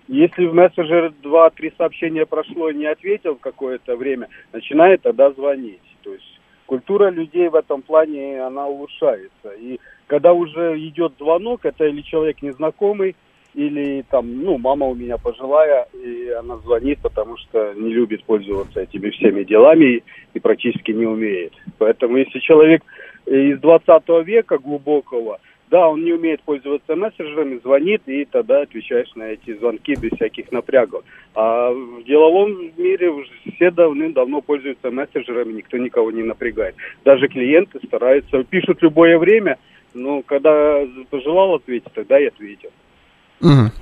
[0.07, 5.81] Если в мессенджер 2-3 сообщения прошло и не ответил какое-то время, начинает тогда звонить.
[6.03, 9.51] То есть культура людей в этом плане, она улучшается.
[9.59, 13.15] И когда уже идет звонок, это или человек незнакомый,
[13.55, 18.81] или там, ну, мама у меня пожилая, и она звонит, потому что не любит пользоваться
[18.81, 20.03] этими всеми делами
[20.33, 21.53] и практически не умеет.
[21.77, 22.83] Поэтому если человек
[23.25, 25.39] из 20 века глубокого,
[25.71, 30.51] да, он не умеет пользоваться мессенджерами, звонит, и тогда отвечаешь на эти звонки без всяких
[30.51, 31.03] напрягов.
[31.33, 33.11] А в деловом мире
[33.55, 36.75] все давным-давно пользуются мессенджерами, никто никого не напрягает.
[37.03, 39.57] Даже клиенты стараются, пишут любое время,
[39.93, 42.69] но когда пожелал ответить, тогда и ответил.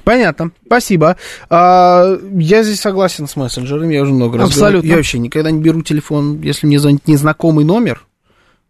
[0.04, 1.16] Понятно, спасибо.
[1.50, 4.72] А, я здесь согласен с мессенджерами, я уже много раз Абсолютно.
[4.72, 4.90] говорил.
[4.90, 8.04] Я вообще никогда не беру телефон, если мне звонит незнакомый номер,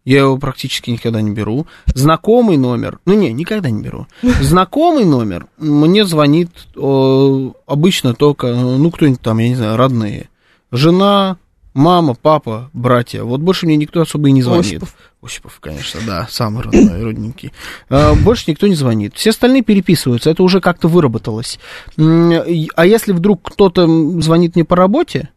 [0.04, 1.66] я его практически никогда не беру.
[1.86, 4.06] Знакомый номер, ну не, никогда не беру.
[4.22, 10.28] Знакомый номер мне звонит э, обычно только, ну кто-нибудь там, я не знаю, родные.
[10.70, 11.38] Жена,
[11.72, 13.22] мама, папа, братья.
[13.22, 14.66] Вот больше мне никто особо и не звонит.
[14.66, 14.94] Осипов.
[15.22, 17.52] Осипов, конечно, да, самый родной, родненький.
[17.88, 19.14] А, Больше никто не звонит.
[19.14, 21.58] Все остальные переписываются, это уже как-то выработалось.
[21.96, 23.86] А если вдруг кто-то
[24.20, 25.30] звонит мне по работе,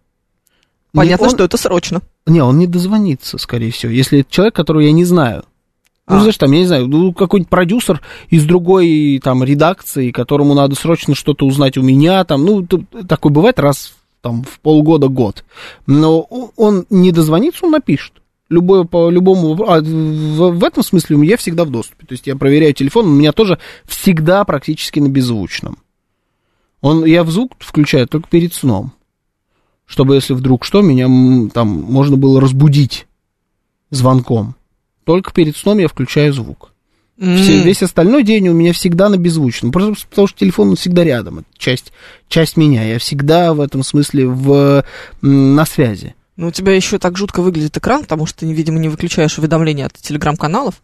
[0.98, 2.02] не Понятно, он- что это срочно.
[2.26, 5.44] Не, он не дозвонится, скорее всего, если это человек, которого я не знаю.
[6.08, 6.20] Ну, А.
[6.20, 11.16] знаешь, там, я не знаю, ну, какой-нибудь продюсер из другой там редакции, которому надо срочно
[11.16, 15.44] что-то узнать у меня, там, ну, такое бывает раз там в полгода-год.
[15.86, 18.14] Но он не дозвонится, он напишет.
[18.50, 22.06] Любое, по любому а, в, в этом смысле я всегда в доступе.
[22.06, 25.78] То есть я проверяю телефон, у меня тоже всегда практически на беззвучном.
[26.80, 28.94] Он, я в звук включаю только перед сном.
[29.88, 31.06] Чтобы, если вдруг что, меня
[31.54, 33.08] там можно было разбудить
[33.90, 34.56] звонком.
[35.06, 36.72] Только перед сном я включаю звук.
[37.18, 39.72] Все- весь остальной день у меня всегда на беззвучном.
[39.72, 41.40] Просто потому что телефон он всегда рядом.
[41.40, 41.92] Это часть,
[42.28, 42.84] часть меня.
[42.84, 44.84] Я всегда в этом смысле в,
[45.22, 46.14] на связи.
[46.36, 49.88] Ну, у тебя еще так жутко выглядит экран, потому что ты, видимо, не выключаешь уведомления
[49.88, 50.76] от телеграм-каналов.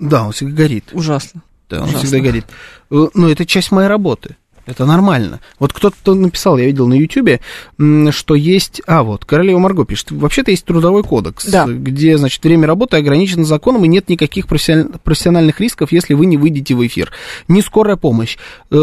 [0.00, 0.84] Да, он всегда горит.
[0.92, 1.42] Ужасно.
[1.70, 2.00] Да, он Ужасно.
[2.08, 2.46] всегда горит.
[2.90, 4.36] Э, Но это часть моей работы.
[4.66, 5.38] Это нормально.
[5.60, 7.40] Вот кто-то написал, я видел на Ютубе,
[7.78, 8.82] м, что есть...
[8.88, 10.10] А, вот, Королева Марго пишет.
[10.10, 11.66] Вообще-то есть трудовой кодекс, Да.
[11.66, 16.36] где, значит, время работы ограничено законом, и нет никаких профессиональ- профессиональных рисков, если вы не
[16.36, 17.12] выйдете в эфир.
[17.46, 18.38] Не скорая помощь.
[18.70, 18.74] Э,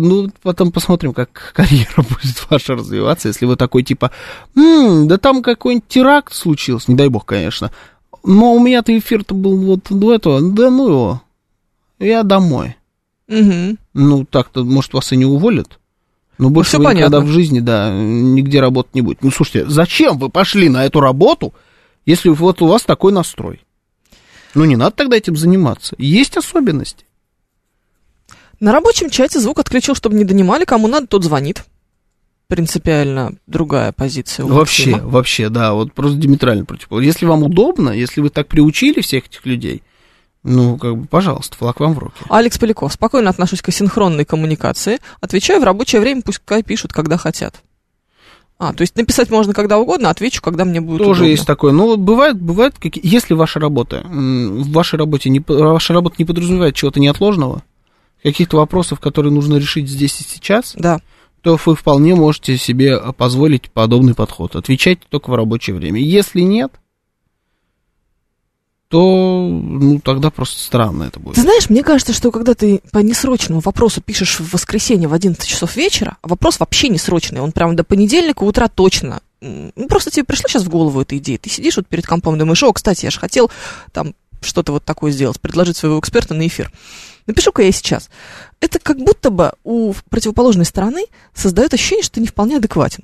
[0.00, 4.10] ну, потом посмотрим, как карьера будет ваша развиваться, если вы такой, типа,
[4.56, 7.70] «М, да там какой-нибудь теракт случился, не дай бог, конечно.
[8.24, 11.22] Но у меня-то эфир-то был вот до этого, да ну его,
[12.00, 12.74] я домой.
[13.28, 13.78] Мгм.
[13.94, 15.78] Ну, так-то, может, вас и не уволят.
[16.38, 17.30] Но больше всё вы никогда понятно.
[17.30, 19.22] в жизни, да, нигде работать не будет.
[19.22, 21.54] Ну, слушайте, зачем вы пошли на эту работу,
[22.06, 23.60] если вот у вас такой настрой?
[24.54, 25.94] Ну, не надо тогда этим заниматься.
[25.98, 27.06] Есть особенности.
[28.60, 30.64] На рабочем чате звук отключил, чтобы не донимали.
[30.64, 31.64] Кому надо, тот звонит.
[32.48, 34.44] Принципиально другая позиция.
[34.46, 35.10] Вообще, Максима.
[35.10, 37.06] вообще, да, вот просто диаметрально противоположно.
[37.06, 39.82] Если вам удобно, если вы так приучили всех этих людей,
[40.44, 42.14] ну, как бы, пожалуйста, флаг вам в руки.
[42.28, 42.92] Алекс Поляков.
[42.92, 44.98] Спокойно отношусь к асинхронной коммуникации.
[45.20, 47.62] Отвечаю в рабочее время, пускай пишут, когда хотят.
[48.58, 51.30] А, то есть написать можно когда угодно, отвечу, когда мне будет Тоже удобно.
[51.32, 51.72] есть такое.
[51.72, 56.24] Ну, вот бывает, бывает, какие, если ваша работа, в вашей работе не, ваша работа не
[56.24, 57.62] подразумевает чего-то неотложного,
[58.22, 61.00] каких-то вопросов, которые нужно решить здесь и сейчас, Да.
[61.42, 64.54] то вы вполне можете себе а, позволить подобный подход.
[64.54, 66.00] Отвечать только в рабочее время.
[66.00, 66.72] Если нет,
[68.94, 71.34] то, ну, тогда просто странно это будет.
[71.34, 75.44] Ты знаешь, мне кажется, что когда ты по несрочному вопросу пишешь в воскресенье в 11
[75.44, 79.20] часов вечера, а вопрос вообще несрочный, он прям до понедельника утра точно.
[79.40, 81.38] Ну, просто тебе пришла сейчас в голову эта идея.
[81.38, 83.50] Ты сидишь вот перед компом, думаешь, о, кстати, я же хотел
[83.90, 86.70] там что-то вот такое сделать, предложить своего эксперта на эфир.
[87.26, 88.10] Напишу-ка я сейчас.
[88.60, 93.02] Это как будто бы у противоположной стороны создает ощущение, что ты не вполне адекватен.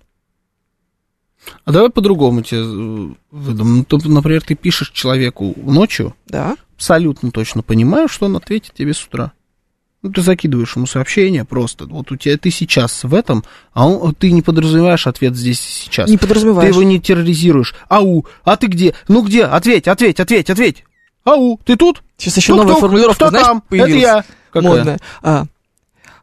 [1.65, 3.87] А давай по-другому тебе э, выдам.
[3.91, 6.57] Ну, например, ты пишешь человеку ночью, Да?
[6.77, 9.33] абсолютно точно понимаешь, что он ответит тебе с утра.
[10.03, 11.85] Ну, ты закидываешь ему сообщение просто.
[11.87, 15.85] Вот у тебя ты сейчас в этом, а он, ты не подразумеваешь ответ здесь и
[15.85, 16.09] сейчас.
[16.09, 16.71] Не Ты подразумеваешь.
[16.73, 17.75] его не терроризируешь.
[17.91, 18.95] Ау, а ты где?
[19.09, 19.45] Ну где?
[19.45, 20.85] Ответь, ответь, ответь, ответь.
[21.25, 22.03] Ау, ты тут?
[22.17, 23.61] Сейчас еще Ну, новая формулировка, кто знаешь, там?
[23.69, 23.91] появилась.
[23.93, 24.25] Это я.
[24.53, 24.69] Какая?
[24.71, 24.99] модная.
[25.23, 25.45] А,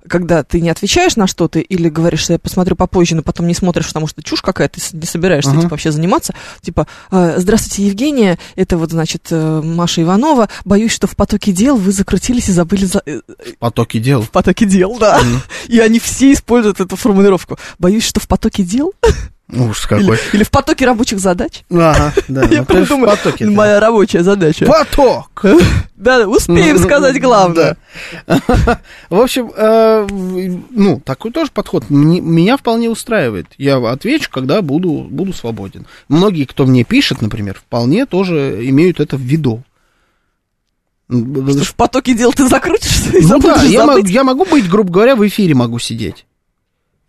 [0.08, 3.54] когда ты не отвечаешь на что-то или говоришь, что я посмотрю попозже, но потом не
[3.54, 5.60] смотришь, потому что чушь какая-то, ты не собираешься Ага.
[5.60, 6.34] этим вообще заниматься.
[6.62, 10.50] Типа, «Э, здравствуйте, Евгения, это вот, значит, э, Маша Иванова.
[10.66, 13.02] Боюсь, что в потоке дел вы закрутились и забыли за...
[13.06, 13.22] э,
[13.60, 14.22] Потоки дел.
[14.22, 15.20] В потоке дел, да.
[15.68, 17.58] И они все используют эту формулировку.
[17.80, 18.94] Боюсь, что в потоке дел
[19.54, 20.20] Ужас или, какой.
[20.34, 21.64] или в потоке рабочих задач.
[21.72, 22.46] Ага, да.
[22.52, 23.52] Я ну, потоке, да.
[23.52, 24.66] моя рабочая задача.
[24.66, 25.44] Поток!
[25.98, 27.76] Да, успеем сказать главное.
[29.10, 30.08] В общем, э,
[30.70, 33.48] ну, такой тоже подход меня вполне устраивает.
[33.58, 35.88] Я отвечу, когда буду, буду свободен.
[36.08, 39.64] Многие, кто мне пишет, например, вполне тоже имеют это в виду.
[41.10, 45.16] Что в потоке дел ты закрутишься и Ну да, я, я могу быть, грубо говоря,
[45.16, 46.28] в эфире могу сидеть.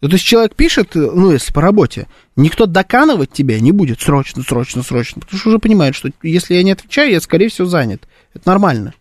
[0.00, 2.06] Ну, То есть человек пишет, э, ну, если по работе,
[2.38, 6.62] никто доканывать тебя не будет срочно, срочно, срочно, потому что уже понимает, что если я
[6.62, 8.08] не отвечаю, я, скорее всего, занят.
[8.34, 8.94] Это нормально.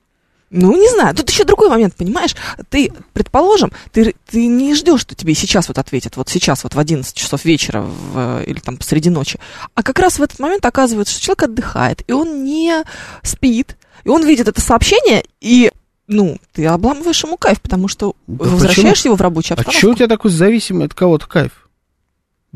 [0.49, 1.13] Ну, не знаю.
[1.13, 2.33] Тут еще другой момент, понимаешь?
[2.69, 6.79] Ты, предположим, ты, ты не ждешь, что тебе сейчас вот ответят, вот сейчас, вот в
[6.79, 9.39] 11 часов вечера в, или там посреди ночи.
[9.75, 12.83] А как раз в этот момент оказывается, что человек отдыхает, и он не
[13.23, 15.69] спит, и он видит это сообщение, и,
[16.07, 19.09] ну, ты обламываешь ему кайф, потому что Да возвращаешь почему?
[19.09, 19.79] его в рабочую А обстановку.
[19.79, 21.66] что у тебя такой зависимый от кого-то кайф?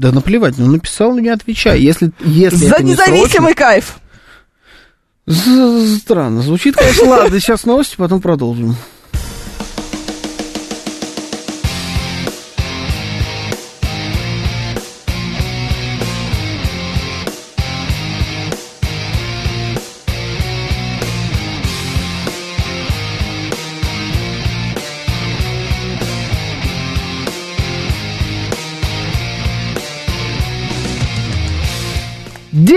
[0.02, 1.80] Да наплевать, ну написал, ну не отвечай.
[1.80, 3.99] Если, если За это не независимый кайф!
[5.28, 5.44] срочно-
[5.95, 8.76] З- Странно, звучит, конечно, ладно, сейчас новости, потом продолжим.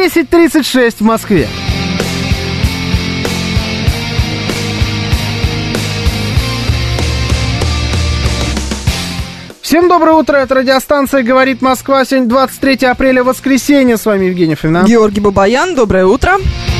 [0.04, 1.48] Десять тридцать шесть в Москве.
[9.62, 12.04] Всем доброе утро, это радиостанция «Говорит Москва».
[12.04, 13.96] Сегодня 23 апреля, воскресенье.
[13.96, 14.84] С вами Евгений Фомина.
[14.86, 16.32] Георгий Бабаян, доброе утро.
[16.32, 16.73] Так,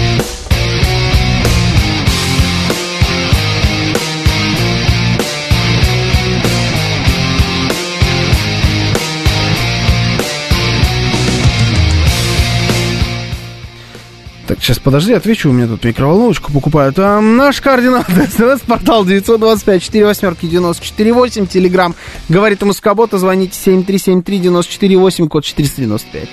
[14.65, 16.99] сейчас подожди, отвечу, у меня тут микроволновочку покупают.
[16.99, 21.95] А, наш координат, смс-портал 925-48-94-8, телеграмм,
[22.28, 26.28] говорит МСК-бота, звоните 7373-94-8, код 495.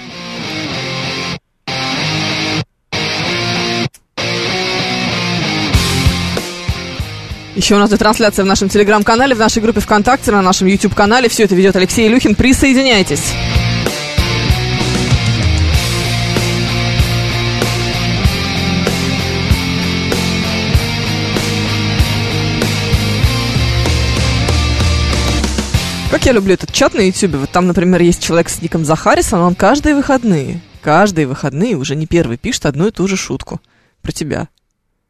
[7.54, 11.28] Еще у нас трансляция в нашем телеграм-канале, в нашей группе ВКонтакте, на нашем YouTube-канале.
[11.28, 12.36] Все это ведет Алексей Илюхин.
[12.36, 13.34] Присоединяйтесь.
[26.12, 27.36] Как я люблю этот чат на YouTube.
[27.36, 32.06] Вот там, например, есть человек с ником Захарисон, он каждые выходные, каждые выходные уже не
[32.06, 33.62] первый пишет одну и ту же шутку
[34.02, 34.50] про тебя.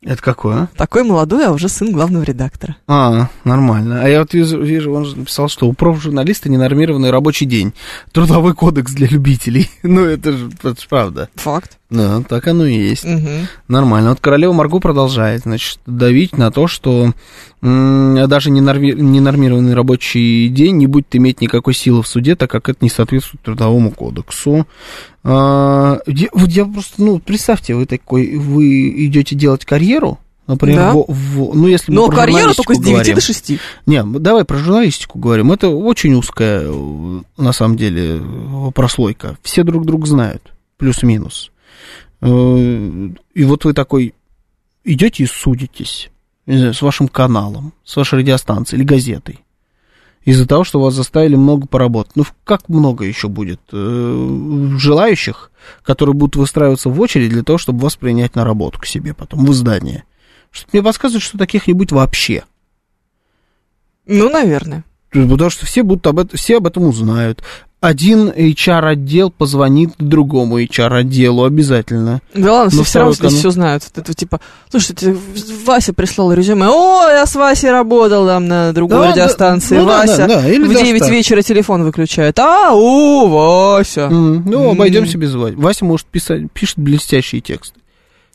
[0.03, 0.69] Это какое, а?
[0.77, 2.75] Такой молодой, а уже сын главного редактора.
[2.87, 4.03] А, нормально.
[4.03, 7.73] А я вот вижу, вижу, он же написал, что у профжурналиста ненормированный рабочий день.
[8.11, 9.71] Трудовой кодекс для любителей.
[9.83, 11.29] Ну, это же, это ж правда.
[11.35, 11.79] Факт.
[11.91, 13.03] Да, так оно и есть.
[13.03, 13.47] Мгм.
[13.67, 14.11] Нормально.
[14.11, 17.11] Вот королева Марго продолжает, значит, давить на то, что
[17.61, 22.69] м, даже ненорми- ненормированный рабочий день не будет иметь никакой силы в суде, так как
[22.69, 24.65] это не соответствует трудовому кодексу.
[25.23, 30.93] А, я- вот я просто, ну, представьте, вы такой, вы идете делать карьеру, например, Да.
[30.93, 33.15] в- в- ну, если мы Но про карьеру журналистику только с 9 говорим.
[33.15, 33.59] до 6.
[33.85, 35.51] Не, мы давай про журналистику говорим.
[35.51, 39.37] Это очень узкая, э, на самом деле, э, прослойка.
[39.43, 41.51] Все друг друга знают, плюс-минус.
[42.21, 44.13] Э, И вот вы такой
[44.83, 46.11] идете и судитесь
[46.45, 49.39] знаю, с вашим каналом, с вашей радиостанцией или газетой.
[50.23, 52.15] Из-за того, что вас заставили много поработать.
[52.15, 55.51] Ну, как много еще будет э, желающих,
[55.83, 59.45] которые будут выстраиваться в очередь для того, чтобы вас принять на работу к себе потом
[59.45, 60.03] в издание.
[60.51, 62.43] Что мне подсказывает, что таких не будет вообще.
[64.05, 64.83] Ну, наверное.
[65.09, 67.43] Потому что все будут об этом, все об этом узнают.
[67.81, 72.21] Один HR-отдел позвонит другому HR-отделу обязательно.
[72.35, 73.83] Да ладно, все Ну, все равно здесь все знают.
[73.83, 74.39] Вот Это типа,
[74.69, 75.17] слушайте,
[75.65, 76.67] Вася прислал резюме.
[76.69, 79.75] О, я с Васей работал там на другой Да, радиостанции.
[79.77, 81.09] да, ну да, Вася да, да, или в даже 9 так.
[81.09, 82.37] вечера телефон выключает.
[82.37, 84.01] А, у, Вася.
[84.01, 85.55] М, Ну, обойдемся без Васи.
[85.55, 87.79] Вася может писать, пишет блестящие тексты.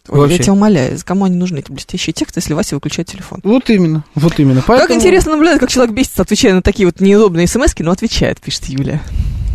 [0.08, 0.36] Ой, Вообще.
[0.36, 3.40] я тебя умоляю, кому они нужны эти блестящие тексты, если Вася выключает телефон?
[3.42, 4.56] Вот именно, вот именно.
[4.60, 8.40] Как Поэтому- интересно наблюдать, как человек бесится, отвечая на такие вот неудобные смс но отвечает,
[8.40, 9.00] пишет Юля.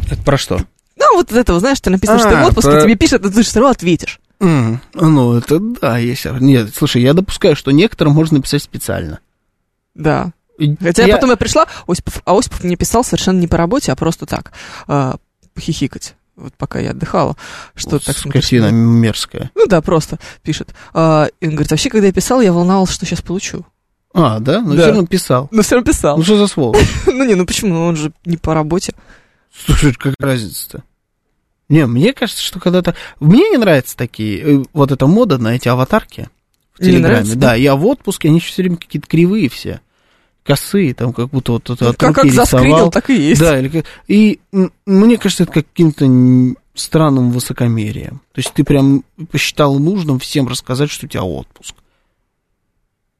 [0.09, 0.59] Это про что?
[0.97, 3.23] Ну, вот из этого, знаешь, ты написано, что ты в А, отпуске, про- тебе пишет,
[3.23, 4.19] но ты же все равно ответишь.
[4.39, 6.25] М, Ну, это да, есть.
[6.39, 9.19] Нет, слушай, я допускаю, что некоторым можно написать специально.
[9.95, 10.31] Да.
[10.79, 11.15] Хотя я...
[11.15, 14.51] потом я пришла, Осипов, а Осипов мне писал совершенно не по работе, а просто так,
[14.87, 15.13] э,
[15.59, 16.15] хихикать.
[16.35, 17.35] Вот пока я отдыхала,
[17.75, 19.51] что вот так Скотина мерзкая.
[19.55, 20.73] Ну да, просто пишет.
[20.93, 23.65] А, и он говорит, вообще, когда я писал, я волновался, что сейчас получу.
[24.13, 24.61] А, да?
[24.61, 24.81] Но Да.
[24.81, 25.47] все равно писал.
[25.51, 26.17] Ну, все равно писал.
[26.17, 26.79] Ну что за сволочь?
[27.05, 27.73] Ну не, ну почему?
[27.75, 28.93] Ну, он же не по работе.
[29.65, 30.83] Слушай, какая разница-то?
[31.69, 32.95] Не, мне кажется, что когда-то...
[33.19, 34.39] Мне не нравятся такие...
[34.61, 36.29] э, Вот эта мода на эти аватарки
[36.73, 37.13] в Не Телеграме.
[37.15, 39.79] нравится, да, я в отпуске, они все время какие-то кривые все.
[40.43, 42.91] Косые, там как будто вот это от как, руки как заскринил, рисовал.
[42.91, 43.39] так и есть.
[43.39, 44.39] Да, или и
[44.85, 46.05] мне кажется, это каким-то
[46.73, 48.21] странным высокомерием.
[48.33, 51.75] То есть ты прям посчитал нужным всем рассказать, что у тебя отпуск.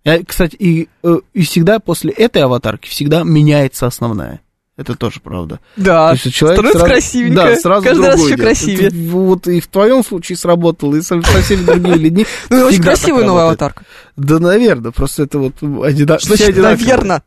[0.03, 4.41] Я, кстати, и, э, и всегда после этой аватарки всегда меняется основная.
[4.77, 5.60] Это тоже правда.
[5.76, 7.35] Да, То есть человек становится сразу- красивенько.
[7.35, 8.39] Да, сразу Каждый раз еще идет.
[8.39, 8.88] красивее.
[8.88, 12.26] Это вот и в твоем случае сработало, и со, со всеми другими людьми.
[12.49, 13.84] Ну, очень красивая новая аватарка.
[14.15, 16.18] Да, наверное, просто это вот одина...
[16.19, 16.77] Что все значит, одинаковые.
[16.88, 17.23] наверно?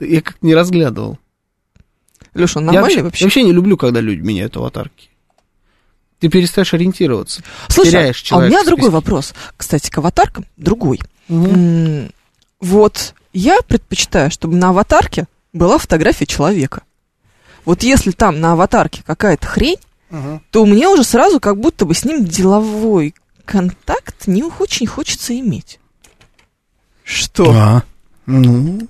[0.00, 1.18] Я как-то не разглядывал.
[2.34, 5.08] Леша, он нормальный вообще, я вообще не люблю, когда люди меняют аватарки.
[6.18, 7.42] Ты перестаешь ориентироваться.
[7.68, 9.34] Слушай, теряешь а у человека меня другой вопрос.
[9.56, 11.00] Кстати, к аватаркам другой.
[12.60, 15.26] Вот я предпочитаю, чтобы на аватарке
[15.56, 16.82] была фотография человека.
[17.64, 19.78] Вот если там на аватарке какая-то хрень,
[20.10, 20.40] Мгм.
[20.52, 23.14] то мне уже сразу как будто бы с ним деловой
[23.44, 25.80] контакт не очень хочется иметь.
[27.02, 27.50] Что?
[27.52, 27.82] А,
[28.26, 28.88] ну,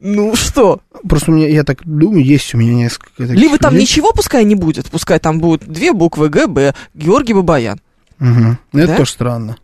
[0.00, 0.80] Ну что?
[1.08, 3.86] просто у меня, я так думаю, есть у меня несколько таких Либо там людей.
[3.86, 7.80] ничего пускай не будет, пускай там будут две буквы ГБ, Георгий Бабаян.
[8.18, 8.96] Ну, Это Да?
[8.96, 9.56] тоже странно.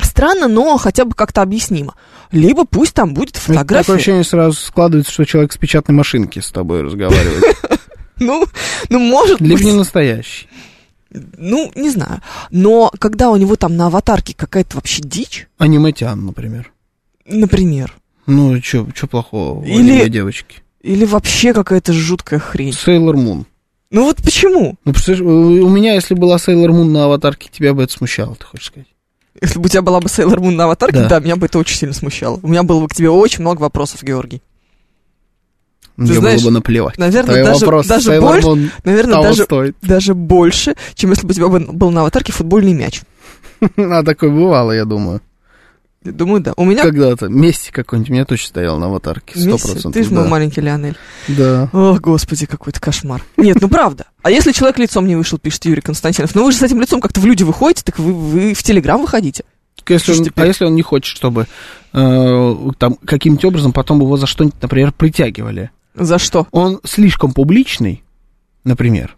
[0.00, 1.94] Странно, но хотя бы как-то объяснимо.
[2.32, 3.92] Либо пусть там будет Такое фотография.
[3.94, 7.44] ощущение сразу складывается, что человек с печатной машинки с тобой разговаривает.
[8.18, 8.46] Ну,
[8.88, 9.64] ну, может Либо быть.
[9.66, 10.48] не настоящий.
[11.10, 12.22] Ну, не знаю.
[12.50, 16.72] Но когда у него там на аватарке какая-то вообще дичь, Аниметян, например.
[17.26, 17.94] например,
[18.26, 20.62] Ну, что плохого Или- аниме девочки?
[20.82, 22.72] или вообще какая-то жуткая хрень.
[22.72, 23.44] Сейлор Мун.
[23.90, 24.76] Ну вот почему?
[24.86, 28.46] Ну, у у меня, если была Сейлор Мун на аватарке, тебя бы это смущало, ты
[28.46, 28.88] хочешь сказать?
[29.40, 31.08] Если бы у тебя была бы Сейлор Мун на аватарке, Да.
[31.08, 31.20] да.
[31.20, 32.38] меня бы это очень сильно смущало.
[32.42, 34.42] У меня было бы к тебе очень много вопросов, Георгий.
[35.96, 36.98] Мне знаешь, было бы наплевать.
[36.98, 39.76] наверное, Твои даже- даже больше- Наверное, даже, стоит.
[39.80, 43.00] даже больше, чем если бы у тебя был на аватарке футбольный мяч.
[43.76, 45.22] А такое бывало, я думаю.
[46.06, 46.52] Я Думаю, да.
[46.56, 47.28] У меня Когда-то.
[47.28, 49.38] Месси какой-нибудь у меня точно стоял на аватарке.
[49.38, 49.92] Сто процентов.
[49.92, 50.20] Ты же да.
[50.20, 50.96] мой маленький Лионель.
[51.28, 51.68] Да.
[51.72, 53.22] Ох, господи, какой-то кошмар.
[53.36, 54.06] Нет, ну правда.
[54.22, 57.00] А если человек лицом не вышел, пишет Юрий Константинов, ну вы же с этим лицом
[57.00, 59.44] как-то в люди выходите, так вы, вы в Телеграм выходите.
[59.88, 61.46] Если он- а если он не хочет, чтобы
[61.92, 65.70] э, там каким-нибудь образом потом его за что-нибудь, например, притягивали?
[65.94, 66.46] За что?
[66.50, 68.02] Он слишком публичный,
[68.64, 69.15] например,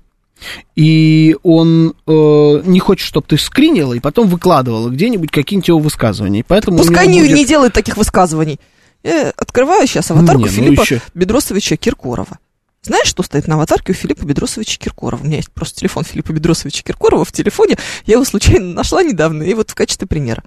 [0.77, 6.41] и он э, не хочет, чтобы ты скринила и потом выкладывала где-нибудь какие-нибудь его высказывания.
[6.41, 8.61] и Поэтому Пускай не, будет- не делает таких высказываний.
[9.03, 11.01] Я открываю сейчас аватарку Не, ну Филиппа еще.
[11.15, 12.39] Бедросовича Киркорова.
[12.83, 15.21] Знаешь, что стоит на аватарке у Филиппа Бедросовича Киркорова?
[15.23, 17.77] У меня есть просто телефон Филиппа Бедросовича Киркорова в телефоне.
[18.07, 20.43] Я его случайно нашла недавно, и вот в качестве примера.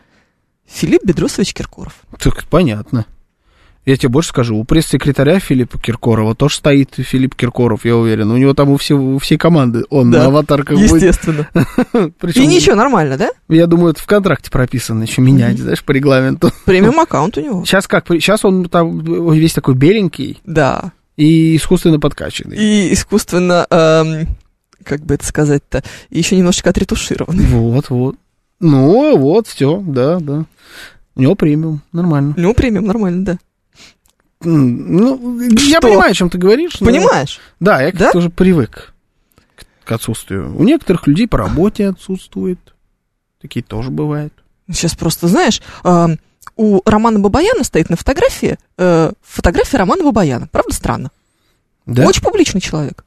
[0.68, 1.93] Филипп Бедросович Киркоров.
[2.19, 3.05] Так, понятно.
[3.84, 8.30] Я тебе больше скажу, у пресс-секретаря Филиппа Киркорова тоже стоит Филипп Киркоров, я уверен.
[8.30, 10.91] У него там у, всей- у всей команды он Да, на аватарках будет.
[10.91, 11.48] Естественно.
[12.20, 13.32] Причем, И ничего, нормально, да?
[13.49, 16.52] я думаю, это в контракте прописано, еще менять, знаешь, по регламенту.
[16.66, 17.66] Премиум аккаунт у него.
[17.66, 18.99] Сейчас как, сейчас он там
[19.34, 20.91] весь такой беленький Да.
[21.18, 22.58] и искусственно подкачанный.
[22.58, 24.28] И искусственно, эм,
[24.84, 27.45] как бы это сказать-то, еще немножечко отретушированный.
[27.45, 28.16] Вот, вот.
[28.60, 30.45] Ну, вот, все, да, да.
[31.16, 32.36] У него премиум, нормально.
[32.38, 33.38] Ну, премиум, нормально, да.
[34.43, 35.81] Ну, я Что?
[35.81, 36.80] понимаю, о чем ты говоришь.
[36.80, 37.39] но- Понимаешь?
[37.59, 37.97] Да, я Да?
[38.05, 38.93] как-то уже привык
[39.55, 40.55] к, к отсутствию.
[40.57, 42.59] У некоторых людей по работе отсутствует.
[43.41, 44.34] Такие тоже бывают.
[44.69, 45.61] Сейчас просто, знаешь,
[46.55, 50.47] у Романа Бабаяна стоит на фотографии э, фотография Романа Бабаяна.
[50.51, 51.11] Правда странно?
[51.85, 52.05] Да?
[52.05, 53.03] Очень публичный человек.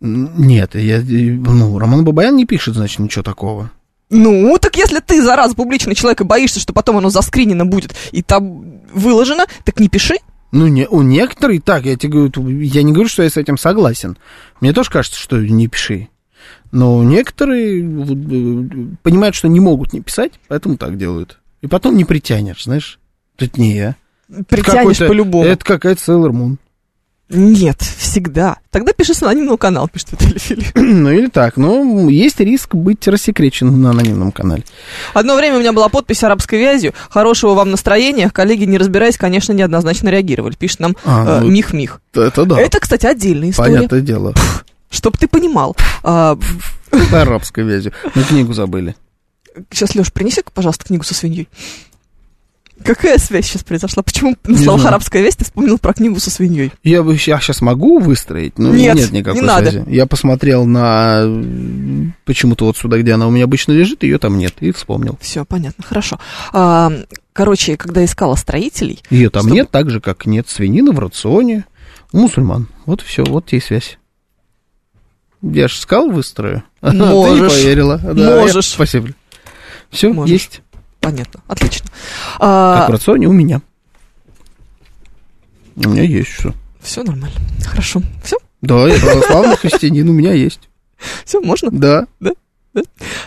[0.00, 3.70] Нет, я, ну, Роман Бабаян не пишет, значит, ничего такого.
[4.10, 8.22] Ну, так если ты, зараза, публичный человек и боишься, что потом оно заскринено будет и
[8.22, 10.16] там выложено, так не пиши.
[10.50, 13.58] Ну, не, у некоторых, так, я тебе говорю, я не говорю, что я с этим
[13.58, 14.16] согласен.
[14.60, 16.08] Мне тоже кажется, что не пиши.
[16.70, 21.38] Но некоторые э, понимают, что не могут не писать, поэтому так делают.
[21.60, 22.98] И потом не притянешь, знаешь.
[23.38, 23.96] Это не я.
[24.48, 25.44] Притянешь по-любому.
[25.44, 26.56] Это какая-то Sailor Moon.
[27.30, 28.56] Нет, всегда.
[28.70, 30.70] Тогда пиши с анонимного канала, пишет Виталий Филипп.
[30.74, 31.58] ну, или так.
[31.58, 34.64] Но есть риск быть рассекреченным на анонимном канале.
[35.12, 36.94] Одно время у меня была подпись арабской вязью.
[37.10, 38.30] Хорошего вам настроения.
[38.30, 40.54] Коллеги, не разбираясь, конечно, неоднозначно реагировали.
[40.54, 42.00] Пишет нам А, э, ну, Мих-Мих.
[42.14, 42.58] Это да.
[42.58, 43.74] Это, кстати, отдельная история.
[43.74, 44.34] Понятное дело.
[44.90, 45.76] Чтоб ты понимал.
[46.02, 46.38] А,
[46.90, 47.92] Это арабской вязью.
[48.14, 48.96] Мы книгу забыли.
[49.70, 51.48] сейчас, Леш, принеси, пожалуйста, книгу со свиньей.
[52.84, 54.02] Какая связь сейчас произошла?
[54.02, 56.72] Почему назвал арабская весть, ты вспомнил про книгу со свиньей?
[56.82, 59.70] Я бы я сейчас могу выстроить, но Нет, нет никакой не надо.
[59.70, 59.84] связи.
[59.88, 61.24] Я посмотрел на
[62.24, 65.18] почему-то вот сюда, где она у меня обычно лежит, ее там нет, и вспомнил.
[65.20, 66.18] Все, понятно, хорошо.
[66.52, 66.90] А,
[67.32, 69.02] короче, когда искала строителей...
[69.10, 71.64] Ее там Чтобы- нет, так же, как нет свинины в рационе
[72.12, 72.68] мусульман.
[72.86, 73.98] Вот все, вот тебе связь.
[75.42, 76.62] Я же сказал, выстрою.
[76.80, 77.52] А Ты не Можешь.
[77.52, 77.98] поверила.
[77.98, 78.66] Да, я- Можешь.
[78.66, 79.08] Спасибо.
[79.90, 80.30] Все, Можешь.
[80.32, 80.62] есть.
[81.10, 81.88] Понятно, отлично.
[82.38, 83.60] А, Как в рационе у меня.
[85.76, 86.52] У меня есть все.
[86.80, 87.36] все нормально.
[87.64, 88.02] Хорошо.
[88.24, 90.68] Все, Да, я православный христианин, у меня есть.
[91.24, 91.70] все, можно?
[91.70, 92.06] Да.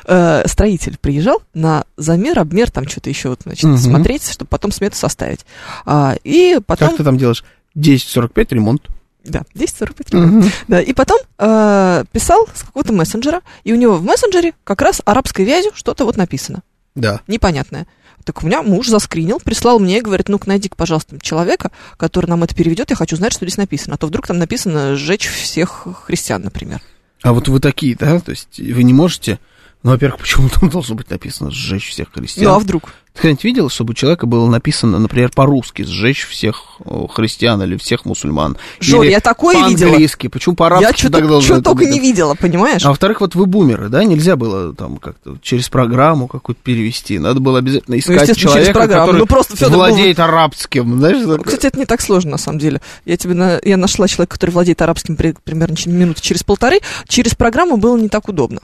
[0.05, 3.77] Э, строитель приезжал на замер, обмер, там что-то еще вот, значит, Мгм.
[3.77, 5.45] смотреть, чтобы потом смету составить.
[5.85, 6.89] А, и потом...
[6.89, 7.43] Как ты там делаешь?
[7.75, 8.87] 10.45 ремонт.
[9.23, 10.51] Да, 10.45.
[10.67, 15.01] Да, и потом э, писал с какого-то мессенджера, и у него в мессенджере как раз
[15.05, 16.61] арабской вязью что-то вот написано,
[16.95, 17.22] Да.
[17.27, 17.88] непонятное.
[18.23, 22.43] Так у меня муж заскринил, прислал мне и говорит, ну-ка найди пожалуйста, человека, который нам
[22.43, 23.95] это переведет, я хочу знать, что здесь написано.
[23.95, 26.81] А то вдруг там написано «сжечь всех христиан», например.
[27.23, 28.19] А вот вы такие, да?
[28.19, 29.39] То есть вы не можете...
[29.83, 32.45] Ну, во-первых, почему там должно быть написано «сжечь всех христиан»?
[32.49, 32.93] Ну а вдруг?
[33.13, 37.75] Ты когда-нибудь видел, чтобы у человека было написано, например, по-русски «сжечь всех э, христиан» или
[37.75, 38.57] «всех мусульман»?
[38.79, 39.89] Жор, Или я такое видела.
[39.89, 40.27] по-английски.
[40.27, 41.89] Почему Я по-арабски что так должно это только быть?
[41.91, 42.85] не видела, понимаешь?
[42.85, 47.17] А во-вторых, вот вы бумеры, да, нельзя было там как-то через программу какую-то перевести.
[47.19, 50.99] Надо было обязательно искать естественно, через человека, который Ну, просто, владеет арабским.
[50.99, 51.39] Знаешь, такое.
[51.39, 52.81] Кстати, это не так сложно, на самом деле.
[53.05, 56.79] Я тебе на- я нашла человека, который владеет арабским при- примерно через минуты через полторы.
[57.09, 58.61] Через программу было не так удобно.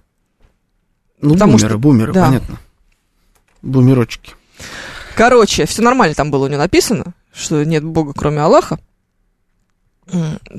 [1.22, 2.26] Ну, потому бумеры, что- бумеры, да.
[2.26, 2.58] понятно.
[3.62, 4.34] Бумерочки.
[5.16, 8.80] Короче, все нормально там было у него написано, что нет Бога, кроме Аллаха.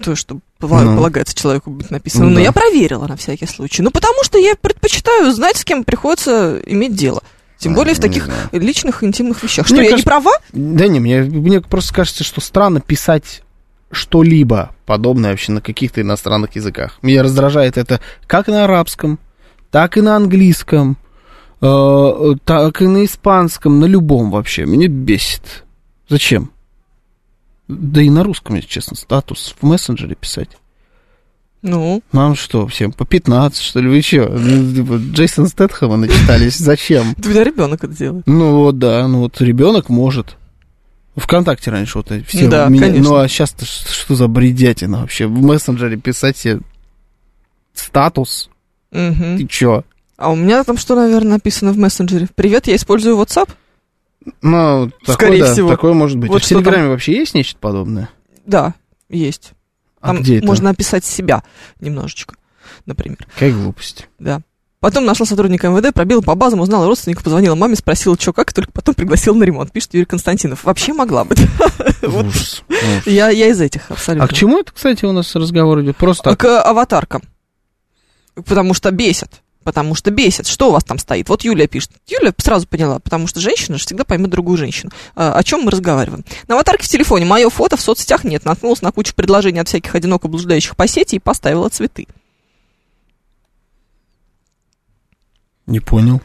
[0.02, 0.68] То, что Ну.
[0.68, 2.24] полагается человеку быть написано.
[2.24, 2.42] Ну Но да.
[2.42, 3.80] я проверила на всякий случай.
[3.82, 7.22] Ну, потому что я предпочитаю знать, с кем приходится иметь дело.
[7.56, 9.66] Тем А, более в не таких личных, интимных вещах.
[9.66, 10.32] Что, Мне я не кажется- права?
[10.52, 13.42] Да не, мне, мне просто кажется, что странно писать
[13.90, 16.98] что-либо подобное вообще на каких-то иностранных языках.
[17.00, 19.18] Меня раздражает это как на арабском,
[19.70, 20.96] так и на английском,
[21.60, 24.64] э, так и на испанском, на любом вообще.
[24.64, 25.64] Меня бесит.
[26.08, 26.50] Зачем?
[27.68, 30.50] Да и на русском, если честно, статус в мессенджере писать.
[31.60, 33.88] Ну, Нам что, всем по 15, что ли?
[33.88, 34.26] Вы что?
[35.12, 36.56] Джейсон Стэтхэма начитались?
[36.56, 37.14] Зачем?
[37.18, 38.26] у тебя ребенок это делает.
[38.26, 40.36] Ну вот, да, ну вот ребенок может.
[41.16, 43.10] ВКонтакте раньше вот все Да, меня- конечно.
[43.10, 45.26] Ну а сейчас что за бредятина вообще?
[45.26, 46.60] В мессенджере писать себе
[47.74, 48.50] статус?
[48.90, 49.84] Ты чё?
[50.16, 52.28] А у меня там что, наверное, написано в мессенджере?
[52.34, 53.48] Привет, я использую WhatsApp.
[54.42, 55.68] Ну, такое, Скорее да, всего.
[55.68, 56.28] такое может быть.
[56.30, 56.64] Вот А в что там.
[56.64, 58.10] Телеграме вообще есть нечто подобное?
[58.44, 58.74] Да,
[59.08, 59.52] есть.
[60.00, 60.46] А Там где это?
[60.46, 61.42] можно описать себя
[61.80, 62.34] немножечко,
[62.84, 63.18] например.
[63.34, 64.08] Какая глупость.
[64.18, 64.40] Да.
[64.80, 68.54] Потом нашла сотрудника МВД, пробила по базам, узнала родственника, позвонила маме, спросила, что как, и
[68.54, 69.72] только потом пригласила на ремонт.
[69.72, 70.62] Пишет Юрий Константинов.
[70.64, 71.34] Вообще могла бы.
[72.02, 72.62] Ужас.
[73.04, 74.24] я, из этих абсолютно.
[74.24, 75.96] А к чему это, кстати, у нас разговор идет?
[75.96, 76.36] Просто А.
[76.36, 77.22] К аватаркам.
[78.46, 79.42] Потому что бесит.
[79.64, 80.46] Потому что бесит.
[80.46, 81.28] Что у вас там стоит?
[81.28, 81.90] Вот Юлия пишет.
[82.06, 84.90] Юлия сразу поняла, потому что женщина же всегда поймет другую женщину.
[85.14, 86.24] А, о чем мы разговариваем?
[86.46, 88.44] На аватарке в телефоне мое фото в соцсетях нет.
[88.44, 92.06] Наткнулась на кучу предложений от всяких одиноко блуждающих по сети и поставила цветы.
[95.66, 96.22] Не понял.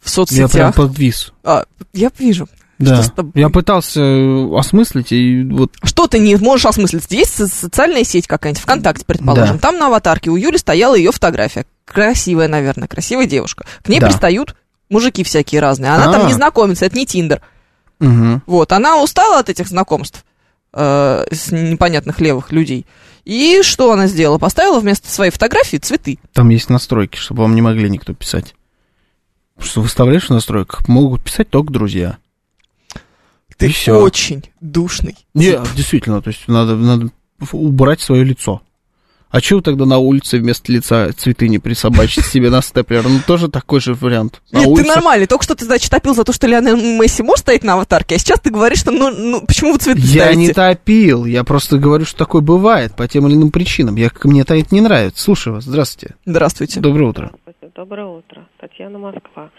[0.00, 0.74] В Я прям соцсетях.
[0.74, 1.32] подвис.
[1.44, 2.48] А, я вижу.
[2.88, 3.02] Да.
[3.02, 3.32] с тобой?
[3.34, 7.04] Я пытался э, осмыслить, и вот Что ты не можешь осмыслить?
[7.10, 9.56] Есть со- социальная сеть какая-нибудь, ВКонтакте, предположим.
[9.56, 9.60] Да.
[9.60, 11.66] Там на аватарке у Юли стояла ее фотография.
[11.84, 13.66] Красивая, наверное, красивая девушка.
[13.82, 14.06] К ней Да.
[14.06, 14.56] пристают
[14.88, 15.92] мужики всякие разные.
[15.92, 16.26] Она там А.
[16.26, 17.42] не знакомится, это не Тиндер.
[17.98, 18.42] Мгм.
[18.46, 20.24] Вот, она устала от этих знакомств
[20.72, 22.86] э, с непонятных левых людей.
[23.26, 24.38] И что она сделала?
[24.38, 26.18] Поставила вместо своей фотографии цветы.
[26.32, 28.54] Там есть настройки, чтобы вам не могли никто писать.
[29.58, 32.16] Что выставляешь в настройках, могут писать только друзья.
[33.60, 34.00] Ты И всё.
[34.00, 35.14] очень душный.
[35.34, 35.60] Не, тип.
[35.76, 37.10] действительно, то есть надо, надо
[37.52, 38.62] убрать свое лицо.
[39.30, 43.04] А чего тогда на улице вместо лица цветы не присобачить себе на степлер?
[43.08, 44.42] Ну, тоже такой же вариант.
[44.50, 45.26] На Нет, ты улице- нормальный.
[45.28, 48.18] Только что ты, значит, топил за то, что Леонель Месси может стоять на аватарке, а
[48.18, 50.40] сейчас ты говоришь, что ну, ну почему вы цветы Я ставите?
[50.40, 53.94] не топил, я просто говорю, что такое бывает по тем или иным причинам.
[53.94, 55.22] Я, мне это не нравится.
[55.22, 56.16] Слушаю вас, здравствуйте.
[56.26, 56.80] Здравствуйте.
[56.80, 57.30] Доброе утро.
[57.76, 58.48] Доброе утро.
[58.60, 59.50] Татьяна Москва.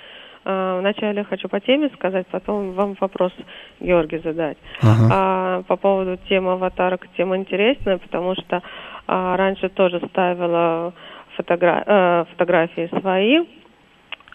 [0.43, 3.31] А, Вначале хочу по теме сказать, потом вам вопрос
[3.79, 4.57] Георгий задать.
[4.81, 5.09] Ага.
[5.11, 8.61] А, по поводу темы аватарок, тема интересная, потому что
[9.07, 10.93] а, раньше тоже ставила
[11.37, 13.45] фотогра- э, фотографии свои.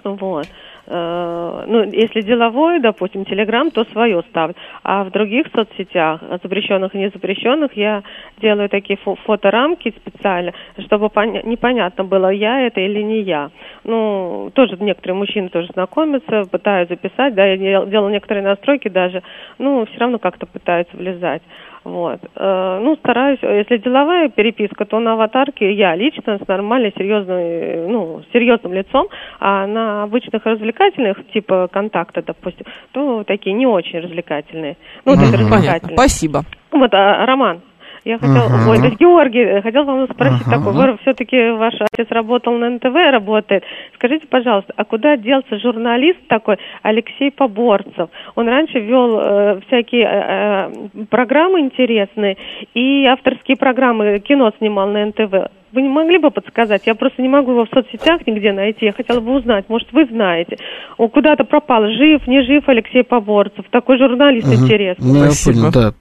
[0.04, 0.46] Вот.
[0.86, 4.54] Э, ну, если деловой, допустим, Телеграм, то свое ставлю.
[4.82, 8.02] А в других соцсетях, запрещенных и незапрещенных, я
[8.40, 11.10] делаю такие фо фоторамки специально, чтобы
[11.44, 13.50] непонятно было, я это или не я.
[13.84, 17.56] Ну, тоже некоторые мужчины тоже знакомятся, пытаются записать, да, я
[17.86, 19.22] делала некоторые настройки даже,
[19.58, 21.42] ну, все равно как-то пытаются влезать.
[21.86, 22.18] Вот.
[22.34, 28.22] Э, ну, стараюсь, если деловая переписка, то на аватарке я лично с нормальной, серьезной, ну,
[28.32, 29.06] серьезным лицом,
[29.38, 34.76] а на обычных развлекательных, типа контакта, допустим, то такие не очень развлекательные.
[35.04, 35.96] Ну, вот это развлекательные.
[35.96, 36.42] Спасибо.
[36.72, 37.60] Вот, а, Роман,
[38.06, 38.70] я хотел, uh-huh.
[38.70, 40.50] ой, то есть Георгий, э, хотел вам спросить uh-huh.
[40.50, 43.64] такой, вы все-таки ваш отец работал на НТВ, работает.
[43.96, 48.08] Скажите, пожалуйста, а куда делся журналист такой Алексей Поборцев?
[48.36, 52.36] Он раньше вел э, всякие э, э, программы интересные
[52.74, 55.50] и авторские программы, кино снимал на НТВ.
[55.72, 56.86] Вы не могли бы подсказать?
[56.86, 58.86] Я просто не могу его в соцсетях нигде найти.
[58.86, 60.56] Я хотела бы узнать, может, вы знаете.
[60.96, 61.82] Он куда-то пропал.
[61.88, 63.66] Жив, не жив Алексей Поборцев.
[63.70, 64.54] Такой журналист угу.
[64.54, 65.12] интересный.
[65.12, 65.92] Ну, я понял, да.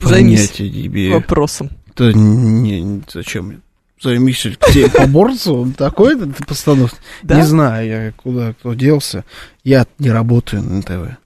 [0.00, 1.12] Займись тебе.
[1.12, 1.70] вопросом.
[1.96, 3.62] Да не, зачем?
[4.00, 6.96] Займись Алексеем Поборцев, он такой ты постановка.
[7.22, 7.36] Да?
[7.36, 9.24] Не знаю, я куда кто делся.
[9.62, 11.16] Я не работаю на ТВ.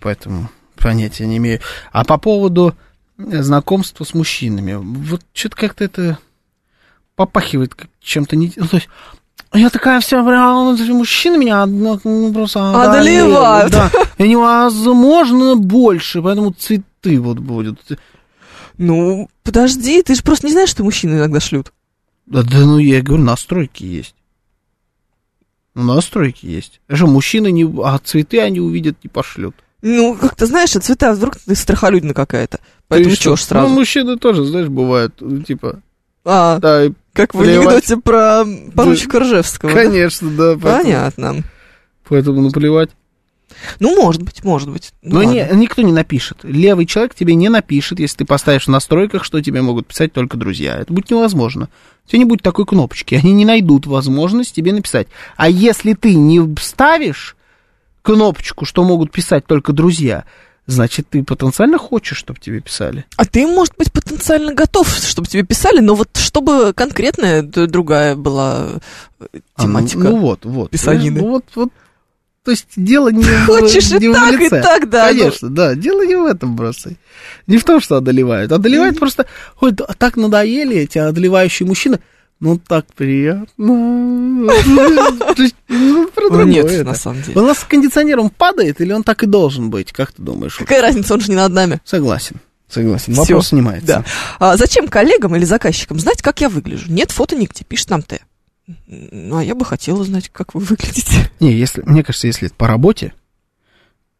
[0.00, 1.60] Поэтому понятия не имею.
[1.92, 2.74] А по поводу
[3.16, 6.18] знакомства с мужчинами, вот что-то как-то это
[7.16, 8.52] попахивает чем-то не...
[8.56, 8.88] Ну, то есть,
[9.52, 13.72] я такая вся прям, мужчины меня ну, просто одолевают.
[13.72, 16.54] Да, и невозможно больше, поэтому
[17.02, 17.80] цветы вот будут.
[18.76, 21.72] Ну, подожди, ты же просто не знаешь, что мужчины иногда шлют.
[22.26, 24.14] Да, да ну я говорю, настройки есть.
[25.74, 26.80] Ну, настройки есть.
[26.90, 27.64] Что, мужчины не...
[27.82, 29.54] А цветы они увидят, не пошлют.
[29.80, 32.60] Ну, как ты знаешь, а цвета, вдруг ты страхолюдина какая-то.
[32.88, 33.68] Поэтому что ж сразу.
[33.68, 35.80] Ну, мужчины тоже, знаешь, бывают, ну, типа...
[36.24, 38.44] А, да, как в анекдоте про
[38.74, 39.70] поручика Ржевского.
[39.70, 40.54] Конечно, да.
[40.54, 41.36] да поэтому, Понятно.
[42.08, 42.90] Поэтому наплевать.
[43.80, 44.92] Ну, может быть, может быть.
[45.02, 46.38] Ну, Но не, никто не напишет.
[46.42, 50.36] Левый человек тебе не напишет, если ты поставишь в настройках, что тебе могут писать только
[50.36, 50.76] друзья.
[50.76, 51.68] Это будет невозможно.
[52.06, 53.14] У тебя не будет такой кнопочки.
[53.14, 55.08] Они не найдут возможность тебе написать.
[55.36, 57.36] А если ты не ставишь
[58.02, 60.24] кнопочку, что могут писать только друзья,
[60.66, 63.04] значит, ты потенциально хочешь, чтобы тебе писали.
[63.16, 68.80] А ты, может быть, потенциально готов, чтобы тебе писали, но вот чтобы конкретная другая была
[69.58, 70.00] тематика.
[70.00, 70.70] А, ну, ну вот, вот.
[70.70, 71.20] Писанины.
[71.20, 71.70] Ну вот, вот.
[72.48, 74.58] То есть дело не, Хочешь в, не и так, в лице.
[74.58, 75.12] и так, да.
[75.12, 75.18] Ну.
[75.18, 75.54] Конечно, ну...
[75.54, 75.74] да.
[75.74, 76.92] Дело не в этом просто.
[77.46, 78.50] Не в том, что одолевают.
[78.52, 79.00] Одолевают mm-hmm.
[79.00, 79.26] просто...
[79.60, 82.00] Ой, так надоели эти одолевающие мужчины.
[82.40, 83.48] Ну, так приятно.
[83.58, 84.48] Ну,
[86.30, 87.38] ну нет, на самом деле.
[87.38, 89.92] У нас кондиционер, он падает или он так и должен быть?
[89.92, 90.56] Как ты думаешь?
[90.56, 91.82] Какая разница, он же не над нами.
[91.84, 92.36] Согласен.
[92.66, 93.12] Согласен.
[93.12, 93.20] Всё.
[93.24, 93.86] Вопрос снимается.
[93.86, 94.04] Да.
[94.38, 96.90] А зачем коллегам или заказчикам знать, как я выгляжу?
[96.90, 98.20] Нет фото нигде, пишет нам Т.
[98.86, 101.30] Ну, а я бы хотела знать, как вы выглядите.
[101.40, 103.14] Не, если, мне кажется, если по работе,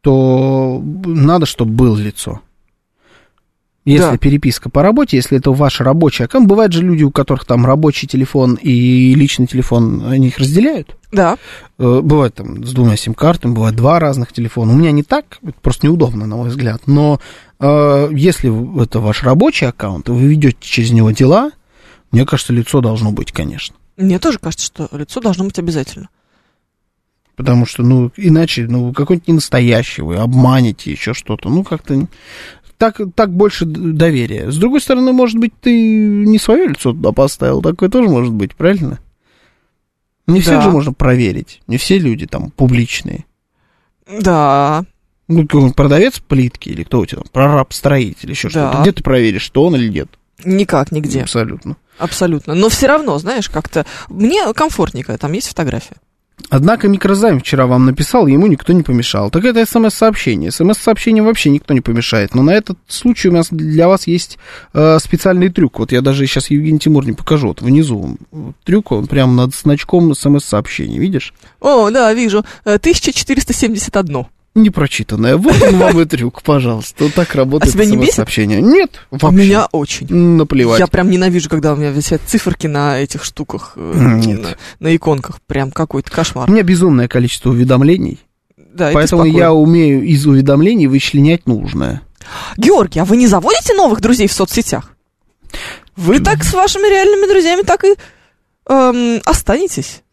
[0.01, 2.41] то надо, чтобы было лицо.
[3.85, 4.17] Если да.
[4.17, 8.07] переписка по работе, если это ваш рабочий аккаунт, бывают же люди, у которых там рабочий
[8.07, 10.95] телефон и личный телефон, они их разделяют.
[11.11, 11.37] Да.
[11.79, 14.73] Э, бывает там с двумя сим-картами, бывает два разных телефона.
[14.73, 16.83] У меня не так, это просто неудобно, на мой взгляд.
[16.85, 17.19] Но
[17.59, 21.51] э, если это ваш рабочий аккаунт, и вы ведете через него дела,
[22.11, 23.75] мне кажется, лицо должно быть, конечно.
[23.99, 26.09] Мне тоже кажется, что лицо должно быть обязательно.
[27.35, 31.49] Потому что, ну, иначе, ну, какой-нибудь не настоящий, вы обманете еще что-то.
[31.49, 32.07] Ну, как-то
[32.77, 34.49] так, так больше доверия.
[34.51, 38.55] С другой стороны, может быть, ты не свое лицо туда поставил, такое тоже может быть,
[38.55, 38.99] правильно?
[40.27, 40.43] Не да.
[40.43, 43.25] всех же можно проверить, не все люди там публичные.
[44.21, 44.85] Да.
[45.27, 48.69] Ну, продавец плитки или кто у тебя там, прораб-строитель, еще да.
[48.69, 48.81] что-то.
[48.81, 50.07] Где ты проверишь, что он или нет?
[50.45, 51.21] Никак, нигде.
[51.21, 51.75] Абсолютно.
[51.99, 52.55] Абсолютно.
[52.55, 55.97] Но все равно, знаешь, как-то мне комфортнее, когда там есть фотография.
[56.49, 59.29] Однако микрозайм вчера вам написал, ему никто не помешал.
[59.29, 60.51] Так это смс-сообщение.
[60.51, 62.33] смс-сообщением вообще никто не помешает.
[62.33, 64.39] Но на этот случай у нас для вас есть
[64.73, 65.79] э, специальный трюк.
[65.79, 67.49] Вот я даже сейчас Евгений Тимур не покажу.
[67.49, 68.17] Вот внизу
[68.63, 70.97] трюк, он прямо над значком смс-сообщения.
[70.97, 71.33] Видишь?
[71.59, 72.45] О, да, вижу.
[72.63, 75.37] 1471 непрочитанное.
[75.37, 77.03] Вот он вам и трюк, пожалуйста.
[77.05, 78.15] Вот так работает а тебя не бесит?
[78.15, 78.61] сообщение.
[78.61, 79.37] Нет, а вообще.
[79.37, 80.13] Меня очень.
[80.13, 80.79] Наплевать.
[80.79, 84.41] Я прям ненавижу, когда у меня висят циферки на этих штуках, э, Нет.
[84.41, 85.41] На, на иконках.
[85.41, 86.49] Прям какой-то кошмар.
[86.49, 88.19] У меня безумное количество уведомлений.
[88.57, 92.01] Да, Поэтому я умею из уведомлений вычленять нужное.
[92.57, 94.95] Георгий, а вы не заводите новых друзей в соцсетях?
[95.95, 97.95] Вы так с вашими реальными друзьями так и
[98.67, 100.03] эм, останетесь.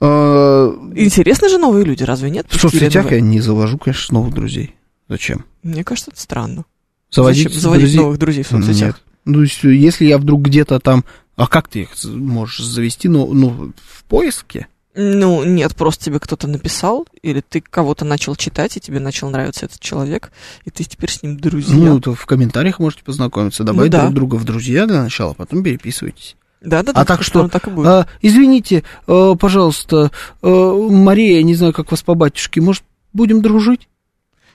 [0.00, 2.46] А, Интересны же новые люди, разве нет?
[2.48, 4.74] В соцсетях я не завожу, конечно, новых друзей.
[5.08, 5.44] Зачем?
[5.62, 6.64] Мне кажется, это странно.
[7.10, 8.00] Заводить, Зачем заводить друзей?
[8.00, 8.96] новых друзей в соцсетях?
[8.96, 9.02] Нет.
[9.24, 11.04] Ну, если я вдруг где-то там...
[11.36, 13.08] А как ты их можешь завести?
[13.08, 14.68] Ну, ну в поиске?
[14.94, 19.66] Ну, нет, просто тебе кто-то написал, или ты кого-то начал читать, и тебе начал нравиться
[19.66, 20.32] этот человек,
[20.64, 21.74] и ты теперь с ним друзья.
[21.76, 24.04] Ну, то в комментариях можете познакомиться, добавить Ну да.
[24.04, 26.36] друг друга в друзья для начала, а потом переписывайтесь.
[26.60, 27.00] Да, да, да.
[27.00, 27.86] а так что, так и будет.
[27.86, 30.10] а, извините, э, пожалуйста,
[30.42, 33.88] э, Мария, не знаю, как вас по батюшке, может, будем дружить?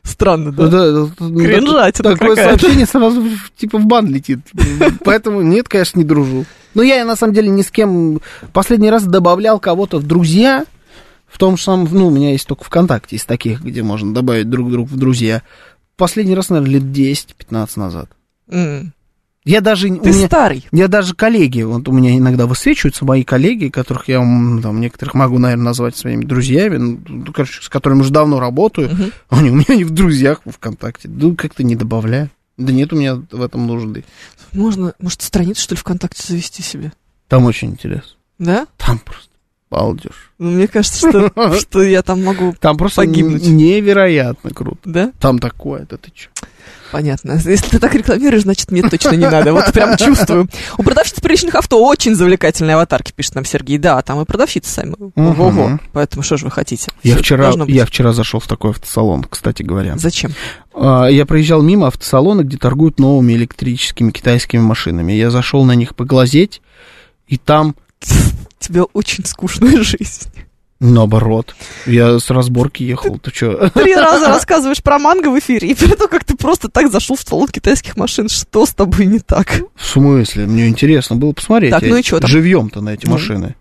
[0.04, 0.68] Странно, да?
[0.68, 2.60] Да, да, Кринжатина Такое какая-то.
[2.60, 3.24] сообщение сразу
[3.56, 4.40] типа в бан летит.
[5.04, 6.46] Поэтому нет, конечно, не дружу.
[6.74, 8.20] Но я на самом деле ни с кем
[8.52, 10.66] последний раз добавлял кого-то в друзья.
[11.28, 14.50] В том же самом, ну, у меня есть только ВКонтакте из таких, где можно добавить
[14.50, 15.44] друг друга в друзья.
[15.96, 18.10] Последний раз, наверное, лет 10-15 назад.
[18.50, 18.94] М.
[19.44, 19.88] Я даже...
[19.90, 20.68] у Ты меня- старый.
[20.72, 25.40] я даже коллеги, вот у меня иногда высвечиваются мои коллеги, которых я там некоторых могу,
[25.40, 26.78] наверное, назвать своими друзьями,
[27.08, 28.90] ну, короче, с которыми уже давно работаю.
[28.92, 29.12] Мгм.
[29.30, 31.10] Они у меня не в друзьях в ВКонтакте.
[31.10, 32.30] Ну, как-то не добавляю.
[32.58, 34.04] Да нет у меня в этом нужды.
[34.54, 36.94] Можно, может, страницу, что ли, ВКонтакте завести себе?
[37.28, 38.12] Там очень интересно.
[38.38, 38.68] Да?
[38.78, 39.31] Там просто
[39.72, 40.32] балдеж.
[40.38, 42.54] Ну, мне кажется, что, что я там могу...
[42.60, 43.48] Там просто Погибнуть.
[43.48, 44.78] невероятно круто.
[44.86, 45.12] Да?
[45.20, 46.30] Там такое, да ты чё?
[46.92, 47.40] Понятно.
[47.46, 49.54] Если ты так рекламируешь, значит, мне точно не надо.
[49.54, 50.50] Вот прям чувствую.
[50.78, 53.78] У продавщиц приличных авто очень завлекательные аватарки, пишет нам Сергей.
[53.78, 54.96] Да, там и продавщицы сами.
[55.16, 55.80] Ого-го.
[55.94, 56.92] Поэтому что же вы хотите?
[57.02, 59.98] Я Всё вчера, я вчера зашел в такой автосалон, кстати говоря.
[59.98, 60.34] Зачем?
[60.74, 65.14] А, Я проезжал мимо автосалона, где торгуют новыми электрическими китайскими машинами.
[65.14, 66.62] Я зашел на них поглазеть,
[67.28, 67.74] и там
[68.62, 70.30] тебя очень скучная жизнь.
[70.80, 71.56] наоборот.
[71.86, 73.20] Я с разборки ехал.
[73.20, 73.70] Ты что?
[73.70, 77.16] Три раза рассказываешь про манго в эфире, и при том, как ты просто так зашел
[77.16, 78.30] в салон китайских машин.
[78.30, 79.62] Что с тобой не так?
[79.76, 80.46] В смысле?
[80.48, 81.72] Мне интересно было посмотреть.
[81.72, 82.30] Так, ну и чё там?
[82.30, 83.12] Живьем-то на эти Ну.
[83.14, 83.56] машины.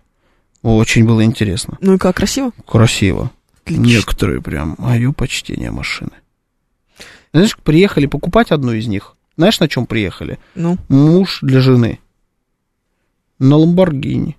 [0.63, 1.79] Очень было интересно.
[1.81, 2.53] Ну и как, красиво?
[2.67, 3.31] Красиво.
[3.65, 3.83] Отлично.
[3.83, 6.11] Некоторые прям мое почтение машины.
[7.33, 9.15] Знаешь, приехали покупать одну из них.
[9.37, 10.39] Знаешь, на чем приехали?
[10.55, 10.77] Ну.
[10.89, 11.99] Муж для жены.
[13.39, 14.37] На Ламборгини.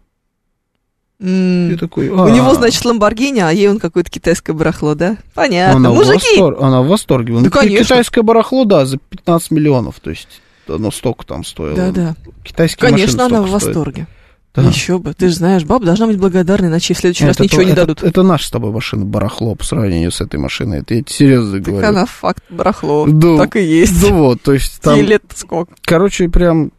[1.22, 2.32] Я такой, У «А».
[2.32, 5.18] него, значит, Ламборгини, а ей он какое-то китайское барахло, да?
[5.36, 5.78] Понятно.
[5.78, 6.38] Она в, Мужики!
[6.38, 7.34] восторг- она в восторге.
[7.36, 7.84] Да, Ну, конечно.
[7.86, 10.00] Китайское барахло, да, за 15 миллионов.
[10.00, 11.76] То есть оно столько там стоило.
[11.76, 12.16] Да-да.
[12.44, 14.08] Китайские Конечно, она в восторге.
[14.56, 14.64] Да.
[14.64, 15.14] Еще бы.
[15.14, 17.72] Ты же знаешь, баб должна быть благодарна, иначе в следующий раз Это ничего то- не
[17.72, 18.04] это- дадут.
[18.04, 20.80] Это наша с тобой машина барахло по сравнению с этой машиной.
[20.80, 21.88] Это я тебе серьезно Так говорю.
[21.88, 23.06] она факт барахло.
[23.08, 23.38] Да.
[23.38, 24.02] Так и есть.
[24.02, 25.72] Да вот, то есть там, Ей лет сколько?
[25.86, 26.72] короче, прям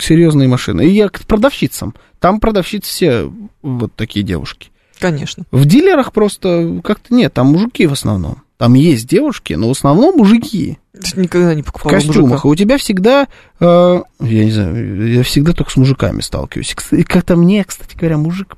[0.00, 0.86] серьезные машины.
[0.86, 1.94] И я к продавщицам.
[2.18, 4.70] Там продавщицы все вот такие девушки.
[4.98, 5.44] Конечно.
[5.52, 8.42] В дилерах просто как-то нет, там мужики в основном.
[8.56, 12.30] Там есть девушки, но в основном мужики Ты никогда не в покупала костюмах.
[12.30, 12.48] мужика.
[12.48, 13.28] И у тебя всегда,
[13.60, 16.74] э, я не знаю, я всегда только с мужиками сталкиваюсь.
[16.90, 18.56] И, как-то мне, кстати говоря, мужик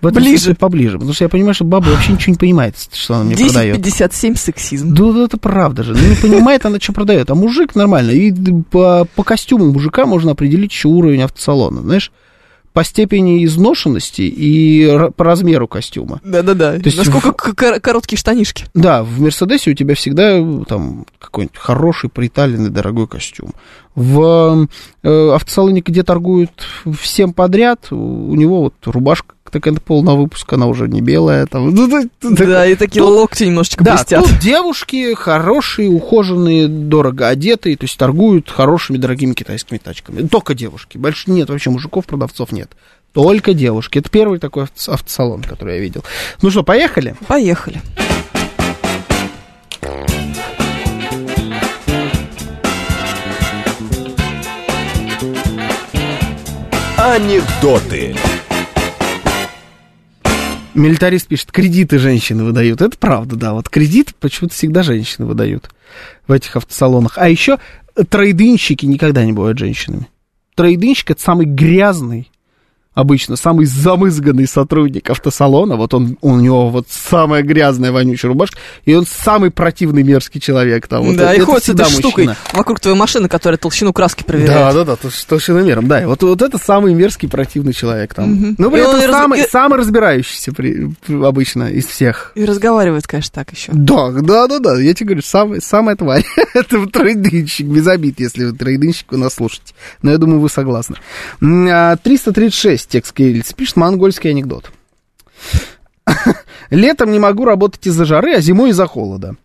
[0.00, 0.38] в этом Ближе.
[0.38, 0.96] смысле поближе.
[0.98, 3.76] Потому что я понимаю, что баба вообще ничего не понимает, что она мне продает.
[3.78, 4.94] 1057 сексизм.
[4.94, 5.92] Да, да, это правда же.
[5.94, 7.30] Ну, не понимает она, что продает.
[7.30, 8.10] А мужик нормально.
[8.10, 8.32] И
[8.70, 12.10] по, по костюму мужика можно определить еще уровень автосалона, знаешь?
[12.72, 16.20] По степени изношенности и по размеру костюма.
[16.22, 16.78] Да-да-да.
[16.84, 18.66] Насколько кор- короткие штанишки.
[18.74, 23.54] Да, в Мерседесе у тебя всегда э, там какой-нибудь хороший, приталенный, дорогой костюм.
[23.94, 24.68] В
[25.02, 26.50] э, автосалоне, где торгуют
[27.00, 31.44] всем подряд, у него вот рубашка такая полного выпуска, она уже не белая.
[31.46, 34.22] Там, ну, да, да, и такие Тут- локти немножечко Да, блестят.
[34.24, 40.26] тут девушки хорошие, ухоженные, дорого одетые, то есть торгуют хорошими, дорогими китайскими тачками.
[40.28, 40.98] Только девушки.
[40.98, 42.70] Больше нет вообще мужиков, продавцов нет.
[43.12, 43.98] Только девушки.
[43.98, 46.04] Это первый такой авто- автосалон, который я видел.
[46.42, 47.16] Ну что, поехали?
[47.26, 47.82] Поехали.
[57.10, 58.14] Анекдоты.
[60.74, 62.80] Милитарист пишет, кредиты женщины выдают.
[62.82, 63.52] Это правда, да.
[63.52, 65.70] Вот кредит почему-то всегда женщины выдают
[66.28, 67.18] в этих автосалонах.
[67.18, 67.58] А еще
[68.08, 70.06] трейдинщики никогда не бывают женщинами.
[70.54, 72.29] Трейдинщик это самый грязный,
[72.92, 78.94] обычно самый замызганный сотрудник автосалона, вот он, у него вот самая грязная вонючая рубашка, и
[78.94, 81.04] он самый противный мерзкий человек там.
[81.04, 82.00] Вот да, это, и ходит с этой мужчина.
[82.00, 84.74] штукой вокруг твоей машины, которая толщину краски проверяет.
[84.74, 88.32] Да, да, да, с толщиномером, да, вот, вот это самый мерзкий противный человек там.
[88.32, 88.54] Угу.
[88.58, 89.50] Ну, при этом самый, раз...
[89.50, 92.32] самый разбирающийся при, обычно из всех.
[92.34, 93.70] И разговаривает, конечно, так еще.
[93.72, 98.46] Да, да, да, да, я тебе говорю, самый, самая тварь, это тройдынщик, без обид, если
[98.46, 99.74] вы тройдынщик, вы нас слушаете.
[100.02, 100.96] Но я думаю, вы согласны.
[101.38, 104.70] 336 часть текст кириллицы пишет монгольский анекдот.
[106.70, 109.36] Летом не могу работать из-за жары, а зимой из-за холода.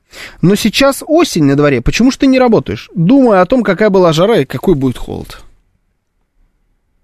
[0.42, 2.90] Но сейчас осень на дворе, почему же ты не работаешь?
[2.96, 5.42] Думаю о том, какая была жара и какой будет холод.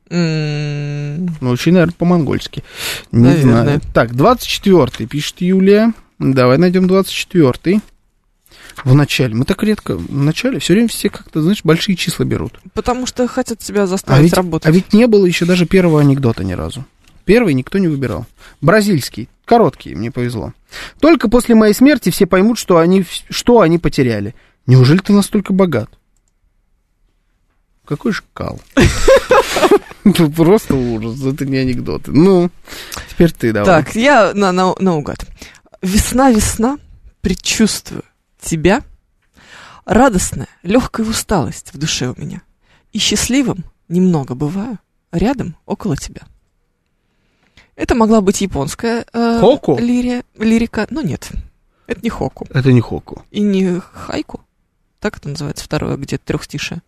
[0.09, 2.63] Ну, очень, наверное, по-монгольски.
[3.11, 3.81] Не знаю.
[3.93, 5.93] Так, 24-й пишет Юлия.
[6.19, 7.81] Давай найдем 24-й.
[8.83, 9.35] В начале.
[9.35, 10.59] Мы так редко в начале.
[10.59, 12.59] Все время все как-то, знаешь, большие числа берут.
[12.73, 14.67] Потому что хотят тебя А заставить ведь, работать.
[14.67, 16.85] а ведь не было еще даже первого анекдота ни разу.
[17.25, 18.25] Первый никто не выбирал.
[18.61, 20.53] Бразильский, короткий, мне повезло.
[20.99, 24.33] Только после моей смерти все поймут, что они, что они потеряли.
[24.65, 25.89] Неужели ты настолько богат?
[27.85, 28.59] Какой шкал.
[30.03, 32.11] Ну, просто ужас, это не анекдоты.
[32.11, 32.49] Ну,
[33.11, 33.83] теперь ты давай.
[33.83, 35.27] Так, я на, на, наугад.
[35.83, 36.79] Весна, весна,
[37.21, 38.01] предчувствую
[38.41, 38.81] тебя.
[39.85, 42.41] Радостная, легкая усталость в душе у меня.
[42.93, 44.77] И счастливым немного бываю
[45.11, 46.21] рядом, около тебя.
[47.75, 49.77] Это могла быть японская э, Хоку?
[49.79, 51.29] лирия, лирика, но нет,
[51.87, 52.45] это не хоку.
[52.51, 53.23] Это не хоку.
[53.31, 54.41] И не хайку.
[54.99, 56.81] Так это называется второе, где трехстишее.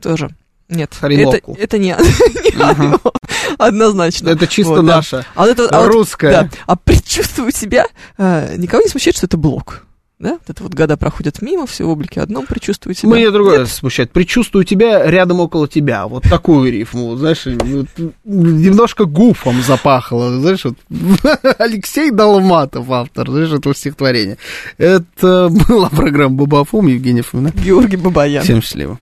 [0.00, 0.30] Тоже.
[0.68, 1.86] Нет, это, это не,
[2.54, 3.00] не Ага.
[3.58, 4.28] однозначно.
[4.28, 4.96] Это чисто Вот, да.
[4.96, 6.30] наша, А вот это, а вот- русская.
[6.30, 7.86] да, а предчувствую себя,
[8.18, 9.86] э, никого не смущает, что это блок.
[10.18, 10.32] Да?
[10.32, 13.10] Вот Это вот года проходят мимо, все в облике одном, предчувствую себя.
[13.10, 14.10] Мне другое смущает.
[14.10, 16.06] Предчувствую тебя рядом около тебя.
[16.08, 17.14] Вот такую рифму.
[17.16, 17.46] Знаешь,
[18.24, 20.40] немножко гуфом запахло.
[20.40, 20.76] Знаешь, вот,
[21.58, 24.38] Алексей Долматов, автор, знаешь, этого стихотворения.
[24.76, 27.52] Это была программа Бабафом, Евгений Фомина.
[27.54, 28.42] Георгий Бабаян.
[28.42, 28.96] Всем счастливо.